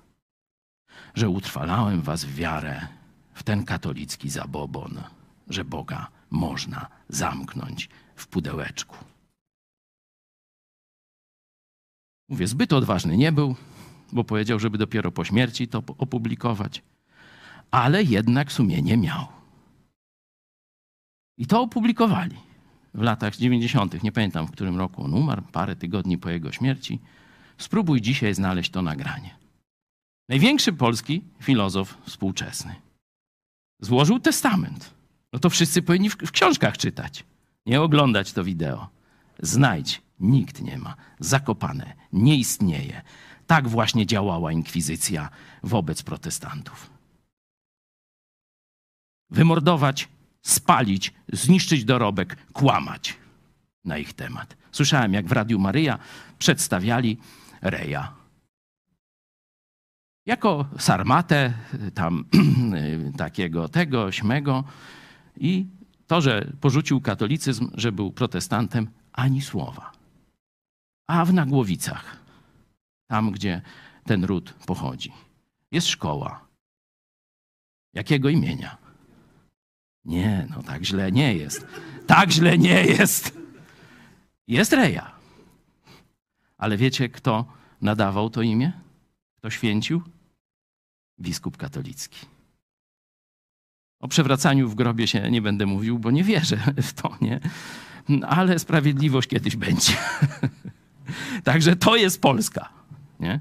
że 1.14 1.30
utrwalałem 1.30 2.02
was 2.02 2.26
w 2.26 2.36
wiarę 2.36 2.88
w 3.34 3.44
ten 3.44 3.66
katolicki 3.66 4.30
zabobon, 4.30 5.02
że 5.48 5.66
Boga 5.66 6.08
można 6.30 6.88
zamknąć 7.10 7.90
w 8.16 8.28
pudełeczku. 8.28 8.98
Mówię, 12.30 12.48
zbyt 12.48 12.74
odważny 12.74 13.18
nie 13.18 13.32
był, 13.32 13.56
bo 14.12 14.24
powiedział, 14.24 14.60
żeby 14.60 14.78
dopiero 14.78 15.12
po 15.12 15.26
śmierci 15.26 15.68
to 15.68 15.84
opublikować, 15.98 16.84
ale 17.72 18.04
jednak 18.04 18.52
sumienie 18.52 18.98
miał. 18.98 19.28
I 21.38 21.48
to 21.48 21.62
opublikowali 21.62 22.51
w 22.94 23.02
latach 23.02 23.36
90., 23.36 24.04
nie 24.04 24.12
pamiętam 24.12 24.48
w 24.48 24.52
którym 24.52 24.78
roku 24.78 25.04
on 25.04 25.14
umarł, 25.14 25.42
parę 25.52 25.76
tygodni 25.76 26.18
po 26.18 26.30
jego 26.30 26.52
śmierci. 26.52 27.00
Spróbuj 27.58 28.02
dzisiaj 28.02 28.34
znaleźć 28.34 28.72
to 28.72 28.82
nagranie. 28.82 29.36
Największy 30.30 30.74
polski 30.74 31.22
filozof 31.42 31.98
współczesny 32.06 32.76
złożył 33.82 34.20
testament. 34.20 34.94
No 35.34 35.40
to 35.40 35.50
wszyscy 35.50 35.82
powinni 35.82 36.10
w, 36.10 36.16
w 36.16 36.32
książkach 36.32 36.78
czytać, 36.78 37.24
nie 37.66 37.82
oglądać 37.82 38.34
to 38.34 38.44
wideo. 38.44 38.90
Znajdź, 39.40 40.02
nikt 40.20 40.62
nie 40.62 40.78
ma, 40.78 40.96
zakopane, 41.20 41.94
nie 42.14 42.36
istnieje. 42.36 43.02
Tak 43.48 43.68
właśnie 43.68 44.06
działała 44.06 44.52
inkwizycja 44.52 45.30
wobec 45.64 46.04
protestantów. 46.04 46.90
Wymordować 49.30 50.08
spalić, 50.42 51.14
zniszczyć 51.34 51.86
dorobek, 51.86 52.38
kłamać 52.54 53.18
na 53.86 53.98
ich 53.98 54.14
temat. 54.14 54.58
Słyszałem, 54.72 55.14
jak 55.14 55.28
w 55.28 55.32
Radiu 55.32 55.60
Maryja 55.60 56.00
przedstawiali 56.40 57.18
Reja. 57.62 58.14
Jako 60.26 60.66
sarmatę, 60.78 61.54
tam 61.94 62.26
takiego, 63.18 63.70
tego, 63.70 64.12
śmego. 64.12 64.64
I 65.38 65.66
to, 66.08 66.22
że 66.22 66.52
porzucił 66.62 67.02
katolicyzm, 67.02 67.72
że 67.74 67.92
był 67.92 68.12
protestantem, 68.12 68.88
ani 69.14 69.42
słowa. 69.42 69.92
A 71.08 71.26
w 71.26 71.34
Nagłowicach, 71.34 72.18
tam 73.08 73.32
gdzie 73.32 73.62
ten 74.04 74.24
ród 74.24 74.54
pochodzi, 74.66 75.12
jest 75.72 75.88
szkoła. 75.88 76.48
Jakiego 77.94 78.30
imienia? 78.30 78.81
Nie, 80.06 80.48
no 80.50 80.64
tak 80.64 80.84
źle 80.84 81.12
nie 81.12 81.36
jest. 81.36 81.68
Tak 82.08 82.32
źle 82.32 82.58
nie 82.58 82.86
jest. 82.86 83.38
Jest 84.48 84.74
Reja. 84.74 85.12
Ale 86.58 86.78
wiecie, 86.78 87.10
kto 87.10 87.46
nadawał 87.82 88.30
to 88.30 88.42
imię? 88.42 88.72
Kto 89.38 89.50
święcił? 89.50 90.02
Biskup 91.20 91.58
katolicki. 91.58 92.26
O 94.00 94.08
przewracaniu 94.08 94.70
w 94.70 94.76
grobie 94.76 95.08
się 95.08 95.32
nie 95.32 95.42
będę 95.42 95.66
mówił, 95.66 96.00
bo 96.00 96.12
nie 96.12 96.24
wierzę 96.24 96.58
w 96.82 96.94
to, 96.94 97.18
nie? 97.22 97.40
Ale 98.28 98.60
sprawiedliwość 98.60 99.30
kiedyś 99.30 99.56
będzie. 99.56 99.94
Także 101.44 101.76
to 101.76 101.96
jest 101.96 102.22
Polska, 102.22 102.70
nie? 103.20 103.40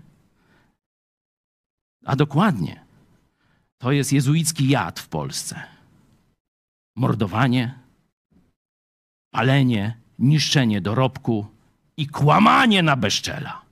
A 2.04 2.16
dokładnie, 2.16 2.84
to 3.78 3.92
jest 3.92 4.12
jezuicki 4.12 4.68
jad 4.68 5.00
w 5.00 5.08
Polsce 5.08 5.79
mordowanie, 6.96 7.78
palenie, 9.30 9.96
niszczenie 10.18 10.80
dorobku 10.80 11.46
i 11.96 12.06
kłamanie 12.06 12.82
na 12.82 12.96
bezczela. 12.96 13.62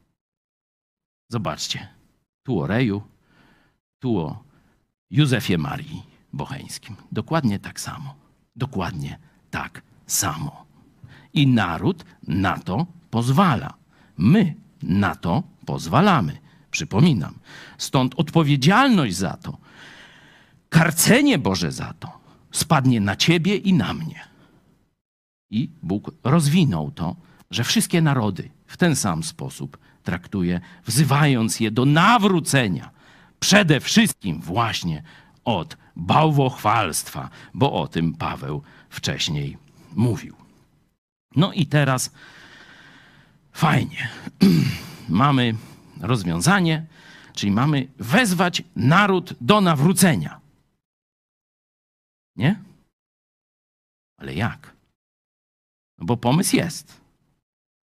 Zobaczcie, 1.29 1.89
tu 2.43 2.61
o 2.61 2.67
Reju, 2.67 3.03
tu 3.99 4.19
o 4.19 4.45
Józefie 5.11 5.59
Marii 5.59 6.03
Bocheńskim. 6.33 6.97
Dokładnie 7.13 7.59
tak 7.59 7.81
samo. 7.81 8.15
Dokładnie 8.57 9.19
tak 9.51 9.83
samo. 10.07 10.67
I 11.33 11.47
naród 11.47 12.05
na 12.29 12.59
to 12.59 12.87
pozwala. 13.11 13.75
My 14.17 14.55
na 14.83 15.15
to 15.15 15.43
pozwalamy. 15.67 16.39
Przypominam. 16.71 17.35
Stąd 17.79 18.15
odpowiedzialność 18.15 19.17
za 19.17 19.37
to, 19.37 19.59
karcenie 20.69 21.39
Boże 21.39 21.73
za 21.73 21.95
to 22.01 22.18
spadnie 22.59 23.01
na 23.01 23.17
ciebie 23.17 23.57
i 23.57 23.73
na 23.73 23.95
mnie. 23.95 24.21
I 25.51 25.71
Bóg 25.83 26.11
rozwinął 26.25 26.91
to, 26.91 27.17
że 27.51 27.65
wszystkie 27.65 28.03
narody 28.03 28.51
w 28.67 28.77
ten 28.77 28.97
sam 28.97 29.23
sposób 29.23 29.79
traktuje, 30.03 30.61
wzywając 30.87 31.61
je 31.61 31.71
do 31.71 31.85
nawrócenia. 31.85 32.91
Przede 33.41 33.81
wszystkim 33.81 34.41
właśnie 34.41 35.03
od 35.45 35.77
bałwochwalstwa, 35.97 37.31
bo 37.55 37.73
o 37.73 37.89
tym 37.89 38.15
Paweł 38.15 38.63
wcześniej 38.91 39.57
mówił. 39.97 40.37
No 41.37 41.53
i 41.53 41.67
teraz 41.67 42.11
fajnie. 43.53 44.09
mamy 45.09 45.55
rozwiązanie, 46.01 46.87
czyli 47.35 47.53
mamy 47.53 47.87
wezwać 47.99 48.63
naród 48.77 49.35
do 49.41 49.61
nawrócenia. 49.61 50.41
Nie? 52.39 52.63
Ale 54.17 54.35
jak? 54.35 54.73
No 55.99 56.07
bo 56.07 56.17
pomysł 56.17 56.57
jest. 56.57 57.01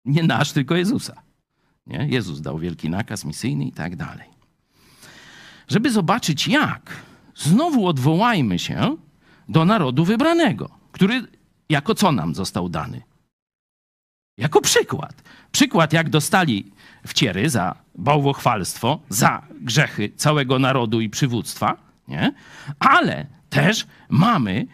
Nie 0.06 0.24
nasz, 0.24 0.52
tylko 0.52 0.76
Jezusa. 0.76 1.22
Nie? 1.88 2.08
Jezus 2.10 2.42
dał 2.42 2.60
wielki 2.60 2.90
nakaz 2.90 3.26
misyjny 3.26 3.66
i 3.66 3.72
tak 3.72 3.96
dalej. 3.96 4.30
Żeby 5.68 5.92
zobaczyć 5.92 6.48
jak, 6.48 7.02
znowu 7.36 7.88
odwołajmy 7.88 8.60
się 8.60 8.98
do 9.50 9.66
narodu 9.66 10.06
wybranego, 10.06 10.70
który 10.92 11.28
jako 11.70 11.96
co 11.96 12.12
nam 12.12 12.36
został 12.36 12.70
dany? 12.70 13.02
Jako 14.38 14.62
przykład. 14.62 15.24
Przykład, 15.52 15.94
jak 15.94 16.10
dostali 16.10 16.72
wciery 17.08 17.50
za 17.50 17.76
bałwochwalstwo, 17.96 19.00
za 19.10 19.48
grzechy 19.62 20.12
całego 20.16 20.60
narodu 20.60 21.02
i 21.02 21.10
przywództwa, 21.10 21.78
nie? 22.08 22.34
ale 22.80 23.37
też 23.50 23.88
mamy 24.10 24.68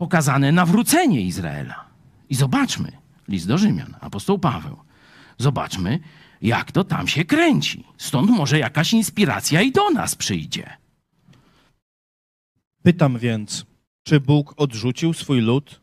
pokazane 0.00 0.52
nawrócenie 0.52 1.20
Izraela. 1.20 1.90
I 2.28 2.34
zobaczmy, 2.34 2.92
list 3.28 3.48
do 3.48 3.58
Rzymian, 3.58 3.96
apostoł 4.00 4.38
Paweł. 4.38 4.76
Zobaczmy, 5.38 6.00
jak 6.42 6.72
to 6.72 6.84
tam 6.84 7.08
się 7.08 7.24
kręci. 7.24 7.84
Stąd 7.98 8.30
może 8.30 8.58
jakaś 8.58 8.92
inspiracja 8.92 9.62
i 9.62 9.72
do 9.72 9.90
nas 9.90 10.14
przyjdzie. 10.14 10.76
Pytam 12.82 13.18
więc, 13.18 13.66
czy 14.02 14.20
Bóg 14.20 14.54
odrzucił 14.56 15.12
swój 15.12 15.40
lud? 15.40 15.80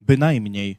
Bynajmniej. 0.00 0.78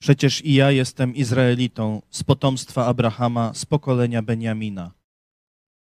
Przecież 0.00 0.44
i 0.44 0.54
ja 0.54 0.70
jestem 0.70 1.14
Izraelitą 1.14 2.02
z 2.10 2.22
potomstwa 2.22 2.86
Abrahama, 2.86 3.54
z 3.54 3.66
pokolenia 3.66 4.22
Beniamina. 4.22 4.92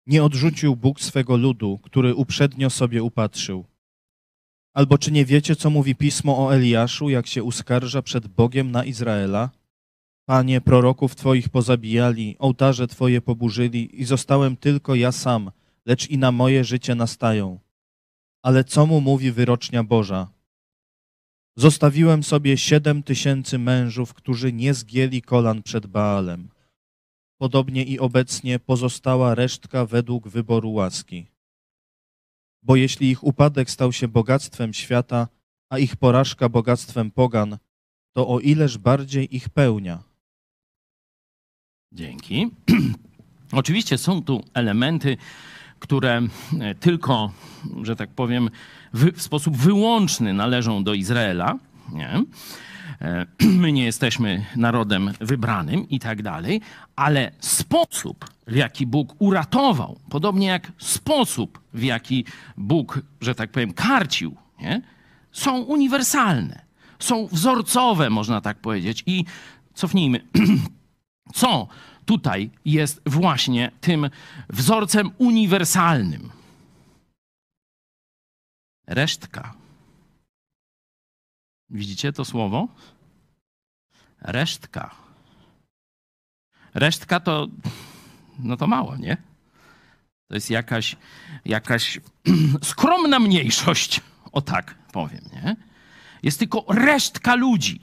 Nie 0.07 0.24
odrzucił 0.24 0.76
Bóg 0.76 1.01
swego 1.01 1.36
ludu, 1.36 1.78
który 1.82 2.14
uprzednio 2.14 2.70
sobie 2.70 3.03
upatrzył. 3.03 3.64
Albo 4.77 4.99
czy 4.99 5.12
nie 5.12 5.24
wiecie, 5.24 5.57
co 5.57 5.70
mówi 5.70 5.95
pismo 5.95 6.47
o 6.47 6.55
Eliaszu, 6.55 7.09
jak 7.11 7.27
się 7.27 7.43
uskarża 7.43 8.03
przed 8.03 8.27
Bogiem 8.27 8.70
na 8.70 8.85
Izraela? 8.85 9.51
Panie, 10.29 10.61
proroków 10.61 11.14
Twoich 11.14 11.49
pozabijali, 11.49 12.37
ołtarze 12.39 12.87
Twoje 12.87 13.20
poburzyli 13.20 14.01
i 14.01 14.05
zostałem 14.05 14.57
tylko 14.57 14.95
ja 14.95 15.12
sam, 15.12 15.51
lecz 15.87 16.11
i 16.11 16.18
na 16.18 16.33
moje 16.33 16.64
życie 16.64 16.95
nastają. 16.95 17.59
Ale 18.43 18.64
co 18.64 18.87
mu 18.87 19.01
mówi 19.01 19.33
wyrocznia 19.33 19.85
Boża? 19.85 20.29
Zostawiłem 21.57 22.22
sobie 22.22 22.57
siedem 22.57 23.03
tysięcy 23.03 23.59
mężów, 23.59 24.14
którzy 24.14 24.53
nie 24.53 24.74
zgięli 24.74 25.22
kolan 25.22 25.62
przed 25.62 25.87
Baalem. 25.87 26.49
Podobnie 27.39 27.85
i 27.85 27.99
obecnie 27.99 28.59
pozostała 28.59 29.35
resztka 29.35 29.87
według 29.87 30.29
wyboru 30.29 30.72
łaski. 30.72 31.27
Bo 32.67 32.77
jeśli 32.77 33.11
ich 33.11 33.25
upadek 33.25 33.71
stał 33.71 33.93
się 33.93 34.09
bogactwem 34.09 34.75
świata, 34.75 35.29
a 35.71 35.79
ich 35.79 35.97
porażka 35.97 36.49
bogactwem 36.49 37.11
pogan, 37.11 37.59
to 38.12 38.29
o 38.29 38.41
ileż 38.41 38.79
bardziej 38.79 39.37
ich 39.37 39.49
pełnia. 39.49 40.03
Dzięki. 41.93 42.51
Oczywiście 43.53 43.99
są 43.99 44.23
tu 44.23 44.45
elementy, 44.55 45.17
które 45.79 46.23
e, 46.61 46.75
tylko, 46.75 47.33
że 47.83 47.97
tak 47.97 48.11
powiem, 48.11 48.51
w 48.93 49.23
sposób 49.23 49.57
wyłączny 49.57 50.35
należą 50.35 50.85
do 50.85 50.95
Izraela. 50.95 51.59
Nie? 51.93 52.23
E, 53.01 53.26
My 53.62 53.72
nie 53.72 53.84
jesteśmy 53.84 54.44
narodem 54.57 55.12
wybranym 55.20 55.88
i 55.88 56.01
tak 56.01 56.22
dalej, 56.22 56.61
ale 56.97 57.32
sposób, 57.40 58.30
w 58.47 58.55
jaki 58.55 58.86
Bóg 58.86 59.14
uratował, 59.18 59.99
podobnie 60.11 60.47
jak 60.47 60.72
sposób, 60.78 61.61
w 61.74 61.82
jaki 61.82 62.24
Bóg, 62.57 63.01
że 63.20 63.34
tak 63.34 63.51
powiem, 63.51 63.72
karcił, 63.72 64.36
nie? 64.61 64.82
są 65.32 65.61
uniwersalne, 65.61 66.64
są 66.99 67.26
wzorcowe, 67.26 68.11
można 68.11 68.40
tak 68.40 68.59
powiedzieć. 68.59 69.03
I 69.07 69.24
cofnijmy. 69.74 70.20
Co 71.34 71.68
tutaj 72.05 72.51
jest 72.64 73.01
właśnie 73.07 73.70
tym 73.80 74.11
wzorcem 74.51 75.11
uniwersalnym? 75.18 76.30
Resztka. 78.86 79.55
Widzicie 81.71 82.12
to 82.12 82.25
słowo? 82.25 82.69
Resztka. 84.21 84.95
Resztka 86.75 87.21
to, 87.21 87.47
no 88.39 88.57
to 88.57 88.67
mało, 88.67 88.97
nie? 88.97 89.17
To 90.29 90.35
jest 90.35 90.51
jakaś, 90.51 90.97
jakaś 91.45 92.01
skromna 92.62 93.19
mniejszość, 93.19 94.01
o 94.33 94.41
tak 94.41 94.75
powiem, 94.93 95.25
nie? 95.33 95.57
Jest 96.23 96.39
tylko 96.39 96.64
resztka 96.69 97.35
ludzi. 97.35 97.81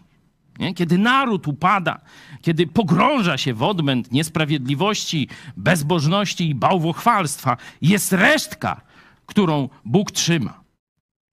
Nie? 0.60 0.74
Kiedy 0.74 0.98
naród 0.98 1.48
upada, 1.48 2.02
kiedy 2.42 2.68
pogrąża 2.68 3.38
się 3.38 3.54
w 3.54 3.64
odmęt 3.64 4.12
niesprawiedliwości, 4.12 5.28
bezbożności 5.58 6.50
i 6.50 6.56
bałwochwalstwa, 6.56 7.58
jest 7.82 8.14
resztka, 8.14 8.82
którą 9.26 9.70
Bóg 9.86 10.12
trzyma. 10.12 10.64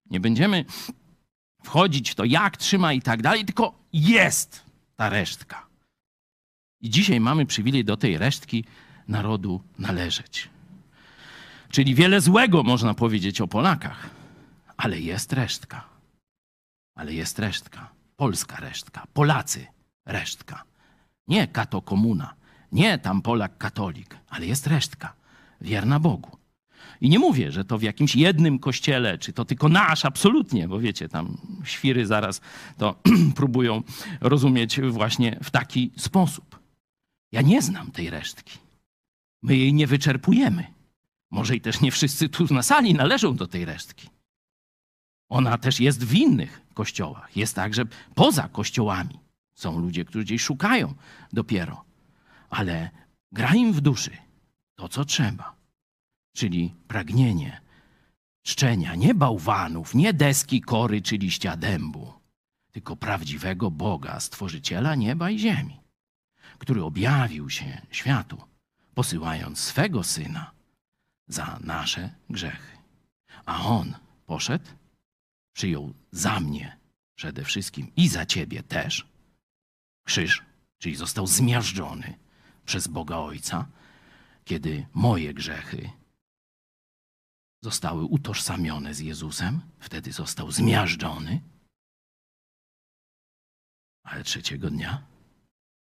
Nie 0.09 0.19
będziemy 0.19 0.65
wchodzić 1.63 2.11
w 2.11 2.15
to, 2.15 2.25
jak 2.25 2.57
trzyma 2.57 2.93
i 2.93 3.01
tak 3.01 3.21
dalej, 3.21 3.45
tylko 3.45 3.73
jest 3.93 4.65
ta 4.95 5.09
resztka. 5.09 5.65
I 6.81 6.89
dzisiaj 6.89 7.19
mamy 7.19 7.45
przywilej 7.45 7.85
do 7.85 7.97
tej 7.97 8.17
resztki 8.17 8.65
narodu 9.07 9.61
należeć. 9.79 10.49
Czyli 11.69 11.95
wiele 11.95 12.21
złego 12.21 12.63
można 12.63 12.93
powiedzieć 12.93 13.41
o 13.41 13.47
Polakach, 13.47 14.09
ale 14.77 14.99
jest 14.99 15.33
resztka. 15.33 15.83
Ale 16.95 17.13
jest 17.13 17.39
resztka. 17.39 17.89
Polska 18.15 18.55
resztka. 18.55 19.07
Polacy 19.13 19.67
resztka. 20.05 20.63
Nie 21.27 21.47
kato 21.47 21.81
komuna, 21.81 22.33
nie 22.71 22.99
tam 22.99 23.21
Polak 23.21 23.57
katolik, 23.57 24.17
ale 24.29 24.45
jest 24.45 24.67
resztka. 24.67 25.13
Wierna 25.61 25.99
Bogu. 25.99 26.40
I 27.01 27.09
nie 27.09 27.19
mówię, 27.19 27.51
że 27.51 27.65
to 27.65 27.77
w 27.77 27.81
jakimś 27.81 28.15
jednym 28.15 28.59
kościele, 28.59 29.17
czy 29.17 29.33
to 29.33 29.45
tylko 29.45 29.69
nasz, 29.69 30.05
absolutnie, 30.05 30.67
bo 30.67 30.79
wiecie, 30.79 31.09
tam 31.09 31.37
świry 31.63 32.05
zaraz 32.05 32.41
to 32.77 32.95
próbują 33.35 33.83
rozumieć 34.21 34.81
właśnie 34.81 35.39
w 35.43 35.51
taki 35.51 35.91
sposób. 35.97 36.59
Ja 37.31 37.41
nie 37.41 37.61
znam 37.61 37.91
tej 37.91 38.09
resztki. 38.09 38.59
My 39.41 39.57
jej 39.57 39.73
nie 39.73 39.87
wyczerpujemy. 39.87 40.67
Może 41.31 41.55
i 41.55 41.61
też 41.61 41.81
nie 41.81 41.91
wszyscy 41.91 42.29
tu 42.29 42.53
na 42.53 42.63
sali 42.63 42.93
należą 42.93 43.35
do 43.35 43.47
tej 43.47 43.65
resztki. 43.65 44.09
Ona 45.29 45.57
też 45.57 45.79
jest 45.79 46.05
w 46.05 46.13
innych 46.13 46.61
kościołach. 46.73 47.37
Jest 47.37 47.55
także 47.55 47.83
poza 48.15 48.49
kościołami. 48.49 49.19
Są 49.53 49.79
ludzie, 49.79 50.05
którzy 50.05 50.25
gdzieś 50.25 50.41
szukają 50.41 50.93
dopiero. 51.33 51.83
Ale 52.49 52.89
gra 53.31 53.55
im 53.55 53.73
w 53.73 53.81
duszy 53.81 54.11
to, 54.75 54.89
co 54.89 55.05
trzeba. 55.05 55.60
Czyli 56.33 56.75
pragnienie 56.87 57.61
czczenia 58.43 58.95
nie 58.95 59.13
bałwanów, 59.13 59.95
nie 59.95 60.13
deski 60.13 60.61
kory 60.61 61.01
czy 61.01 61.17
liścia 61.17 61.57
dębu, 61.57 62.13
tylko 62.71 62.95
prawdziwego 62.95 63.71
Boga, 63.71 64.19
Stworzyciela 64.19 64.95
nieba 64.95 65.29
i 65.29 65.39
ziemi, 65.39 65.79
który 66.57 66.83
objawił 66.83 67.49
się 67.49 67.81
światu, 67.91 68.41
posyłając 68.93 69.59
swego 69.59 70.03
Syna 70.03 70.51
za 71.27 71.59
nasze 71.63 72.09
grzechy. 72.29 72.77
A 73.45 73.65
On 73.65 73.95
poszedł 74.25 74.65
przyjął 75.53 75.93
za 76.11 76.39
mnie 76.39 76.77
przede 77.15 77.43
wszystkim 77.43 77.91
i 77.95 78.07
za 78.07 78.25
ciebie 78.25 78.63
też 78.63 79.07
krzyż, 80.03 80.43
czyli 80.77 80.95
został 80.95 81.27
zmiażdżony 81.27 82.13
przez 82.65 82.87
Boga 82.87 83.17
Ojca, 83.17 83.67
kiedy 84.45 84.85
moje 84.93 85.33
grzechy 85.33 85.89
zostały 87.61 88.03
utożsamione 88.03 88.93
z 88.93 88.99
Jezusem, 88.99 89.61
wtedy 89.79 90.11
został 90.11 90.51
zmiażdżony, 90.51 91.41
ale 94.03 94.23
trzeciego 94.23 94.69
dnia 94.69 95.03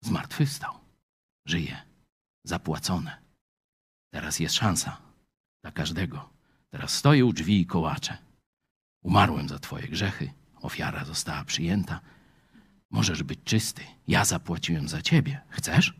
zmartwychwstał. 0.00 0.74
Żyje, 1.46 1.82
zapłacone. 2.44 3.22
Teraz 4.10 4.40
jest 4.40 4.54
szansa 4.54 5.00
dla 5.62 5.72
każdego. 5.72 6.30
Teraz 6.70 6.94
stoję 6.94 7.24
u 7.26 7.32
drzwi 7.32 7.60
i 7.60 7.66
kołaczę. 7.66 8.18
Umarłem 9.02 9.48
za 9.48 9.58
Twoje 9.58 9.88
grzechy, 9.88 10.32
ofiara 10.54 11.04
została 11.04 11.44
przyjęta. 11.44 12.00
Możesz 12.90 13.22
być 13.22 13.40
czysty. 13.44 13.82
Ja 14.08 14.24
zapłaciłem 14.24 14.88
za 14.88 15.02
Ciebie. 15.02 15.40
Chcesz? 15.48 15.94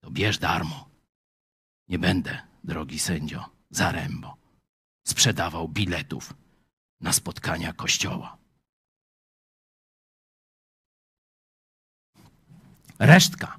To 0.00 0.10
bierz 0.10 0.38
darmo. 0.38 0.88
Nie 1.88 1.98
będę, 1.98 2.42
drogi 2.64 2.98
sędzio, 2.98 3.50
zarębo, 3.70 4.36
sprzedawał 5.08 5.68
biletów 5.68 6.34
na 7.00 7.12
spotkania 7.12 7.72
kościoła. 7.72 8.36
Resztka 12.98 13.58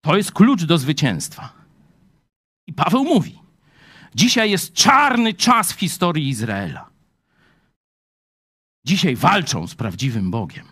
to 0.00 0.16
jest 0.16 0.32
klucz 0.32 0.64
do 0.64 0.78
zwycięstwa. 0.78 1.52
I 2.66 2.72
Paweł 2.72 3.04
mówi: 3.04 3.38
Dzisiaj 4.14 4.50
jest 4.50 4.72
czarny 4.72 5.34
czas 5.34 5.72
w 5.72 5.80
historii 5.80 6.28
Izraela. 6.28 6.90
Dzisiaj 8.86 9.16
walczą 9.16 9.66
z 9.66 9.74
prawdziwym 9.74 10.30
Bogiem, 10.30 10.66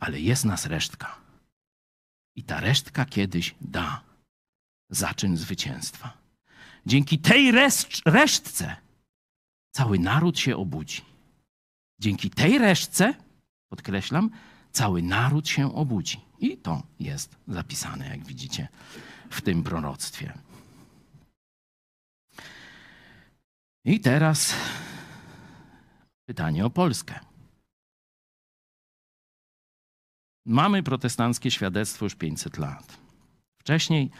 ale 0.00 0.20
jest 0.20 0.44
nas 0.44 0.66
resztka. 0.66 1.18
I 2.36 2.42
ta 2.42 2.60
resztka 2.60 3.04
kiedyś 3.04 3.54
da 3.60 4.02
zaczyn 4.90 5.36
zwycięstwa. 5.36 6.25
Dzięki 6.86 7.18
tej 7.18 7.52
reszt 7.52 7.88
resztce 8.04 8.76
cały 9.70 9.98
naród 9.98 10.38
się 10.38 10.56
obudzi. 10.56 11.02
Dzięki 11.98 12.30
tej 12.30 12.58
resztce, 12.58 13.14
podkreślam, 13.68 14.30
cały 14.72 15.02
naród 15.02 15.48
się 15.48 15.74
obudzi. 15.74 16.20
I 16.38 16.56
to 16.58 16.82
jest 17.00 17.36
zapisane, 17.48 18.08
jak 18.08 18.24
widzicie, 18.24 18.68
w 19.30 19.40
tym 19.40 19.62
proroctwie. 19.62 20.32
I 23.84 24.00
teraz 24.00 24.54
pytanie 26.28 26.66
o 26.66 26.70
Polskę. 26.70 27.20
Mamy 30.46 30.82
protestanckie 30.82 31.50
świadectwo 31.50 32.04
już 32.04 32.14
500 32.14 32.58
lat. 32.58 32.98
Wcześniej 33.58 34.10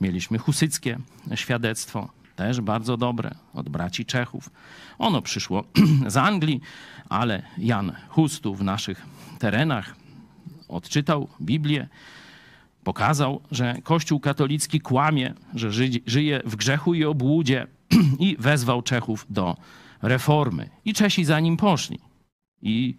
mieliśmy 0.00 0.38
husyckie 0.38 0.98
świadectwo, 1.34 2.08
też 2.36 2.60
bardzo 2.60 2.96
dobre, 2.96 3.30
od 3.54 3.68
braci 3.68 4.04
Czechów. 4.04 4.50
Ono 4.98 5.22
przyszło 5.22 5.64
z 6.06 6.16
Anglii, 6.16 6.60
ale 7.08 7.42
Jan 7.58 7.92
Hus 8.08 8.40
tu 8.40 8.54
w 8.54 8.62
naszych 8.62 9.06
terenach 9.38 9.96
odczytał 10.68 11.28
Biblię, 11.40 11.88
pokazał, 12.84 13.40
że 13.50 13.76
Kościół 13.82 14.20
katolicki 14.20 14.80
kłamie, 14.80 15.34
że 15.54 15.72
ży- 15.72 16.02
żyje 16.06 16.40
w 16.44 16.56
grzechu 16.56 16.94
i 16.94 17.04
obłudzie 17.04 17.66
i 18.18 18.36
wezwał 18.38 18.82
Czechów 18.82 19.26
do 19.30 19.56
reformy. 20.02 20.70
I 20.84 20.94
Czesi 20.94 21.24
za 21.24 21.40
nim 21.40 21.56
poszli. 21.56 21.98
I 22.62 22.96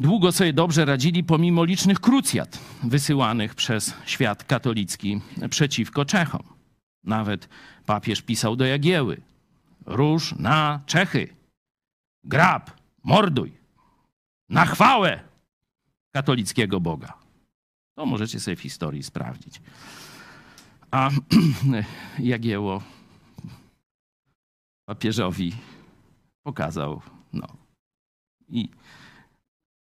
długo 0.00 0.32
sobie 0.32 0.52
dobrze 0.52 0.84
radzili 0.84 1.24
pomimo 1.24 1.64
licznych 1.64 2.00
krucjat 2.00 2.58
wysyłanych 2.82 3.54
przez 3.54 3.94
świat 4.06 4.44
katolicki 4.44 5.20
przeciwko 5.50 6.04
Czechom. 6.04 6.42
Nawet 7.04 7.48
papież 7.86 8.22
pisał 8.22 8.56
do 8.56 8.64
Jagieły: 8.64 9.20
Róż 9.86 10.34
na 10.38 10.80
Czechy, 10.86 11.28
grab, 12.24 12.70
morduj, 13.04 13.52
na 14.48 14.66
chwałę 14.66 15.20
katolickiego 16.12 16.80
Boga. 16.80 17.14
To 17.94 18.06
możecie 18.06 18.40
sobie 18.40 18.56
w 18.56 18.60
historii 18.60 19.02
sprawdzić. 19.02 19.60
A 20.90 21.10
Jagieło 22.18 22.82
papieżowi 24.84 25.52
pokazał, 26.42 27.02
no 27.32 27.46
i 28.48 28.68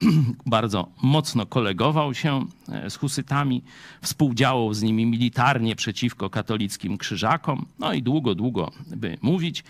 bardzo 0.47 0.89
mocno 1.03 1.47
kolegował 1.47 2.15
się 2.15 2.47
e, 2.69 2.91
z 2.91 2.97
husytami, 2.97 3.63
współdziałał 4.03 4.75
z 4.75 4.83
nimi 4.83 5.07
militarnie 5.07 5.77
przeciwko 5.77 6.31
katolickim 6.31 6.99
krzyżakom, 6.99 7.67
no 7.79 7.93
i 7.93 8.03
długo, 8.03 8.35
długo 8.35 8.71
by 8.87 9.19
mówić. 9.23 9.65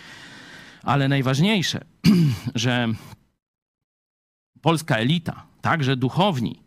Ale 0.82 1.08
najważniejsze, 1.08 1.84
że 2.54 2.88
polska 4.60 4.96
elita, 4.96 5.46
także 5.60 5.96
duchowni, 5.96 6.60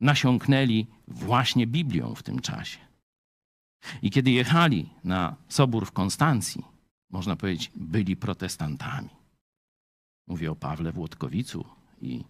nasiąknęli 0.00 0.86
właśnie 1.08 1.66
Biblią 1.66 2.14
w 2.14 2.22
tym 2.22 2.40
czasie. 2.40 2.78
I 4.02 4.10
kiedy 4.10 4.30
jechali 4.30 4.88
na 5.04 5.36
sobór 5.48 5.86
w 5.86 5.92
Konstancji, 5.92 6.64
można 7.10 7.36
powiedzieć, 7.36 7.72
byli 7.74 8.16
protestantami. 8.16 9.08
Mówię 10.26 10.50
o 10.50 10.56
Pawle 10.56 10.92
Włodkowicu 10.92 11.64
i 12.02 12.24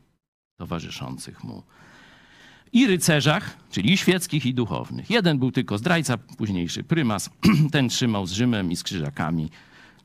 towarzyszących 0.61 1.45
mu. 1.45 1.63
I 2.73 2.87
rycerzach, 2.87 3.57
czyli 3.71 3.97
świeckich, 3.97 4.47
i 4.47 4.55
duchownych. 4.55 5.11
Jeden 5.11 5.39
był 5.39 5.53
tylko 5.53 5.79
zdrajca, 5.79 6.17
późniejszy 6.17 6.85
prymas. 6.85 7.31
Ten 7.73 7.89
trzymał 7.89 8.27
z 8.27 8.33
Rzymem 8.33 8.73
i 8.73 8.77
z 8.77 8.83
krzyżakami 8.83 9.51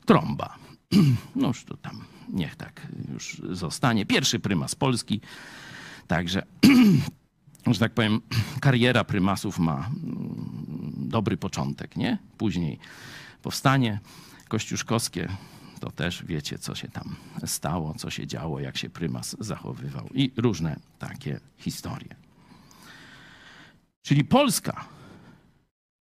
trąba. 0.06 0.56
No 1.36 1.48
już 1.48 1.64
to 1.64 1.76
tam 1.76 2.04
niech 2.28 2.56
tak 2.56 2.86
już 3.12 3.42
zostanie. 3.50 4.06
Pierwszy 4.06 4.38
prymas 4.40 4.74
Polski. 4.74 5.20
Także, 6.06 6.42
że 7.72 7.78
tak 7.78 7.94
powiem, 7.94 8.20
kariera 8.60 9.04
prymasów 9.04 9.58
ma 9.58 9.76
mm, 9.76 10.92
dobry 10.96 11.36
początek, 11.36 11.96
nie? 11.96 12.18
Później 12.38 12.78
powstanie 13.42 14.00
kościuszkowskie, 14.48 15.28
to 15.86 15.90
też 15.90 16.24
wiecie, 16.24 16.58
co 16.58 16.74
się 16.74 16.88
tam 16.88 17.16
stało, 17.44 17.94
co 17.94 18.10
się 18.10 18.26
działo, 18.26 18.60
jak 18.60 18.76
się 18.76 18.90
prymas 18.90 19.36
zachowywał 19.40 20.08
i 20.14 20.32
różne 20.36 20.76
takie 20.98 21.40
historie. 21.56 22.14
Czyli 24.02 24.24
Polska 24.24 24.84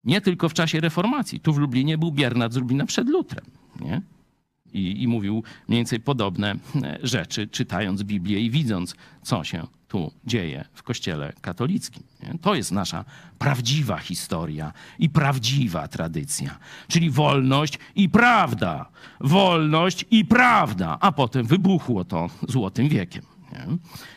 nie 0.05 0.21
tylko 0.21 0.49
w 0.49 0.55
czasie 0.55 0.81
reformacji. 0.81 1.41
Tu 1.41 1.53
w 1.53 1.59
Lublinie 1.59 1.99
był 1.99 2.13
Biernat 2.13 2.53
z 2.53 2.57
Lublina 2.57 2.87
przed 2.87 3.09
Lutrem. 3.09 3.45
Nie? 3.81 4.03
I, 4.73 5.03
I 5.03 5.09
mówił 5.09 5.43
mniej 5.69 5.79
więcej 5.79 6.01
podobne 6.01 6.55
rzeczy, 7.03 7.47
czytając 7.47 8.03
Biblię 8.03 8.41
i 8.41 8.51
widząc, 8.51 8.95
co 9.23 9.45
się 9.45 9.67
tu 9.93 10.13
dzieje 10.25 10.65
w 10.75 10.83
Kościele 10.83 11.33
katolickim. 11.41 12.03
Nie? 12.23 12.39
To 12.39 12.55
jest 12.55 12.73
nasza 12.73 13.05
prawdziwa 13.39 13.99
historia 13.99 14.73
i 14.99 15.11
prawdziwa 15.11 15.89
tradycja, 15.89 16.59
czyli 16.89 17.11
wolność 17.11 17.79
i 17.95 18.09
prawda. 18.09 18.89
Wolność 19.21 20.05
i 20.11 20.25
prawda. 20.25 20.99
A 21.01 21.13
potem 21.13 21.47
wybuchło 21.47 22.05
to 22.05 22.31
złotym 22.49 22.89
wiekiem. 22.89 23.23
Nie? 23.53 23.67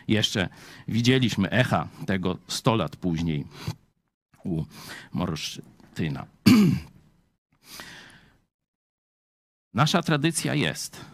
Jeszcze 0.08 0.50
widzieliśmy 0.88 1.50
echa 1.50 1.88
tego 2.06 2.38
100 2.48 2.76
lat 2.76 2.96
później 2.96 3.46
u 4.44 4.64
Morsztyna. 5.14 6.26
Nasza 9.74 10.02
tradycja 10.02 10.54
jest, 10.54 11.06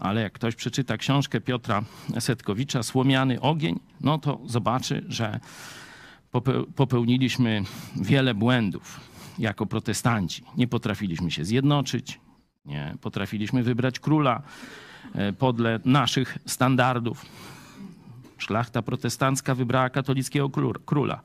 ale 0.00 0.22
jak 0.22 0.32
ktoś 0.32 0.54
przeczyta 0.54 0.96
książkę 0.96 1.40
Piotra 1.40 1.82
Setkowicza 2.18 2.82
Słomiany 2.82 3.40
ogień, 3.40 3.80
no 4.00 4.18
to 4.18 4.40
zobaczy, 4.46 5.04
że 5.08 5.40
pope- 6.32 6.64
popełniliśmy 6.76 7.62
wiele 7.96 8.34
błędów 8.34 9.00
jako 9.38 9.66
protestanci. 9.66 10.42
Nie 10.56 10.68
potrafiliśmy 10.68 11.30
się 11.30 11.44
zjednoczyć, 11.44 12.20
nie 12.64 12.94
potrafiliśmy 13.00 13.62
wybrać 13.62 14.00
króla 14.00 14.42
e, 15.14 15.32
podle 15.32 15.80
naszych 15.84 16.38
standardów. 16.46 17.26
Szlachta 18.38 18.82
protestancka 18.82 19.54
wybrała 19.54 19.90
katolickiego 19.90 20.48
kró- 20.48 20.80
króla. 20.86 21.20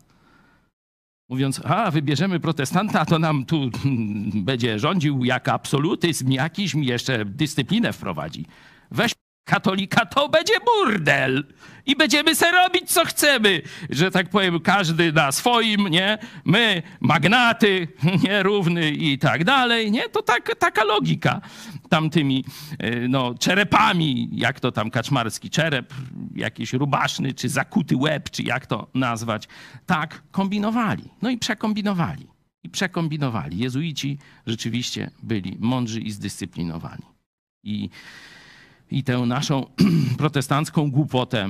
Mówiąc, 1.29 1.61
a 1.63 1.91
wybierzemy 1.91 2.39
protestanta, 2.39 3.05
to 3.05 3.19
nam 3.19 3.45
tu 3.45 3.55
mm, 3.85 4.43
będzie 4.43 4.79
rządził 4.79 5.23
jak 5.23 5.47
absolutyzm 5.47 6.31
jakiś, 6.31 6.75
mi 6.75 6.87
jeszcze 6.87 7.25
dyscyplinę 7.25 7.93
wprowadzi. 7.93 8.45
Weź 8.91 9.11
katolika, 9.45 10.05
to 10.05 10.29
będzie 10.29 10.53
burdel. 10.65 11.43
I 11.85 11.95
będziemy 11.95 12.35
se 12.35 12.51
robić, 12.51 12.91
co 12.91 13.05
chcemy. 13.05 13.61
Że 13.89 14.11
tak 14.11 14.29
powiem, 14.29 14.59
każdy 14.59 15.13
na 15.13 15.31
swoim, 15.31 15.87
nie? 15.87 16.17
My, 16.45 16.81
magnaty, 16.99 17.87
nie? 18.23 18.43
Równy 18.43 18.91
i 18.91 19.17
tak 19.17 19.43
dalej, 19.43 19.91
nie? 19.91 20.09
To 20.09 20.21
tak, 20.21 20.55
taka 20.59 20.83
logika 20.83 21.41
tamtymi, 21.89 22.45
e, 22.79 23.07
no, 23.07 23.35
czerepami, 23.35 24.29
jak 24.31 24.59
to 24.59 24.71
tam 24.71 24.91
kaczmarski 24.91 25.49
czerep, 25.49 25.93
jakiś 26.35 26.73
rubaszny, 26.73 27.33
czy 27.33 27.49
zakuty 27.49 27.97
łeb, 27.97 28.29
czy 28.29 28.43
jak 28.43 28.67
to 28.67 28.87
nazwać. 28.93 29.47
Tak 29.85 30.23
kombinowali. 30.31 31.03
No 31.21 31.29
i 31.29 31.37
przekombinowali. 31.37 32.27
I 32.63 32.69
przekombinowali. 32.69 33.57
Jezuici 33.57 34.17
rzeczywiście 34.47 35.11
byli 35.23 35.57
mądrzy 35.59 36.01
i 36.01 36.11
zdyscyplinowani. 36.11 37.03
I 37.63 37.89
i 38.91 39.03
tę 39.03 39.17
naszą 39.17 39.65
protestancką 40.17 40.91
głupotę, 40.91 41.49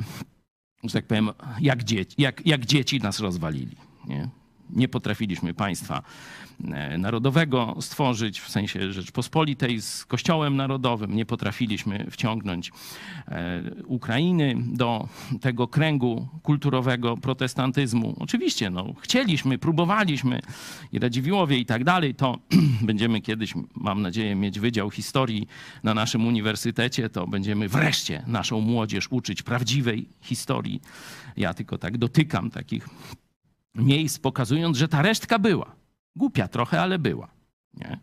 że 0.84 0.94
tak 0.94 1.06
powiem, 1.06 1.30
jak 1.60 1.84
dzieci, 1.84 2.16
jak, 2.18 2.46
jak 2.46 2.66
dzieci 2.66 3.00
nas 3.00 3.20
rozwalili. 3.20 3.76
Nie? 4.08 4.30
Nie 4.70 4.88
potrafiliśmy 4.88 5.54
państwa 5.54 6.02
e, 6.64 6.98
narodowego 6.98 7.76
stworzyć, 7.82 8.40
w 8.40 8.50
sensie 8.50 8.94
Rzeczpospolitej 8.94 9.82
z 9.82 10.06
Kościołem 10.06 10.56
Narodowym. 10.56 11.16
Nie 11.16 11.26
potrafiliśmy 11.26 12.06
wciągnąć 12.12 12.72
e, 13.28 13.62
Ukrainy 13.88 14.56
do 14.58 15.08
tego 15.42 15.68
kręgu 15.68 16.28
kulturowego 16.44 17.18
protestantyzmu. 17.18 18.16
Oczywiście, 18.20 18.70
no, 18.70 18.94
chcieliśmy, 19.02 19.58
próbowaliśmy 19.58 20.42
i 20.92 21.00
Radziwiłowie 21.00 21.58
i 21.58 21.66
tak 21.66 21.84
dalej, 21.84 22.16
to 22.16 22.40
będziemy 22.82 23.22
kiedyś, 23.22 23.54
mam 23.76 24.02
nadzieję, 24.02 24.36
mieć 24.36 24.60
Wydział 24.60 24.92
Historii 24.92 25.48
na 25.84 25.94
naszym 25.94 26.28
uniwersytecie, 26.28 27.10
to 27.10 27.28
będziemy 27.28 27.70
wreszcie 27.70 28.24
naszą 28.28 28.62
młodzież 28.62 29.08
uczyć 29.12 29.42
prawdziwej 29.44 30.10
historii. 30.22 30.82
Ja 31.38 31.54
tylko 31.54 31.78
tak 31.78 31.98
dotykam 31.98 32.52
takich 32.52 32.90
miejsc, 33.76 34.20
pokazując, 34.20 34.78
że 34.78 34.88
ta 34.88 35.02
resztka 35.02 35.40
była. 35.40 35.76
Głupia 36.16 36.48
trochę, 36.48 36.82
ale 36.82 37.00
była. 37.00 37.28
Nie? 37.74 38.00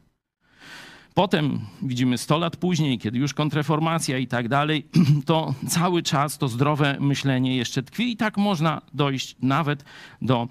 Potem 1.14 1.60
widzimy 1.82 2.18
100 2.18 2.38
lat 2.38 2.56
później, 2.56 2.98
kiedy 2.98 3.18
już 3.18 3.34
kontreformacja 3.34 4.18
i 4.18 4.26
tak 4.26 4.48
dalej, 4.48 4.86
to 5.26 5.54
cały 5.68 6.02
czas 6.02 6.38
to 6.38 6.48
zdrowe 6.48 6.96
myślenie 7.00 7.56
jeszcze 7.56 7.82
tkwi 7.82 8.12
i 8.12 8.16
tak 8.16 8.36
można 8.36 8.82
dojść 8.94 9.36
nawet 9.42 9.84
do 10.22 10.48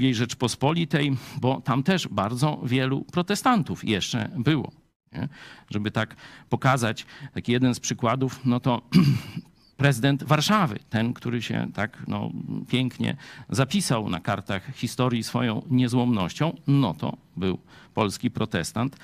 II 0.00 0.14
Rzeczpospolitej, 0.14 1.16
bo 1.40 1.60
tam 1.60 1.82
też 1.82 2.08
bardzo 2.08 2.60
wielu 2.64 3.04
protestantów 3.04 3.84
jeszcze 3.84 4.30
było. 4.36 4.72
Nie? 5.12 5.28
Żeby 5.70 5.90
tak 5.90 6.16
pokazać, 6.48 7.06
taki 7.32 7.52
jeden 7.52 7.74
z 7.74 7.80
przykładów, 7.80 8.40
no 8.44 8.60
to 8.60 8.82
prezydent 9.76 10.24
Warszawy, 10.24 10.78
ten, 10.90 11.14
który 11.14 11.42
się 11.42 11.66
tak 11.74 12.02
no, 12.08 12.30
pięknie 12.68 13.16
zapisał 13.48 14.08
na 14.10 14.20
kartach 14.20 14.74
historii 14.74 15.24
swoją 15.24 15.62
niezłomnością, 15.70 16.56
no 16.66 16.94
to 16.94 17.16
był 17.36 17.58
polski 17.94 18.30
protestant. 18.30 18.96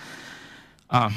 A 0.89 1.11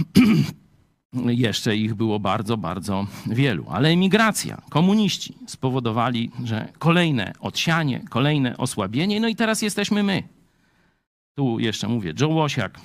jeszcze 1.45 1.77
ich 1.77 1.93
było 1.93 2.19
bardzo, 2.19 2.57
bardzo 2.57 3.07
wielu. 3.25 3.65
Ale 3.69 3.89
emigracja, 3.89 4.61
komuniści 4.69 5.35
spowodowali, 5.47 6.31
że 6.43 6.69
kolejne 6.79 7.33
odsianie, 7.39 8.01
kolejne 8.09 8.57
osłabienie, 8.57 9.19
no 9.19 9.27
i 9.27 9.35
teraz 9.35 9.61
jesteśmy 9.61 10.03
my. 10.03 10.23
Tu 11.35 11.59
jeszcze 11.59 11.87
mówię, 11.87 12.13
Joe 12.19 12.27
Łosiak, 12.29 12.79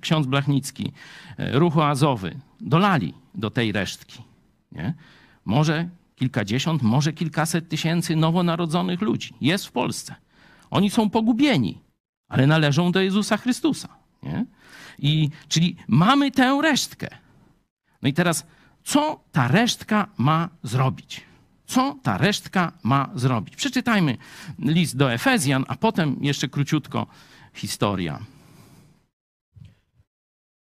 ksiądz 0.00 0.26
Blachnicki, 0.26 0.92
ruch 1.38 1.76
oazowy, 1.76 2.36
dolali 2.60 3.14
do 3.34 3.50
tej 3.50 3.72
resztki. 3.72 4.22
Nie? 4.72 4.94
Może 5.44 5.88
kilkadziesiąt, 6.14 6.82
może 6.82 7.12
kilkaset 7.12 7.68
tysięcy 7.68 8.16
nowonarodzonych 8.16 9.00
ludzi 9.00 9.34
jest 9.40 9.66
w 9.66 9.72
Polsce. 9.72 10.14
Oni 10.70 10.90
są 10.90 11.10
pogubieni, 11.10 11.80
ale 12.28 12.46
należą 12.46 12.92
do 12.92 13.00
Jezusa 13.00 13.36
Chrystusa. 13.36 13.88
Nie? 14.22 14.46
I, 14.98 15.30
czyli 15.48 15.76
mamy 15.88 16.30
tę 16.30 16.58
resztkę. 16.62 17.08
No 18.02 18.08
i 18.08 18.12
teraz, 18.12 18.46
co 18.84 19.20
ta 19.32 19.48
resztka 19.48 20.08
ma 20.18 20.48
zrobić? 20.62 21.20
Co 21.66 21.98
ta 22.02 22.18
resztka 22.18 22.72
ma 22.82 23.10
zrobić? 23.14 23.56
Przeczytajmy 23.56 24.16
list 24.58 24.96
do 24.96 25.12
Efezjan, 25.12 25.64
a 25.68 25.76
potem 25.76 26.16
jeszcze 26.20 26.48
króciutko 26.48 27.06
historia. 27.54 28.18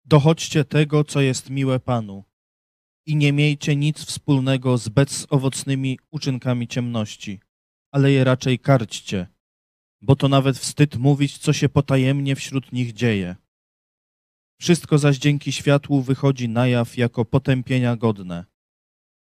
Dochodźcie 0.05 0.65
tego, 0.65 1.03
co 1.03 1.21
jest 1.21 1.49
miłe 1.49 1.79
Panu 1.79 2.23
i 3.07 3.15
nie 3.15 3.33
miejcie 3.33 3.75
nic 3.75 4.05
wspólnego 4.05 4.77
z 4.77 4.89
bezowocnymi 4.89 5.99
uczynkami 6.11 6.67
ciemności, 6.67 7.39
ale 7.91 8.11
je 8.11 8.23
raczej 8.23 8.59
karćcie, 8.59 9.27
bo 10.01 10.15
to 10.15 10.27
nawet 10.27 10.57
wstyd 10.57 10.95
mówić, 10.95 11.37
co 11.37 11.53
się 11.53 11.69
potajemnie 11.69 12.35
wśród 12.35 12.71
nich 12.71 12.93
dzieje. 12.93 13.35
Wszystko 14.59 14.97
zaś 14.97 15.17
dzięki 15.17 15.51
światłu 15.51 16.01
wychodzi 16.01 16.49
na 16.49 16.67
jaw 16.67 16.97
jako 16.97 17.25
potępienia 17.25 17.95
godne. 17.95 18.45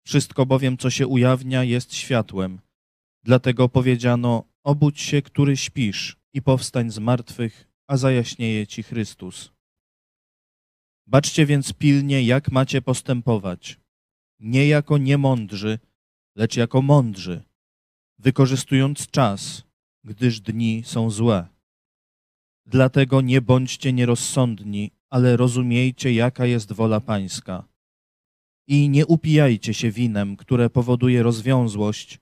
Wszystko 0.06 0.46
bowiem, 0.46 0.78
co 0.78 0.90
się 0.90 1.08
ujawnia, 1.08 1.64
jest 1.64 1.94
światłem. 1.96 2.60
Dlatego 3.24 3.70
powiedziano, 3.70 4.44
obudź 4.64 5.02
się, 5.02 5.22
który 5.22 5.58
śpisz 5.58 6.18
i 6.34 6.42
powstań 6.42 6.90
z 6.90 7.00
martwych, 7.00 7.68
a 7.88 7.98
zajaśnieje 7.98 8.68
ci 8.68 8.84
Chrystus. 8.84 9.52
Baczcie 11.08 11.46
więc 11.46 11.74
pilnie, 11.74 12.24
jak 12.24 12.52
macie 12.52 12.82
postępować. 12.82 13.80
Nie 14.40 14.68
jako 14.68 14.98
niemądrzy, 14.98 15.80
lecz 16.36 16.58
jako 16.58 16.82
mądrzy, 16.82 17.44
wykorzystując 18.20 19.08
czas, 19.08 19.64
gdyż 20.04 20.42
dni 20.42 20.84
są 20.86 21.10
złe. 21.10 21.48
Dlatego 22.66 23.22
nie 23.22 23.42
bądźcie 23.42 23.94
nierozsądni, 23.94 24.92
ale 25.10 25.38
rozumiejcie, 25.38 26.14
jaka 26.14 26.46
jest 26.46 26.74
wola 26.74 27.00
Pańska. 27.00 27.64
I 28.68 28.90
nie 28.90 29.06
upijajcie 29.06 29.74
się 29.74 29.92
winem, 29.92 30.38
które 30.38 30.70
powoduje 30.70 31.24
rozwiązłość, 31.24 32.20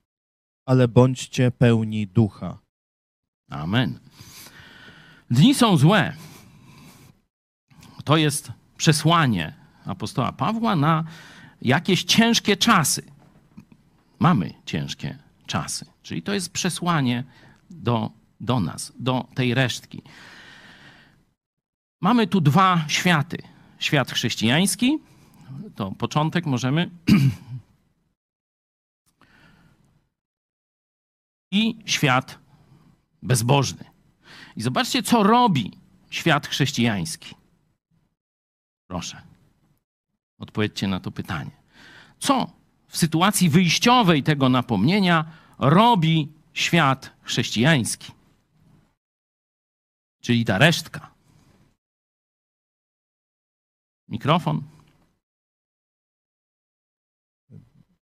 ale 0.66 0.88
bądźcie 0.88 1.52
pełni 1.52 2.08
ducha. 2.08 2.60
Amen. 3.50 4.00
Dni 5.30 5.56
są 5.56 5.78
złe. 5.78 6.14
To 8.04 8.18
jest 8.18 8.52
przesłanie 8.82 9.54
apostoła 9.86 10.32
Pawła 10.32 10.76
na 10.76 11.04
jakieś 11.62 12.04
ciężkie 12.04 12.58
czasy. 12.58 13.04
Mamy 14.20 14.54
ciężkie 14.66 15.18
czasy. 15.48 15.86
Czyli 16.04 16.22
to 16.22 16.34
jest 16.34 16.54
przesłanie 16.54 17.24
do, 17.70 18.12
do 18.40 18.60
nas, 18.60 18.94
do 19.00 19.28
tej 19.36 19.54
resztki. 19.54 20.02
Mamy 22.02 22.28
tu 22.28 22.42
dwa 22.42 22.86
światy. 22.88 23.38
Świat 23.80 24.12
chrześcijański, 24.12 25.00
to 25.76 25.92
początek 25.92 26.46
możemy. 26.46 26.90
I 31.52 31.76
świat 31.86 32.40
bezbożny. 33.24 33.84
I 34.56 34.62
zobaczcie, 34.62 35.04
co 35.04 35.24
robi 35.24 35.72
świat 36.10 36.48
chrześcijański. 36.48 37.41
Proszę, 38.92 39.22
odpowiedzcie 40.40 40.88
na 40.88 41.00
to 41.00 41.12
pytanie. 41.12 41.52
Co 42.20 42.52
w 42.88 42.98
sytuacji 42.98 43.50
wyjściowej 43.50 44.24
tego 44.24 44.50
napomnienia 44.50 45.32
robi 45.60 46.32
świat 46.54 47.12
chrześcijański? 47.22 48.12
Czyli 50.22 50.46
ta 50.46 50.58
resztka. 50.58 51.12
Mikrofon. 54.08 54.64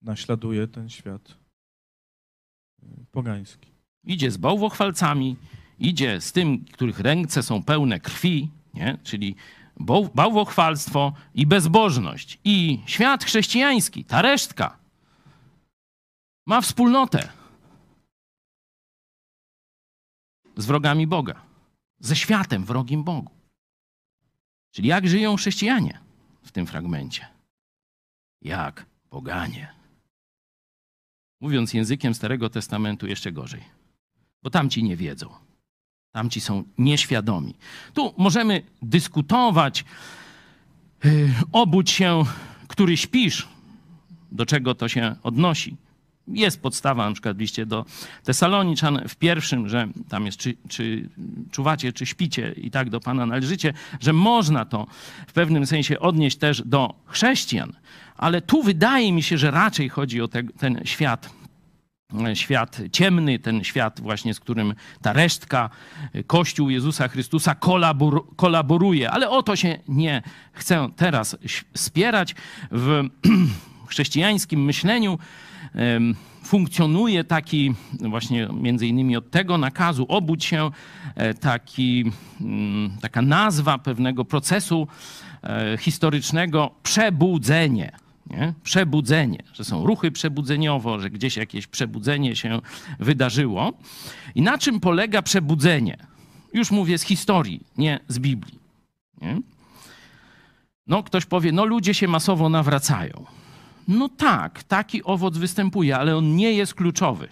Naśladuje 0.01 0.67
ten 0.67 0.89
świat 0.89 1.37
y, 2.83 3.05
pogański. 3.11 3.71
Idzie 4.03 4.31
z 4.31 4.37
bałwochwalcami, 4.37 5.35
idzie 5.79 6.21
z 6.21 6.31
tym, 6.31 6.65
których 6.65 6.99
ręce 6.99 7.43
są 7.43 7.63
pełne 7.63 7.99
krwi, 7.99 8.49
nie? 8.73 8.97
czyli 9.03 9.35
bałwochwalstwo 10.15 11.13
i 11.33 11.47
bezbożność. 11.47 12.39
I 12.43 12.81
świat 12.85 13.23
chrześcijański, 13.23 14.05
ta 14.05 14.21
resztka, 14.21 14.77
ma 16.45 16.61
wspólnotę 16.61 17.29
z 20.57 20.65
wrogami 20.65 21.07
Boga, 21.07 21.41
ze 21.99 22.15
światem 22.15 22.65
wrogim 22.65 23.03
Bogu. 23.03 23.31
Czyli 24.71 24.89
jak 24.89 25.07
żyją 25.07 25.35
chrześcijanie 25.35 25.99
w 26.43 26.51
tym 26.51 26.67
fragmencie? 26.67 27.27
Jak 28.41 28.85
poganie. 29.09 29.73
Mówiąc 31.41 31.73
językiem 31.73 32.13
Starego 32.13 32.49
Testamentu, 32.49 33.07
jeszcze 33.07 33.31
gorzej, 33.31 33.63
bo 34.43 34.49
tamci 34.49 34.83
nie 34.83 34.95
wiedzą. 34.95 35.42
Tamci 36.13 36.41
są 36.41 36.63
nieświadomi. 36.77 37.55
Tu 37.93 38.13
możemy 38.17 38.61
dyskutować, 38.81 39.85
yy, 41.03 41.33
obudź 41.51 41.91
się, 41.91 42.23
który 42.67 42.97
śpisz, 42.97 43.47
do 44.31 44.45
czego 44.45 44.75
to 44.75 44.87
się 44.87 45.15
odnosi. 45.23 45.75
Jest 46.27 46.61
podstawa 46.61 47.07
na 47.07 47.13
przykład 47.13 47.37
liście 47.37 47.65
do 47.65 47.85
Tesaloniczan 48.23 49.07
w 49.07 49.15
pierwszym, 49.15 49.69
że 49.69 49.87
tam 50.09 50.25
jest 50.25 50.37
czy, 50.37 50.57
czy 50.69 51.09
czuwacie, 51.51 51.93
czy 51.93 52.05
śpicie 52.05 52.51
i 52.57 52.71
tak 52.71 52.89
do 52.89 52.99
Pana 52.99 53.25
należycie, 53.25 53.73
że 53.99 54.13
można 54.13 54.65
to 54.65 54.87
w 55.27 55.33
pewnym 55.33 55.65
sensie 55.65 55.99
odnieść 55.99 56.37
też 56.37 56.61
do 56.65 56.93
chrześcijan, 57.05 57.73
ale 58.17 58.41
tu 58.41 58.63
wydaje 58.63 59.11
mi 59.11 59.23
się, 59.23 59.37
że 59.37 59.51
raczej 59.51 59.89
chodzi 59.89 60.21
o 60.21 60.27
te, 60.27 60.43
ten 60.43 60.81
świat 60.83 61.42
świat 62.33 62.81
ciemny, 62.91 63.39
ten 63.39 63.63
świat 63.63 64.01
właśnie, 64.01 64.33
z 64.33 64.39
którym 64.39 64.73
ta 65.01 65.13
resztka, 65.13 65.69
Kościół 66.27 66.69
Jezusa 66.69 67.07
Chrystusa 67.07 67.55
kolabor, 67.55 68.35
kolaboruje. 68.35 69.11
Ale 69.11 69.29
o 69.29 69.43
to 69.43 69.55
się 69.55 69.79
nie 69.87 70.21
chcę 70.53 70.89
teraz 70.95 71.37
spierać. 71.75 72.35
W 72.71 73.03
chrześcijańskim 73.89 74.65
myśleniu 74.65 75.19
funkcjonuje 76.43 77.23
taki 77.23 77.73
właśnie 77.99 78.47
między 78.53 78.87
innymi 78.87 79.17
od 79.17 79.31
tego 79.31 79.57
nakazu 79.57 80.05
obudź 80.09 80.45
się, 80.45 80.71
e, 81.15 81.33
taki, 81.33 82.11
mm, 82.41 82.97
taka 83.01 83.21
nazwa 83.21 83.77
pewnego 83.77 84.25
procesu 84.25 84.87
e, 85.43 85.77
historycznego 85.77 86.71
przebudzenie. 86.83 88.02
Nie? 88.29 88.53
Przebudzenie, 88.63 89.43
że 89.53 89.63
są 89.63 89.85
ruchy 89.85 90.11
przebudzeniowo, 90.11 90.99
że 90.99 91.09
gdzieś 91.09 91.37
jakieś 91.37 91.67
przebudzenie 91.67 92.35
się 92.35 92.59
wydarzyło. 92.99 93.73
I 94.35 94.41
na 94.41 94.57
czym 94.57 94.79
polega 94.79 95.21
przebudzenie? 95.21 95.97
Już 96.53 96.71
mówię 96.71 96.97
z 96.97 97.03
historii, 97.03 97.59
nie 97.77 97.99
z 98.07 98.19
Biblii. 98.19 98.59
Nie? 99.21 99.41
No, 100.87 101.03
ktoś 101.03 101.25
powie, 101.25 101.51
no 101.51 101.65
ludzie 101.65 101.93
się 101.93 102.07
masowo 102.07 102.49
nawracają. 102.49 103.25
No 103.87 104.09
tak, 104.09 104.63
taki 104.63 105.03
owoc 105.03 105.37
występuje, 105.37 105.97
ale 105.97 106.17
on 106.17 106.35
nie 106.35 106.53
jest 106.53 106.73
kluczowy. 106.73 107.27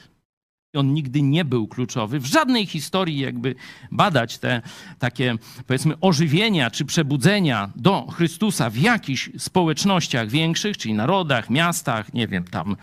On 0.73 0.93
nigdy 0.93 1.21
nie 1.21 1.45
był 1.45 1.67
kluczowy. 1.67 2.19
W 2.19 2.25
żadnej 2.25 2.65
historii 2.65 3.19
jakby 3.19 3.55
badać 3.91 4.37
te 4.37 4.61
takie, 4.99 5.35
powiedzmy, 5.67 5.99
ożywienia 6.01 6.71
czy 6.71 6.85
przebudzenia 6.85 7.71
do 7.75 8.07
Chrystusa 8.07 8.69
w 8.69 8.77
jakichś 8.77 9.29
społecznościach 9.37 10.29
większych, 10.29 10.77
czyli 10.77 10.93
narodach, 10.93 11.49
miastach, 11.49 12.13
nie 12.13 12.27
wiem, 12.27 12.43
tam 12.43 12.75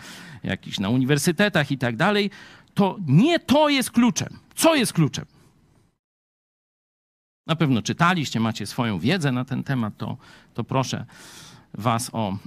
jakichś 0.43 0.79
na 0.79 0.89
uniwersytetach 0.89 1.71
i 1.71 1.77
tak 1.77 1.95
dalej, 1.95 2.31
to 2.73 2.97
nie 3.07 3.39
to 3.39 3.69
jest 3.69 3.91
kluczem. 3.91 4.39
Co 4.55 4.75
jest 4.75 4.93
kluczem? 4.93 5.25
Na 7.47 7.55
pewno 7.55 7.81
czytaliście, 7.81 8.39
macie 8.39 8.65
swoją 8.65 8.99
wiedzę 8.99 9.31
na 9.31 9.45
ten 9.45 9.63
temat, 9.63 9.97
to, 9.97 10.17
to 10.53 10.63
proszę 10.63 11.05
Was 11.73 12.09
o 12.13 12.37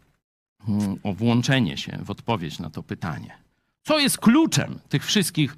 o 1.02 1.12
włączenie 1.12 1.76
się 1.76 1.98
w 2.02 2.10
odpowiedź 2.10 2.58
na 2.58 2.70
to 2.70 2.82
pytanie. 2.82 3.41
Co 3.82 3.98
jest 3.98 4.18
kluczem 4.18 4.78
tych 4.88 5.04
wszystkich 5.04 5.56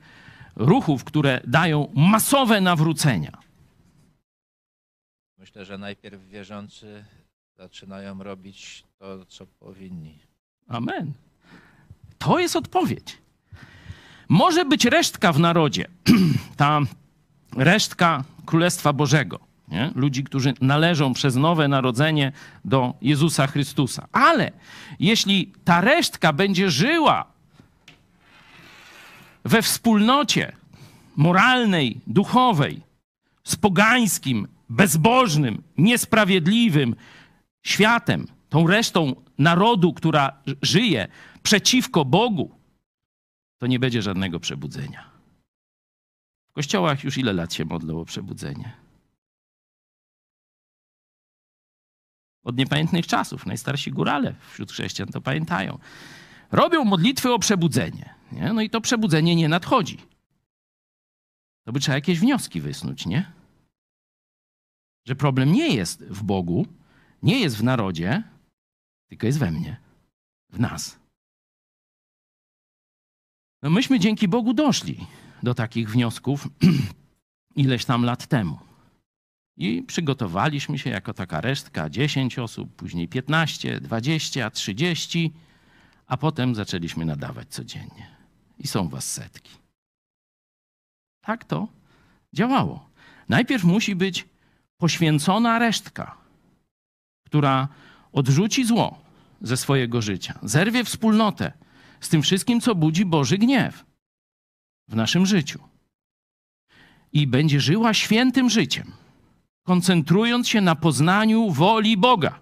ruchów, 0.56 1.04
które 1.04 1.40
dają 1.46 1.92
masowe 1.94 2.60
nawrócenia? 2.60 3.38
Myślę, 5.38 5.64
że 5.64 5.78
najpierw 5.78 6.28
wierzący 6.28 7.04
zaczynają 7.56 8.22
robić 8.22 8.84
to, 8.98 9.26
co 9.26 9.46
powinni. 9.46 10.18
Amen. 10.68 11.12
To 12.18 12.38
jest 12.38 12.56
odpowiedź. 12.56 13.18
Może 14.28 14.64
być 14.64 14.84
resztka 14.84 15.32
w 15.32 15.40
narodzie, 15.40 15.86
ta 16.56 16.80
resztka 17.56 18.24
Królestwa 18.46 18.92
Bożego, 18.92 19.40
nie? 19.68 19.92
ludzi, 19.94 20.24
którzy 20.24 20.54
należą 20.60 21.14
przez 21.14 21.36
nowe 21.36 21.68
narodzenie 21.68 22.32
do 22.64 22.94
Jezusa 23.02 23.46
Chrystusa. 23.46 24.08
Ale 24.12 24.52
jeśli 25.00 25.52
ta 25.64 25.80
resztka 25.80 26.32
będzie 26.32 26.70
żyła 26.70 27.33
we 29.44 29.62
wspólnocie 29.62 30.56
moralnej, 31.16 32.00
duchowej, 32.06 32.80
z 33.44 33.56
pogańskim, 33.56 34.48
bezbożnym, 34.68 35.62
niesprawiedliwym 35.78 36.96
światem, 37.62 38.26
tą 38.48 38.66
resztą 38.66 39.22
narodu, 39.38 39.92
która 39.92 40.42
żyje 40.62 41.08
przeciwko 41.42 42.04
Bogu, 42.04 42.50
to 43.58 43.66
nie 43.66 43.78
będzie 43.78 44.02
żadnego 44.02 44.40
przebudzenia. 44.40 45.10
W 46.50 46.52
kościołach 46.54 47.04
już 47.04 47.18
ile 47.18 47.32
lat 47.32 47.54
się 47.54 47.64
modlą 47.64 48.00
o 48.00 48.04
przebudzenie? 48.04 48.72
Od 52.44 52.56
niepamiętnych 52.56 53.06
czasów. 53.06 53.46
Najstarsi 53.46 53.90
górale 53.90 54.34
wśród 54.50 54.72
chrześcijan 54.72 55.08
to 55.08 55.20
pamiętają. 55.20 55.78
Robią 56.52 56.84
modlitwy 56.84 57.32
o 57.32 57.38
przebudzenie. 57.38 58.14
Nie? 58.32 58.52
No 58.52 58.62
i 58.62 58.70
to 58.70 58.80
przebudzenie 58.80 59.36
nie 59.36 59.48
nadchodzi. 59.48 59.98
To 61.64 61.72
by 61.72 61.80
trzeba 61.80 61.94
jakieś 61.94 62.18
wnioski 62.20 62.60
wysnuć, 62.60 63.06
nie? 63.06 63.32
Że 65.06 65.16
problem 65.16 65.52
nie 65.52 65.74
jest 65.74 66.04
w 66.04 66.22
Bogu, 66.22 66.66
nie 67.22 67.40
jest 67.40 67.56
w 67.56 67.62
narodzie, 67.62 68.22
tylko 69.08 69.26
jest 69.26 69.38
we 69.38 69.50
mnie, 69.50 69.76
w 70.50 70.60
nas. 70.60 70.98
No 73.62 73.70
myśmy 73.70 74.00
dzięki 74.00 74.28
Bogu 74.28 74.54
doszli 74.54 75.06
do 75.42 75.54
takich 75.54 75.90
wniosków 75.90 76.48
ileś 77.56 77.84
tam 77.84 78.04
lat 78.04 78.26
temu. 78.26 78.58
I 79.56 79.82
przygotowaliśmy 79.82 80.78
się 80.78 80.90
jako 80.90 81.14
taka 81.14 81.40
resztka 81.40 81.90
10 81.90 82.38
osób, 82.38 82.74
później 82.76 83.08
15, 83.08 83.80
20, 83.80 84.50
30, 84.50 85.32
a 86.06 86.16
potem 86.16 86.54
zaczęliśmy 86.54 87.04
nadawać 87.04 87.48
codziennie. 87.48 88.16
I 88.58 88.66
są 88.66 88.88
was 88.88 89.12
setki. 89.12 89.50
Tak 91.20 91.44
to 91.44 91.68
działało. 92.32 92.90
Najpierw 93.28 93.64
musi 93.64 93.96
być 93.96 94.28
poświęcona 94.76 95.58
resztka, 95.58 96.16
która 97.26 97.68
odrzuci 98.12 98.64
zło 98.64 98.98
ze 99.40 99.56
swojego 99.56 100.02
życia, 100.02 100.38
zerwie 100.42 100.84
wspólnotę 100.84 101.52
z 102.00 102.08
tym 102.08 102.22
wszystkim, 102.22 102.60
co 102.60 102.74
budzi 102.74 103.04
Boży 103.04 103.38
gniew 103.38 103.84
w 104.88 104.96
naszym 104.96 105.26
życiu. 105.26 105.60
I 107.12 107.26
będzie 107.26 107.60
żyła 107.60 107.94
świętym 107.94 108.50
życiem, 108.50 108.92
koncentrując 109.62 110.48
się 110.48 110.60
na 110.60 110.74
poznaniu 110.74 111.50
woli 111.50 111.96
Boga. 111.96 112.40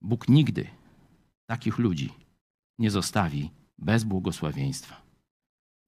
Bóg 0.00 0.28
nigdy 0.28 0.66
takich 1.52 1.78
ludzi 1.78 2.14
nie 2.78 2.90
zostawi 2.90 3.50
bez 3.78 4.04
błogosławieństwa, 4.04 5.02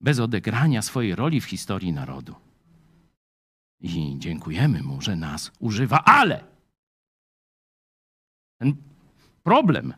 bez 0.01 0.19
odegrania 0.19 0.81
swojej 0.81 1.15
roli 1.15 1.41
w 1.41 1.45
historii 1.45 1.93
narodu. 1.93 2.35
I 3.79 4.15
dziękujemy 4.19 4.83
Mu, 4.83 5.01
że 5.01 5.15
nas 5.15 5.51
używa, 5.59 6.03
ale 6.03 6.43
ten 8.59 8.75
problem 9.43 9.93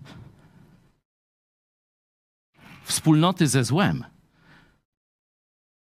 wspólnoty 2.84 3.48
ze 3.48 3.64
złem 3.64 4.03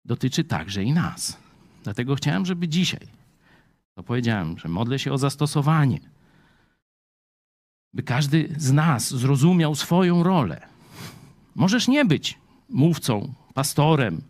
dotyczy 0.06 0.44
także 0.44 0.84
i 0.84 0.94
nas. 0.94 1.38
Dlatego 1.84 2.16
chciałem, 2.16 2.46
żeby 2.46 2.68
dzisiaj, 2.68 3.08
to 3.96 4.04
powiedziałem, 4.04 4.58
że 4.58 4.70
modlę 4.70 5.00
się 5.00 5.14
o 5.14 5.18
zastosowanie, 5.18 6.00
by 7.94 8.04
każdy 8.04 8.56
z 8.58 8.72
nas 8.72 9.14
zrozumiał 9.14 9.76
swoją 9.76 10.24
rolę. 10.24 10.68
Możesz 11.56 11.88
nie 11.88 12.06
być 12.06 12.38
mówcą, 12.70 13.34
pastorem, 13.54 14.22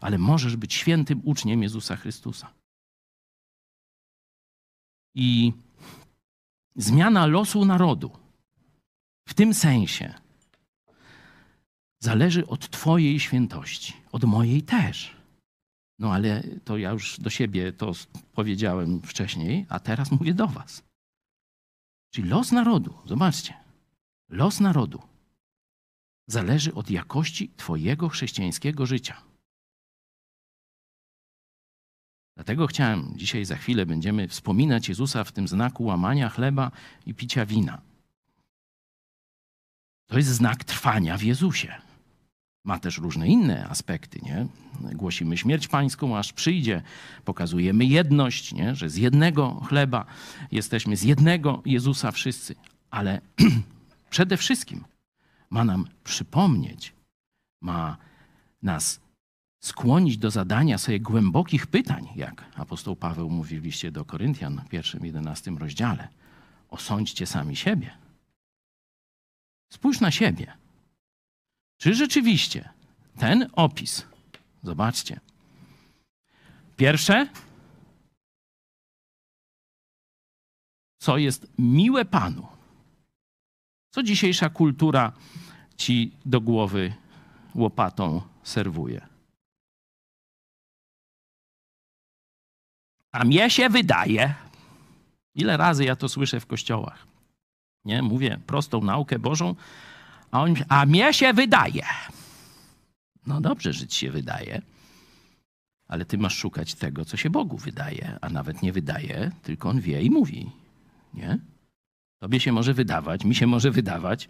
ale 0.00 0.18
możesz 0.18 0.56
być 0.56 0.74
świętym 0.74 1.20
uczniem 1.24 1.62
Jezusa 1.62 1.96
Chrystusa. 1.96 2.50
I 5.14 5.52
zmiana 6.76 7.26
losu 7.26 7.64
narodu 7.64 8.10
w 9.28 9.34
tym 9.34 9.54
sensie 9.54 10.14
zależy 12.00 12.46
od 12.46 12.70
Twojej 12.70 13.20
świętości, 13.20 13.92
od 14.12 14.24
mojej 14.24 14.62
też. 14.62 15.16
No 15.98 16.12
ale 16.12 16.42
to 16.64 16.78
ja 16.78 16.90
już 16.90 17.20
do 17.20 17.30
siebie 17.30 17.72
to 17.72 17.92
powiedziałem 18.32 19.02
wcześniej, 19.02 19.66
a 19.68 19.80
teraz 19.80 20.10
mówię 20.10 20.34
do 20.34 20.46
Was. 20.46 20.87
Czyli 22.18 22.30
los 22.30 22.52
narodu, 22.52 22.94
zobaczcie, 23.04 23.54
los 24.28 24.60
narodu 24.60 25.02
zależy 26.26 26.74
od 26.74 26.90
jakości 26.90 27.48
Twojego 27.56 28.08
chrześcijańskiego 28.08 28.86
życia. 28.86 29.22
Dlatego 32.34 32.66
chciałem, 32.66 33.12
dzisiaj 33.16 33.44
za 33.44 33.56
chwilę 33.56 33.86
będziemy 33.86 34.28
wspominać 34.28 34.88
Jezusa 34.88 35.24
w 35.24 35.32
tym 35.32 35.48
znaku 35.48 35.84
łamania 35.84 36.28
chleba 36.28 36.70
i 37.06 37.14
picia 37.14 37.46
wina. 37.46 37.80
To 40.06 40.16
jest 40.16 40.28
znak 40.28 40.64
trwania 40.64 41.16
w 41.16 41.22
Jezusie. 41.22 41.87
Ma 42.68 42.78
też 42.78 42.98
różne 42.98 43.28
inne 43.28 43.68
aspekty, 43.68 44.20
nie? 44.22 44.46
Głosimy 44.80 45.36
śmierć 45.38 45.68
pańską, 45.68 46.18
aż 46.18 46.32
przyjdzie. 46.32 46.82
Pokazujemy 47.24 47.84
jedność, 47.84 48.52
nie? 48.52 48.74
że 48.74 48.90
z 48.90 48.96
jednego 48.96 49.60
chleba 49.68 50.04
jesteśmy, 50.52 50.96
z 50.96 51.02
jednego 51.02 51.62
Jezusa 51.66 52.10
wszyscy. 52.10 52.54
Ale 52.90 53.20
przede 54.10 54.36
wszystkim 54.36 54.84
ma 55.50 55.64
nam 55.64 55.86
przypomnieć, 56.04 56.92
ma 57.60 57.96
nas 58.62 59.00
skłonić 59.60 60.18
do 60.18 60.30
zadania 60.30 60.78
sobie 60.78 61.00
głębokich 61.00 61.66
pytań, 61.66 62.08
jak 62.16 62.44
apostoł 62.56 62.96
Paweł 62.96 63.30
mówi 63.30 63.60
w 63.60 63.64
liście 63.64 63.90
do 63.90 64.04
Koryntian 64.04 64.62
w 64.66 64.68
pierwszym, 64.68 65.06
jedenastym 65.06 65.58
rozdziale. 65.58 66.08
Osądźcie 66.70 67.26
sami 67.26 67.56
siebie. 67.56 67.90
Spójrz 69.72 70.00
na 70.00 70.10
siebie. 70.10 70.67
Czy 71.78 71.94
rzeczywiście 71.94 72.68
ten 73.18 73.50
opis, 73.52 74.06
zobaczcie, 74.62 75.20
pierwsze, 76.76 77.28
co 80.98 81.18
jest 81.18 81.46
miłe 81.58 82.04
Panu, 82.04 82.46
co 83.90 84.02
dzisiejsza 84.02 84.50
kultura 84.50 85.12
ci 85.76 86.12
do 86.26 86.40
głowy 86.40 86.94
łopatą 87.54 88.22
serwuje. 88.42 89.06
A 93.12 93.24
mnie 93.24 93.50
się 93.50 93.68
wydaje, 93.68 94.34
ile 95.34 95.56
razy 95.56 95.84
ja 95.84 95.96
to 95.96 96.08
słyszę 96.08 96.40
w 96.40 96.46
kościołach, 96.46 97.06
nie? 97.84 98.02
Mówię 98.02 98.40
prostą 98.46 98.80
naukę 98.80 99.18
Bożą, 99.18 99.54
a 100.30 100.42
on 100.42 100.54
a 100.68 100.86
mnie 100.86 101.14
się 101.14 101.32
wydaje. 101.32 101.82
No 103.26 103.40
dobrze, 103.40 103.72
że 103.72 103.86
ci 103.86 103.98
się 103.98 104.10
wydaje, 104.10 104.62
ale 105.88 106.04
ty 106.04 106.18
masz 106.18 106.36
szukać 106.36 106.74
tego, 106.74 107.04
co 107.04 107.16
się 107.16 107.30
Bogu 107.30 107.56
wydaje, 107.56 108.18
a 108.20 108.28
nawet 108.28 108.62
nie 108.62 108.72
wydaje, 108.72 109.30
tylko 109.42 109.68
on 109.68 109.80
wie 109.80 110.02
i 110.02 110.10
mówi, 110.10 110.50
nie? 111.14 111.38
Tobie 112.18 112.40
się 112.40 112.52
może 112.52 112.74
wydawać, 112.74 113.24
mi 113.24 113.34
się 113.34 113.46
może 113.46 113.70
wydawać, 113.70 114.28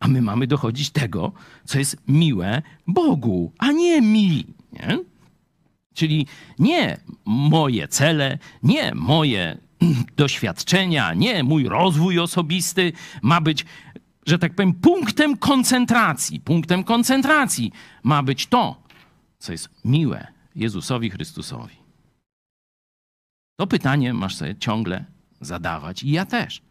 a 0.00 0.08
my 0.08 0.22
mamy 0.22 0.46
dochodzić 0.46 0.90
tego, 0.90 1.32
co 1.64 1.78
jest 1.78 1.96
miłe 2.08 2.62
Bogu, 2.86 3.52
a 3.58 3.72
nie 3.72 4.02
mi, 4.02 4.46
nie? 4.72 4.98
Czyli 5.94 6.26
nie 6.58 7.00
moje 7.24 7.88
cele, 7.88 8.38
nie 8.62 8.94
moje 8.94 9.58
doświadczenia, 10.16 11.14
nie 11.14 11.42
mój 11.42 11.68
rozwój 11.68 12.18
osobisty 12.18 12.92
ma 13.22 13.40
być, 13.40 13.64
że 14.26 14.38
tak 14.38 14.54
powiem, 14.54 14.74
punktem 14.74 15.36
koncentracji. 15.36 16.40
Punktem 16.40 16.84
koncentracji 16.84 17.72
ma 18.02 18.22
być 18.22 18.46
to, 18.46 18.82
co 19.38 19.52
jest 19.52 19.68
miłe 19.84 20.26
Jezusowi 20.54 21.10
Chrystusowi. 21.10 21.76
To 23.56 23.66
pytanie 23.66 24.14
masz 24.14 24.36
sobie 24.36 24.56
ciągle 24.56 25.04
zadawać 25.40 26.02
i 26.02 26.10
ja 26.10 26.26
też. 26.26 26.62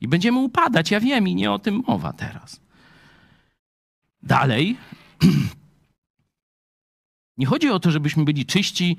I 0.00 0.08
będziemy 0.08 0.38
upadać, 0.38 0.90
ja 0.90 1.00
wiem, 1.00 1.28
i 1.28 1.34
nie 1.34 1.52
o 1.52 1.58
tym 1.58 1.82
mowa 1.86 2.12
teraz. 2.12 2.60
Dalej. 4.22 4.76
Nie 7.36 7.46
chodzi 7.46 7.70
o 7.70 7.80
to, 7.80 7.90
żebyśmy 7.90 8.24
byli 8.24 8.46
czyści, 8.46 8.96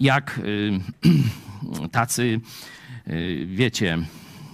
jak 0.00 0.38
y, 0.38 0.80
tacy, 1.92 2.40
y, 3.08 3.46
wiecie, 3.46 3.98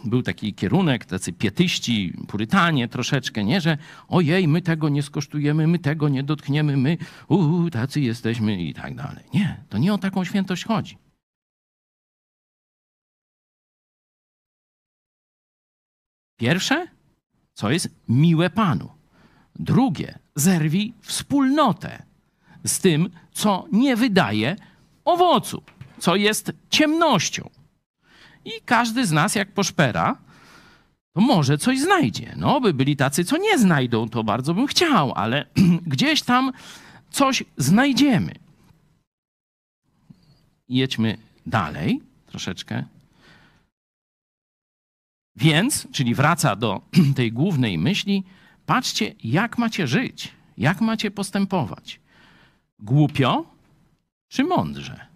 był 0.05 0.23
taki 0.23 0.55
kierunek, 0.55 1.05
tacy 1.05 1.33
pietyści, 1.33 2.15
purytanie 2.29 2.89
troszeczkę, 2.89 3.45
nie, 3.45 3.61
że 3.61 3.79
ojej, 4.09 4.49
my 4.49 4.63
tego 4.63 4.89
nie 4.89 5.03
skosztujemy, 5.03 5.67
my 5.67 5.79
tego 5.79 6.09
nie 6.09 6.23
dotkniemy, 6.23 6.77
my 6.77 6.97
uu, 7.29 7.71
tacy 7.71 8.01
jesteśmy 8.01 8.63
i 8.63 8.75
tak 8.75 8.95
dalej. 8.95 9.25
Nie, 9.35 9.65
to 9.69 9.79
nie 9.79 9.95
o 9.95 9.99
taką 9.99 10.25
świętość 10.25 10.65
chodzi. 10.65 10.99
Pierwsze, 16.37 16.87
co 17.55 17.71
jest 17.71 17.89
miłe 18.09 18.51
Panu. 18.51 18.89
Drugie, 19.57 20.19
zerwij 20.35 20.95
wspólnotę 21.01 22.03
z 22.65 22.79
tym, 22.79 23.11
co 23.33 23.67
nie 23.73 23.97
wydaje 23.97 24.57
owocu, 25.05 25.63
co 25.99 26.17
jest 26.17 26.53
ciemnością. 26.71 27.62
I 28.45 28.51
każdy 28.65 29.07
z 29.07 29.13
nas, 29.13 29.35
jak 29.35 29.53
poszpera, 29.53 30.17
to 31.13 31.21
może 31.21 31.59
coś 31.59 31.81
znajdzie. 31.81 32.35
No, 32.37 32.61
by 32.61 32.75
byli 32.75 32.97
tacy, 32.97 33.25
co 33.25 33.37
nie 33.37 33.59
znajdą, 33.59 34.09
to 34.09 34.25
bardzo 34.25 34.55
bym 34.55 34.67
chciał, 34.67 35.13
ale 35.15 35.47
gdzieś 35.87 36.23
tam 36.23 36.53
coś 37.11 37.45
znajdziemy. 37.57 38.33
Jedźmy 40.69 41.19
dalej 41.47 42.01
troszeczkę. 42.27 42.85
Więc, 45.37 45.89
czyli 45.93 46.15
wraca 46.15 46.57
do 46.57 46.81
tej 47.17 47.33
głównej 47.33 47.79
myśli, 47.79 48.25
patrzcie, 48.67 49.15
jak 49.25 49.59
macie 49.59 49.87
żyć, 49.87 50.33
jak 50.59 50.81
macie 50.81 51.11
postępować. 51.11 52.01
Głupio 52.79 53.45
czy 54.29 54.45
mądrze? 54.45 55.07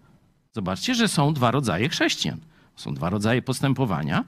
Zobaczcie, 0.55 0.95
że 0.95 1.07
są 1.07 1.33
dwa 1.33 1.51
rodzaje 1.51 1.89
chrześcijan. 1.89 2.39
Są 2.77 2.93
dwa 2.93 3.09
rodzaje 3.09 3.41
postępowania 3.41 4.25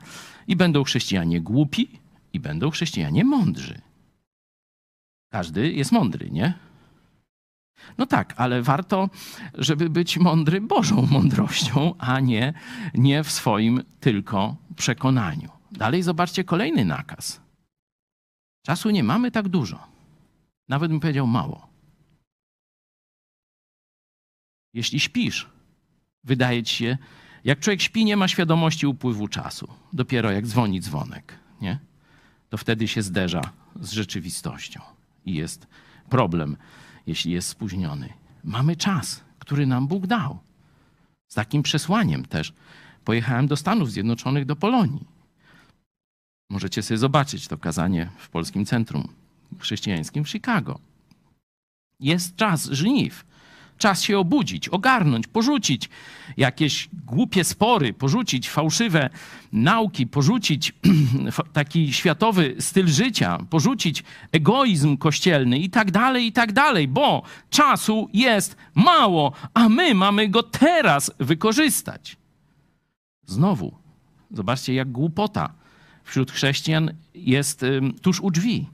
i 0.48 0.56
będą 0.56 0.84
chrześcijanie 0.84 1.42
głupi 1.42 2.00
i 2.34 2.40
będą 2.40 2.70
chrześcijanie 2.70 3.26
mądrzy. 3.26 3.82
Każdy 5.32 5.72
jest 5.72 5.92
mądry, 5.92 6.30
nie? 6.30 6.54
No 7.98 8.06
tak, 8.06 8.34
ale 8.38 8.62
warto, 8.62 9.10
żeby 9.54 9.90
być 9.90 10.18
mądry 10.18 10.62
Bożą 10.62 11.08
mądrością, 11.12 11.94
a 11.98 12.20
nie, 12.20 12.54
nie 12.94 13.24
w 13.24 13.32
swoim 13.32 13.84
tylko 14.00 14.56
przekonaniu. 14.76 15.50
Dalej 15.72 16.04
zobaczcie 16.04 16.44
kolejny 16.44 16.86
nakaz. 16.86 17.42
Czasu 18.66 18.90
nie 18.90 19.04
mamy 19.04 19.32
tak 19.32 19.48
dużo. 19.48 19.88
Nawet 20.68 20.92
bym 20.92 21.00
powiedział 21.00 21.28
mało. 21.28 21.68
Jeśli 24.74 25.00
śpisz, 25.00 25.50
wydaje 26.24 26.64
ci 26.64 26.76
się, 26.76 26.98
jak 27.44 27.60
człowiek 27.60 27.82
śpi, 27.82 28.06
nie 28.06 28.18
ma 28.18 28.28
świadomości 28.28 28.88
upływu 28.88 29.28
czasu. 29.28 29.68
Dopiero 29.94 30.32
jak 30.32 30.48
dzwoni 30.48 30.82
dzwonek, 30.82 31.34
nie? 31.62 31.80
To 32.50 32.58
wtedy 32.58 32.88
się 32.88 33.02
zderza 33.02 33.42
z 33.82 33.92
rzeczywistością 33.92 34.82
i 35.26 35.34
jest 35.34 35.68
problem, 36.10 36.58
jeśli 37.08 37.32
jest 37.32 37.48
spóźniony. 37.48 38.14
Mamy 38.44 38.76
czas, 38.76 39.24
który 39.40 39.68
nam 39.68 39.88
Bóg 39.88 40.08
dał. 40.08 40.40
Z 41.28 41.34
takim 41.34 41.64
przesłaniem 41.64 42.26
też 42.26 42.54
pojechałem 43.06 43.48
do 43.48 43.56
Stanów 43.56 43.92
Zjednoczonych, 43.92 44.46
do 44.46 44.56
Polonii. 44.56 45.08
Możecie 46.50 46.84
sobie 46.84 46.98
zobaczyć 46.98 47.48
to 47.48 47.58
kazanie 47.58 48.10
w 48.18 48.30
Polskim 48.30 48.66
Centrum 48.66 49.08
Chrześcijańskim 49.60 50.24
w 50.24 50.30
Chicago. 50.30 50.80
Jest 52.00 52.36
czas 52.36 52.66
żniw. 52.66 53.26
Czas 53.80 54.02
się 54.02 54.20
obudzić, 54.20 54.70
ogarnąć, 54.70 55.28
porzucić 55.28 55.90
jakieś 56.38 56.90
głupie 57.06 57.44
spory, 57.44 57.94
porzucić 57.94 58.50
fałszywe 58.50 59.10
nauki, 59.52 60.08
porzucić 60.08 60.74
taki 61.54 61.94
światowy 61.94 62.56
styl 62.60 62.88
życia, 62.88 63.38
porzucić 63.50 64.04
egoizm 64.32 64.98
kościelny 64.98 65.60
i 65.60 65.70
tak 65.70 65.92
dalej, 65.92 66.26
i 66.26 66.32
tak 66.32 66.54
dalej, 66.54 66.88
bo 66.88 67.24
czasu 67.50 68.10
jest 68.14 68.58
mało, 68.76 69.32
a 69.54 69.70
my 69.70 69.96
mamy 69.96 70.28
go 70.28 70.44
teraz 70.44 71.12
wykorzystać. 71.20 72.18
Znowu, 73.26 73.74
zobaczcie, 74.32 74.74
jak 74.74 74.92
głupota 74.92 75.54
wśród 76.04 76.32
chrześcijan 76.32 76.92
jest 77.16 77.66
tuż 78.02 78.20
u 78.20 78.32
drzwi. 78.32 78.68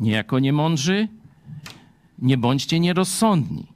Niejako 0.00 0.38
niemądrzy, 0.38 1.08
nie 2.18 2.38
bądźcie 2.38 2.80
nierozsądni. 2.80 3.66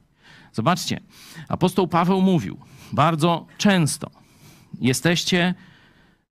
Zobaczcie, 0.52 1.00
apostoł 1.48 1.88
Paweł 1.88 2.20
mówił 2.20 2.58
bardzo 2.92 3.46
często: 3.58 4.10
jesteście 4.80 5.54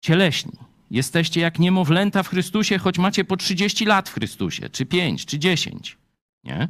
cieleśni, 0.01 0.51
jesteście 0.91 1.41
jak 1.41 1.59
niemowlęta 1.59 2.23
w 2.23 2.29
Chrystusie, 2.29 2.77
choć 2.77 2.97
macie 2.97 3.23
po 3.23 3.37
30 3.37 3.85
lat 3.85 4.09
w 4.09 4.13
Chrystusie, 4.13 4.69
czy 4.69 4.85
5, 4.85 5.25
czy 5.25 5.39
10. 5.39 5.97
Nie? 6.43 6.67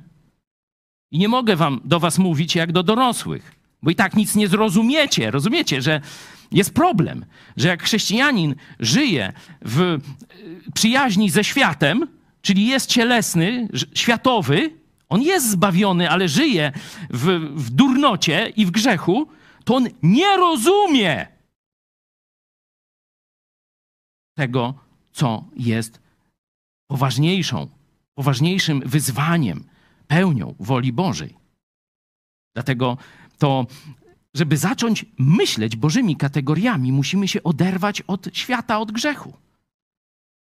I 1.12 1.20
nie 1.20 1.28
mogę 1.28 1.56
wam 1.56 1.82
do 1.86 2.00
was 2.00 2.18
mówić 2.18 2.56
jak 2.56 2.72
do 2.72 2.84
dorosłych, 2.84 3.56
bo 3.84 3.92
i 3.92 3.96
tak 3.96 4.16
nic 4.16 4.36
nie 4.36 4.48
zrozumiecie. 4.48 5.32
Rozumiecie, 5.32 5.82
że 5.82 6.02
jest 6.52 6.74
problem, 6.74 7.26
że 7.58 7.68
jak 7.68 7.84
chrześcijanin 7.84 8.56
żyje 8.80 9.34
w 9.62 9.82
y, 9.82 10.00
przyjaźni 10.74 11.30
ze 11.30 11.44
światem, 11.44 12.08
czyli 12.42 12.68
jest 12.68 12.90
cielesny, 12.90 13.68
światowy, 13.94 14.79
on 15.10 15.22
jest 15.22 15.50
zbawiony, 15.50 16.10
ale 16.10 16.28
żyje 16.28 16.72
w, 17.10 17.26
w 17.56 17.70
durnocie 17.70 18.54
i 18.56 18.66
w 18.66 18.72
grzechu, 18.72 19.28
to 19.66 19.76
on 19.76 19.88
nie 20.04 20.38
rozumie 20.38 21.28
tego, 24.38 24.74
co 25.12 25.46
jest 25.56 26.00
poważniejszą, 26.90 27.68
poważniejszym 28.18 28.82
wyzwaniem, 28.86 29.64
pełnią 30.08 30.56
woli 30.60 30.94
Bożej. 30.94 31.36
Dlatego 32.56 32.98
to, 33.38 33.66
żeby 34.34 34.58
zacząć 34.58 35.06
myśleć 35.18 35.76
Bożymi 35.76 36.16
kategoriami, 36.16 36.92
musimy 36.92 37.28
się 37.28 37.44
oderwać 37.44 38.02
od 38.02 38.30
świata, 38.34 38.80
od 38.80 38.92
grzechu. 38.92 39.34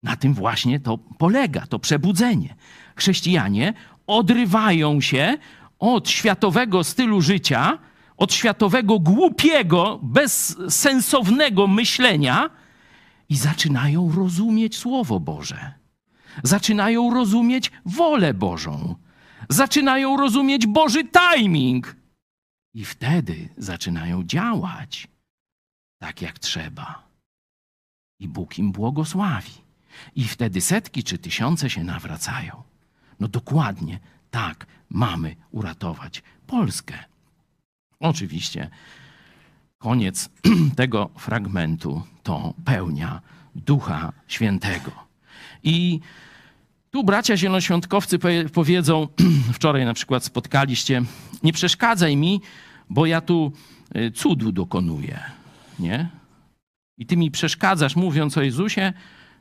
Na 0.02 0.16
tym 0.16 0.34
właśnie 0.34 0.80
to 0.80 0.98
polega, 0.98 1.66
to 1.66 1.78
przebudzenie. 1.78 2.56
Chrześcijanie 2.96 3.74
odrywają 4.12 5.00
się 5.00 5.38
od 5.78 6.08
światowego 6.08 6.84
stylu 6.84 7.20
życia, 7.20 7.78
od 8.16 8.34
światowego 8.34 8.98
głupiego, 8.98 10.00
bezsensownego 10.02 11.66
myślenia 11.66 12.50
i 13.28 13.36
zaczynają 13.36 14.12
rozumieć 14.16 14.76
Słowo 14.76 15.20
Boże. 15.20 15.72
Zaczynają 16.42 17.14
rozumieć 17.14 17.70
wolę 17.84 18.34
Bożą. 18.34 18.94
Zaczynają 19.48 20.16
rozumieć 20.16 20.66
Boży 20.66 21.04
timing. 21.04 21.96
I 22.74 22.84
wtedy 22.84 23.48
zaczynają 23.56 24.24
działać 24.24 25.08
tak, 25.98 26.22
jak 26.22 26.38
trzeba. 26.38 27.08
I 28.20 28.28
Bóg 28.28 28.58
im 28.58 28.72
błogosławi. 28.72 29.52
I 30.16 30.24
wtedy 30.24 30.60
setki 30.60 31.04
czy 31.04 31.18
tysiące 31.18 31.70
się 31.70 31.84
nawracają. 31.84 32.71
No 33.22 33.28
dokładnie 33.28 33.98
tak 34.30 34.66
mamy 34.90 35.36
uratować 35.50 36.22
Polskę. 36.46 36.94
Oczywiście 38.00 38.70
koniec 39.78 40.30
tego 40.76 41.10
fragmentu 41.18 42.02
to 42.22 42.54
pełnia 42.64 43.20
Ducha 43.54 44.12
Świętego. 44.28 44.90
I 45.62 46.00
tu 46.90 47.04
bracia 47.04 47.36
zielonoświątkowcy 47.36 48.18
powiedzą, 48.52 49.08
wczoraj 49.56 49.84
na 49.84 49.94
przykład 49.94 50.24
spotkaliście, 50.24 51.02
nie 51.42 51.52
przeszkadzaj 51.52 52.16
mi, 52.16 52.40
bo 52.90 53.06
ja 53.06 53.20
tu 53.20 53.52
y, 53.96 54.10
cudu 54.10 54.52
dokonuję, 54.52 55.20
nie? 55.78 56.08
I 56.98 57.06
ty 57.06 57.16
mi 57.16 57.30
przeszkadzasz, 57.30 57.96
mówiąc 57.96 58.38
o 58.38 58.42
Jezusie, 58.42 58.92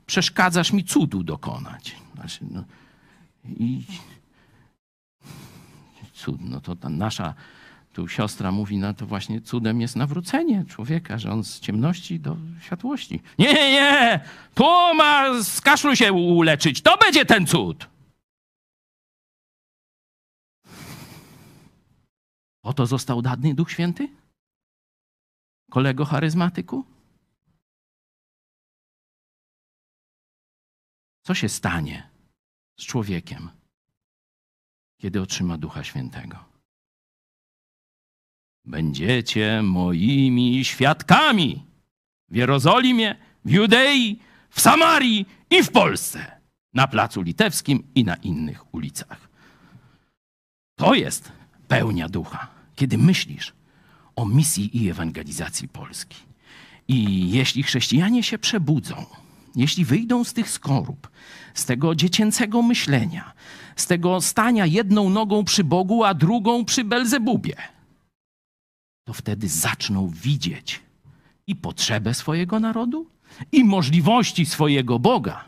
przeszkadzasz 0.06 0.74
mi 0.74 0.84
cudu 0.84 1.24
dokonać. 1.24 1.95
Znaczy, 2.16 2.40
no, 2.52 2.64
i 3.46 3.84
cud, 6.14 6.42
no 6.42 6.62
to 6.62 6.76
ta 6.76 6.90
nasza 6.90 7.34
tu 7.94 8.08
siostra 8.08 8.52
mówi, 8.52 8.78
no 8.78 8.94
to 8.94 9.06
właśnie 9.06 9.42
cudem 9.42 9.82
jest 9.82 9.96
nawrócenie 9.96 10.66
człowieka, 10.66 11.18
że 11.18 11.32
on 11.32 11.44
z 11.44 11.60
ciemności 11.60 12.20
do 12.20 12.38
światłości. 12.62 13.22
Nie, 13.40 13.54
nie, 13.54 14.20
tu 14.56 14.64
ma 14.96 15.44
z 15.44 15.62
kaszlu 15.62 15.96
się 15.96 16.14
uleczyć, 16.14 16.82
to 16.82 16.98
będzie 16.98 17.26
ten 17.26 17.48
cud. 17.48 17.88
Oto 22.64 22.86
został 22.86 23.22
dany 23.22 23.54
Duch 23.54 23.72
Święty? 23.72 24.10
Kolego 25.72 26.06
charyzmatyku? 26.06 26.86
Co 31.24 31.34
się 31.34 31.50
stanie 31.50 32.11
z 32.80 32.85
człowiekiem, 32.85 33.49
kiedy 34.98 35.22
otrzyma 35.22 35.57
Ducha 35.57 35.84
Świętego? 35.84 36.38
Będziecie 38.65 39.61
moimi 39.64 40.65
świadkami 40.65 41.65
w 42.30 42.35
Jerozolimie, 42.35 43.15
w 43.45 43.52
Judei, 43.52 44.19
w 44.49 44.61
Samarii 44.61 45.26
i 45.49 45.64
w 45.64 45.72
Polsce, 45.72 46.41
na 46.73 46.88
Placu 46.88 47.22
Litewskim 47.22 47.84
i 47.95 48.03
na 48.03 48.15
innych 48.15 48.73
ulicach. 48.73 49.30
To 50.76 50.93
jest 50.93 51.31
pełnia 51.68 52.10
ducha, 52.10 52.48
kiedy 52.76 52.98
myślisz 52.98 53.53
o 54.15 54.26
misji 54.26 54.84
i 54.84 54.89
ewangelizacji 54.89 55.68
Polski. 55.68 56.18
I 56.88 57.30
jeśli 57.31 57.64
chrześcijanie 57.64 58.23
się 58.23 58.38
przebudzą, 58.38 59.06
jeśli 59.56 59.86
wyjdą 59.86 60.23
z 60.23 60.34
tych 60.34 60.49
skorup, 60.49 61.10
z 61.53 61.65
tego 61.65 61.95
dziecięcego 61.95 62.61
myślenia, 62.61 63.34
z 63.76 63.88
tego 63.88 64.22
stania 64.22 64.65
jedną 64.65 65.10
nogą 65.10 65.44
przy 65.44 65.64
Bogu, 65.64 66.03
a 66.03 66.14
drugą 66.14 66.65
przy 66.65 66.84
Belzebubie, 66.84 67.56
to 69.03 69.14
wtedy 69.14 69.49
zaczną 69.49 70.10
widzieć 70.10 70.82
i 71.48 71.56
potrzebę 71.56 72.14
swojego 72.14 72.60
narodu, 72.60 73.10
i 73.52 73.64
możliwości 73.64 74.45
swojego 74.45 74.99
Boga, 74.99 75.45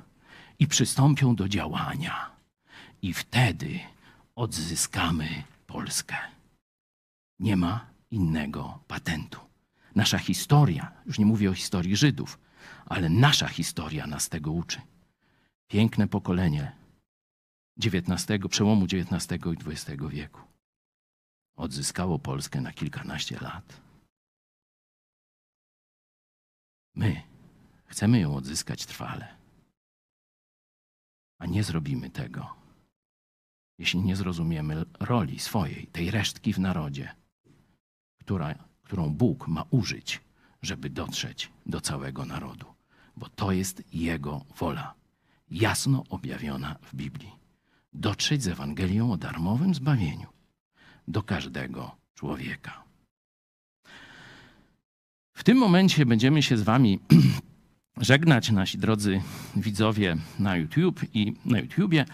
i 0.60 0.68
przystąpią 0.68 1.36
do 1.36 1.50
działania. 1.50 2.32
I 3.02 3.14
wtedy 3.14 3.80
odzyskamy 4.36 5.44
Polskę. 5.68 6.16
Nie 7.40 7.56
ma 7.58 7.86
innego 8.12 8.80
patentu. 8.88 9.40
Nasza 9.96 10.18
historia, 10.18 10.92
już 11.06 11.20
nie 11.20 11.26
mówię 11.26 11.50
o 11.50 11.54
historii 11.54 11.96
Żydów, 11.96 12.40
ale 12.86 13.10
nasza 13.10 13.48
historia 13.48 14.08
nas 14.08 14.30
tego 14.30 14.52
uczy. 14.52 14.82
Piękne 15.68 16.08
pokolenie 16.08 16.76
XIX, 17.86 18.26
przełomu 18.50 18.86
XIX 18.86 19.46
i 19.46 19.70
XX 19.70 20.04
wieku 20.10 20.42
odzyskało 21.56 22.20
Polskę 22.20 22.62
na 22.62 22.74
kilkanaście 22.74 23.40
lat. 23.40 23.82
My 26.96 27.22
chcemy 27.86 28.20
ją 28.20 28.36
odzyskać 28.36 28.86
trwale, 28.86 29.38
a 31.40 31.46
nie 31.46 31.64
zrobimy 31.64 32.10
tego, 32.10 32.56
jeśli 33.80 34.00
nie 34.00 34.16
zrozumiemy 34.16 34.86
roli 35.00 35.40
swojej, 35.40 35.88
tej 35.88 36.12
resztki 36.12 36.54
w 36.54 36.60
narodzie, 36.60 37.16
która, 38.20 38.56
którą 38.82 39.10
Bóg 39.10 39.48
ma 39.48 39.66
użyć, 39.70 40.22
żeby 40.62 40.90
dotrzeć 40.90 41.52
do 41.66 41.82
całego 41.82 42.26
narodu, 42.26 42.73
bo 43.18 43.30
to 43.30 43.52
jest 43.52 43.84
Jego 43.94 44.46
wola, 44.58 44.94
jasno 45.52 46.04
objawiona 46.10 46.76
w 46.82 46.96
Biblii. 46.96 47.32
Dotrzeć 47.94 48.44
z 48.44 48.48
Ewangelią 48.48 49.12
o 49.12 49.18
darmowym 49.18 49.76
zbawieniu 49.76 50.28
do 51.08 51.24
każdego 51.24 51.92
człowieka. 52.16 52.84
W 55.34 55.44
tym 55.44 55.58
momencie 55.58 56.06
będziemy 56.06 56.44
się 56.44 56.58
z 56.58 56.62
Wami 56.62 57.00
żegnać, 57.98 58.52
nasi 58.52 58.78
drodzy 58.78 59.22
widzowie 59.56 60.18
na 60.40 60.56
YouTube 60.56 61.02
i 61.14 61.34
na 61.46 61.60
YouTubie 61.60 62.06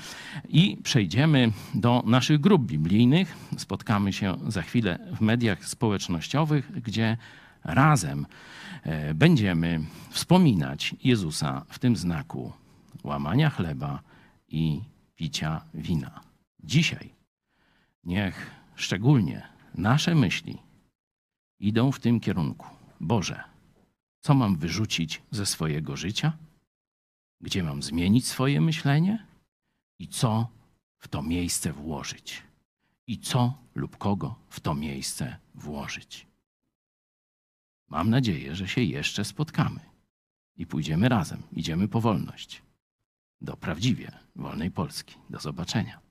i 0.50 0.78
przejdziemy 0.84 1.52
do 1.74 2.04
naszych 2.06 2.42
grup 2.42 2.66
biblijnych. 2.66 3.36
Spotkamy 3.58 4.14
się 4.14 4.38
za 4.48 4.62
chwilę 4.62 5.00
w 5.18 5.22
mediach 5.22 5.66
społecznościowych, 5.66 6.82
gdzie 6.82 7.18
razem 7.64 8.26
będziemy 9.16 9.80
wspominać 10.10 10.96
Jezusa 11.04 11.66
w 11.70 11.80
tym 11.80 11.96
znaku 11.96 12.54
łamania 13.04 13.50
chleba 13.50 14.02
i 14.48 14.82
picia 15.16 15.66
wina. 15.74 16.22
Dzisiaj 16.64 17.10
niech 18.04 18.52
szczególnie 18.76 19.48
nasze 19.76 20.16
myśli 20.16 20.58
idą 21.60 21.92
w 21.92 22.00
tym 22.00 22.20
kierunku. 22.20 22.68
Boże, 23.00 23.44
co 24.22 24.34
mam 24.34 24.58
wyrzucić 24.58 25.22
ze 25.32 25.46
swojego 25.46 25.98
życia? 25.98 26.38
Gdzie 27.42 27.64
mam 27.64 27.84
zmienić 27.84 28.28
swoje 28.28 28.62
myślenie? 28.62 29.26
I 30.00 30.08
co 30.08 30.48
w 30.98 31.08
to 31.08 31.22
miejsce 31.22 31.74
włożyć? 31.74 32.44
I 33.08 33.18
co 33.18 33.54
lub 33.76 33.98
kogo 33.98 34.36
w 34.50 34.60
to 34.60 34.76
miejsce 34.76 35.38
włożyć? 35.56 36.29
Mam 37.90 38.10
nadzieję, 38.10 38.56
że 38.56 38.68
się 38.68 38.82
jeszcze 38.82 39.26
spotkamy 39.26 39.80
i 40.56 40.66
pójdziemy 40.66 41.10
razem, 41.10 41.44
idziemy 41.52 41.88
po 41.88 42.02
wolność 42.02 42.62
do 43.42 43.58
prawdziwie 43.58 44.12
wolnej 44.36 44.72
Polski. 44.72 45.16
Do 45.30 45.40
zobaczenia. 45.40 46.09